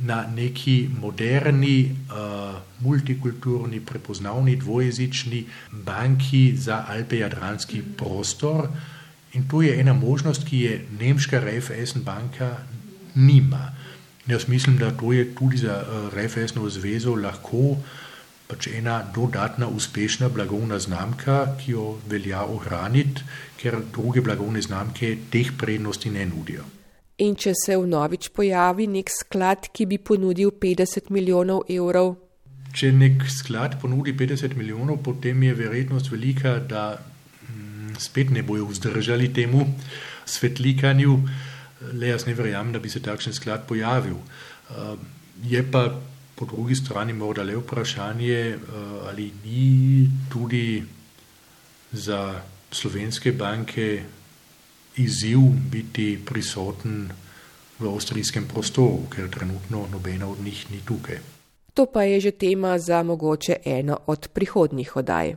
na 0.00 0.24
neki 0.36 0.88
moderni, 1.00 1.96
uh, 2.08 2.56
multikulturni, 2.80 3.80
prepoznavni 3.80 4.56
dvojezični 4.56 5.44
banki 5.72 6.56
za 6.56 6.84
Alpe-Jadranski 6.88 7.82
prostor. 7.96 8.68
In 9.32 9.48
to 9.48 9.62
je 9.62 9.80
ena 9.80 9.92
možnost, 9.92 10.44
ki 10.48 10.58
je 10.58 10.86
nemška 11.00 11.40
Raiffeisen 11.40 12.02
banka 12.02 12.56
nima. 13.14 13.72
Jaz 14.26 14.48
mislim, 14.48 14.78
da 14.78 14.90
to 14.90 15.12
je 15.12 15.34
tudi 15.34 15.56
za 15.56 15.82
uh, 15.82 16.14
Raiffeisenovo 16.14 16.70
zvezo 16.70 17.14
lahko 17.14 17.76
pač 18.50 18.66
ena 18.74 18.98
dodatna 19.14 19.68
uspešna 19.70 20.28
blagovna 20.28 20.78
znamka, 20.78 21.54
ki 21.60 21.72
jo 21.76 21.86
velja 22.10 22.42
ohraniti, 22.42 23.22
ker 23.60 23.78
druge 23.94 24.24
blagovne 24.26 24.62
znamke 24.62 25.16
teh 25.30 25.52
prednosti 25.58 26.10
ne 26.10 26.26
nudijo. 26.26 26.79
In 27.20 27.34
če 27.36 27.52
se 27.52 27.76
v 27.76 27.84
novič 27.84 28.30
pojavi 28.32 28.86
nek 28.88 29.10
sklad, 29.12 29.68
ki 29.76 29.84
bi 29.90 29.98
ponudil 30.00 30.54
50 30.56 31.10
milijonov 31.12 31.66
evrov? 31.68 32.14
Če 32.72 32.92
nek 32.96 33.26
sklad 33.28 33.76
ponudi 33.82 34.14
50 34.16 34.56
milijonov, 34.56 35.02
potem 35.04 35.42
je 35.44 35.56
verjetnost 35.58 36.08
velika, 36.12 36.56
da 36.64 36.94
spet 38.00 38.30
ne 38.30 38.42
bojo 38.42 38.70
vzdržali 38.70 39.28
temu 39.36 39.66
svetlikanju, 40.24 41.16
le 41.92 42.12
jaz 42.12 42.24
ne 42.26 42.34
verjamem, 42.34 42.72
da 42.72 42.80
bi 42.80 42.88
se 42.88 43.02
takšen 43.02 43.36
sklad 43.36 43.66
pojavil. 43.68 44.16
Eh, 44.16 44.94
je 45.50 45.62
pa 45.70 45.88
po 46.36 46.46
drugi 46.48 46.78
strani 46.78 47.12
morda 47.12 47.42
le 47.44 47.58
vprašanje, 47.58 48.40
eh, 48.54 48.56
ali 49.08 49.32
ni 49.44 50.08
tudi 50.32 50.82
za 51.92 52.40
slovenske 52.72 53.32
banke 53.32 54.02
izziv 54.96 55.38
biti 55.70 56.18
prisoten 56.26 57.10
v 57.78 57.88
avstrijskem 57.88 58.44
prostoru, 58.48 59.06
ker 59.10 59.30
trenutno 59.30 59.86
nobena 59.92 60.28
od 60.28 60.40
njih 60.44 60.70
ni 60.70 60.80
tukaj. 60.84 61.18
To 61.74 61.86
pa 61.86 62.02
je 62.02 62.20
že 62.20 62.30
tema 62.30 62.78
za 62.78 63.02
mogoče 63.02 63.56
eno 63.64 63.98
od 64.06 64.28
prihodnjih 64.32 64.96
oddaj. 64.96 65.34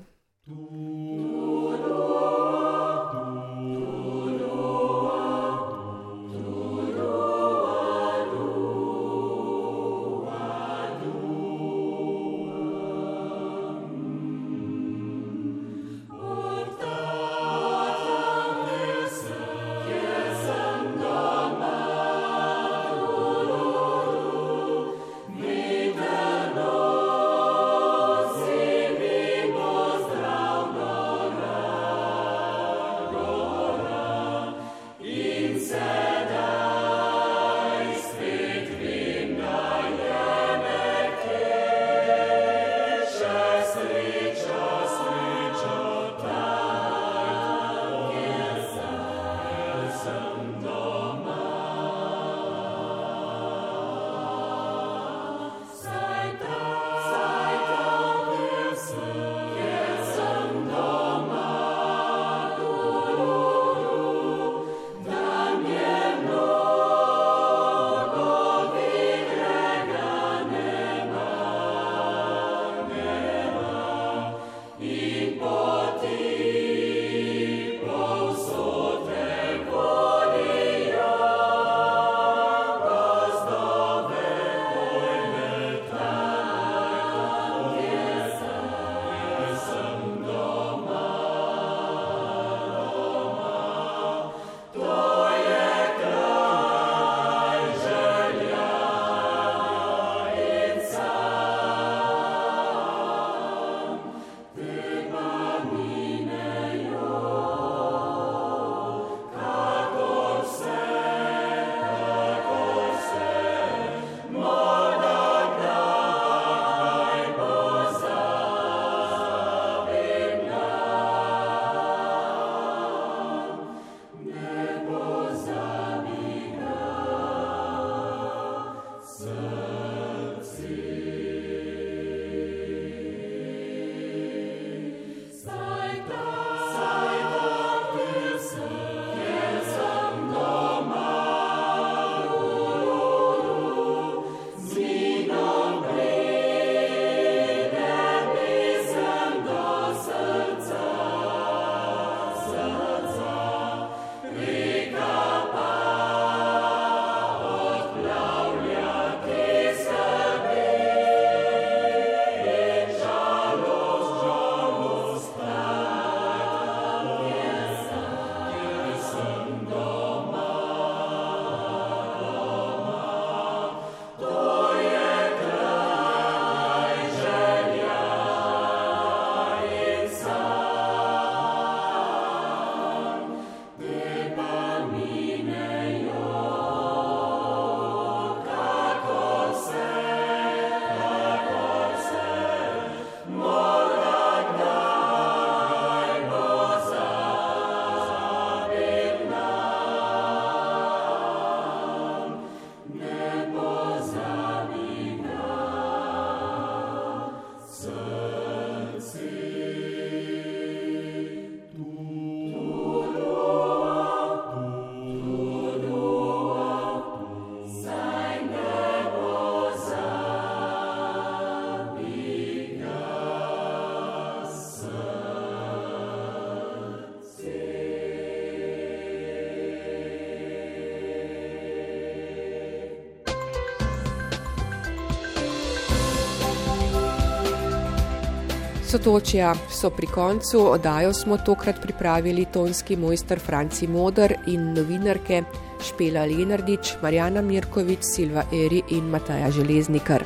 Sotočja 239.04 239.49
so 239.68 239.89
pri 239.89 240.08
koncu, 240.08 240.60
oddajo 240.72 241.14
smo 241.14 241.38
tokrat 241.38 241.82
pripravili 241.82 242.45
tonski 242.45 242.95
mojster 242.95 243.39
Franci 243.39 243.88
Modr 243.88 244.34
in 244.47 244.70
novinarke 244.74 245.41
Špela 245.84 246.24
Lenardič, 246.26 246.93
Marjana 247.01 247.41
Mirkovič, 247.41 247.99
Silva 247.99 248.45
Eri 248.54 248.80
in 248.95 249.10
Mataja 249.12 249.51
Železnikar. 249.51 250.24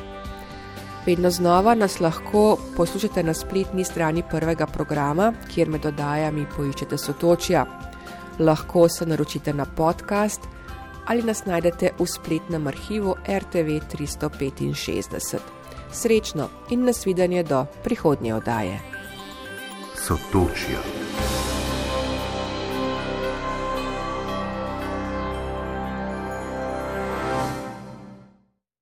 Vedno 1.06 1.30
znova 1.30 1.74
nas 1.74 1.98
lahko 2.00 2.58
poslušate 2.76 3.22
na 3.22 3.34
spletni 3.34 3.84
strani 3.84 4.22
prvega 4.30 4.66
programa, 4.66 5.32
kjer 5.54 5.74
med 5.74 5.86
oddajami 5.86 6.46
poiščete 6.56 6.98
Sotočja. 6.98 7.66
Lahko 8.38 8.88
se 8.88 9.06
naročite 9.06 9.54
na 9.54 9.66
podcast 9.66 10.40
ali 11.06 11.22
nas 11.22 11.44
najdete 11.44 11.96
v 11.98 12.06
spletnem 12.06 12.66
arhivu 12.66 13.16
RTV 13.26 13.80
365. 13.90 15.57
Srečno 15.92 16.48
in 16.70 16.84
nasvidenje 16.84 17.42
do 17.42 17.66
prihodnje 17.84 18.34
oddaje. 18.34 18.80
Sotočja. 19.96 20.97